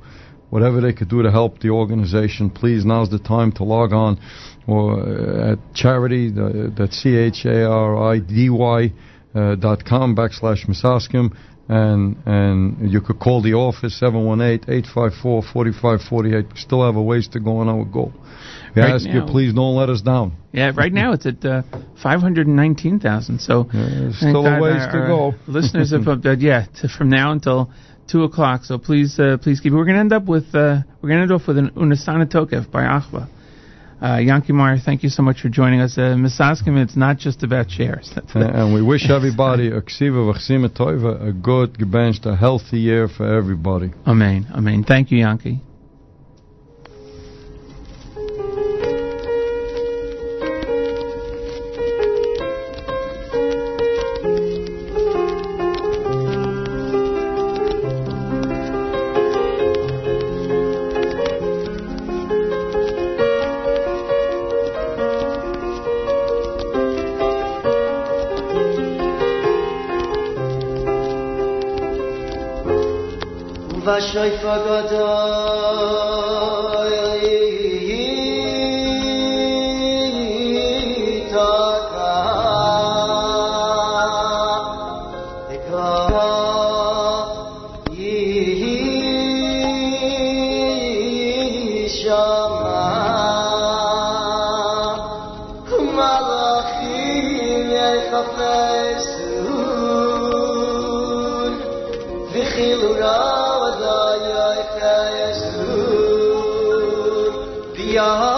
[0.52, 4.20] Whatever they could do to help the organization, please, now's the time to log on
[4.68, 8.94] or uh, at charidy, that's C-H-A-R-I-D-Y
[9.56, 11.32] dot com backslash Misaskim
[11.70, 16.54] and and you could call the office 718-854-4548.
[16.54, 18.14] We still have a ways to go on our goal.
[18.76, 20.34] We Right ask now- you, please don't let us down.
[20.52, 21.62] Yeah, right now it's at uh,
[22.02, 23.40] 519,000.
[23.40, 25.34] So thank still a ways our- to go.
[25.52, 27.72] listeners have uh, yeah, to, from now until
[28.08, 28.64] two o'clock.
[28.66, 29.74] So please, uh, please keep.
[29.74, 32.70] We're going to end up with uh, we're to end off with an Unesaneh Tokef
[32.72, 33.28] by Achva.
[34.00, 34.20] Uh,
[34.86, 35.98] thank you so much for joining us.
[35.98, 38.12] Uh, Misaskim, it's not just about shares.
[38.34, 41.78] And, and we wish everybody a ksiva v'chsima a good,
[42.26, 43.92] a healthy year for everybody.
[44.06, 44.48] Amen.
[44.54, 44.84] Amen.
[44.84, 45.62] Thank you, Yanky.
[107.98, 108.37] V'yayimru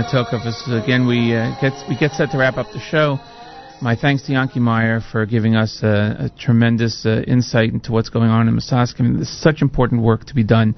[0.00, 0.82] Unasana Tokafas.
[0.82, 3.18] Again, we uh, get we get set to wrap up the show.
[3.82, 8.10] My thanks to Yanky Meyer for giving us a, a tremendous uh, insight into what's
[8.10, 9.18] going on in Misaskim.
[9.18, 10.76] This is such important work to be done.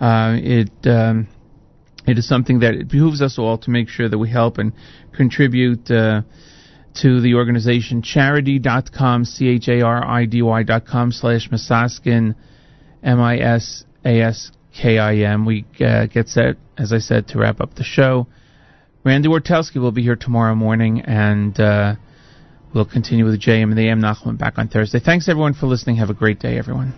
[0.00, 1.28] Uh, it um,
[2.06, 4.72] it is something that it behooves us all to make sure that we help and
[5.14, 6.22] contribute uh,
[7.00, 12.34] to the organization charidy.com, C-H-A-R-I-D-Y dot com slash Misaskim,
[13.02, 13.84] M-I-S-A-S-K-I-M.
[15.46, 18.26] We uh, get set, as I said, to wrap up the show.
[19.04, 21.96] Randy Wartelski will be here tomorrow morning, and uh,
[22.72, 25.00] we'll continue with JM in the AM Nachman back on Thursday.
[25.00, 25.96] Thanks, everyone, for listening.
[25.96, 26.94] Have a great day, everyone.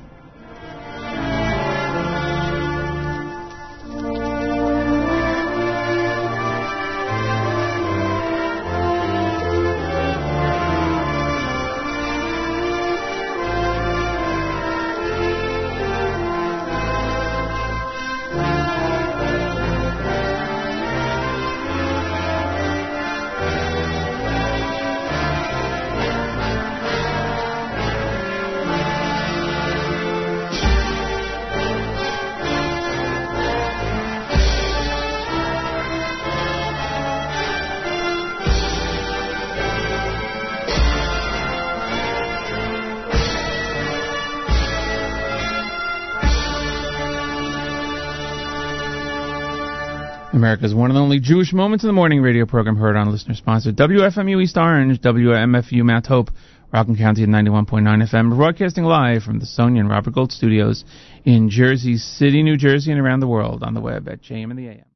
[50.54, 53.74] America's one and only Jewish Moments in the Morning radio program heard on listener sponsored
[53.74, 56.30] WFMU East Orange, WMFU Mount Hope,
[56.72, 60.84] Rockland County at 91.9 FM, broadcasting live from the Sonia and Robert Gold studios
[61.24, 64.56] in Jersey City, New Jersey, and around the world on the web at JM in
[64.56, 64.93] the AM.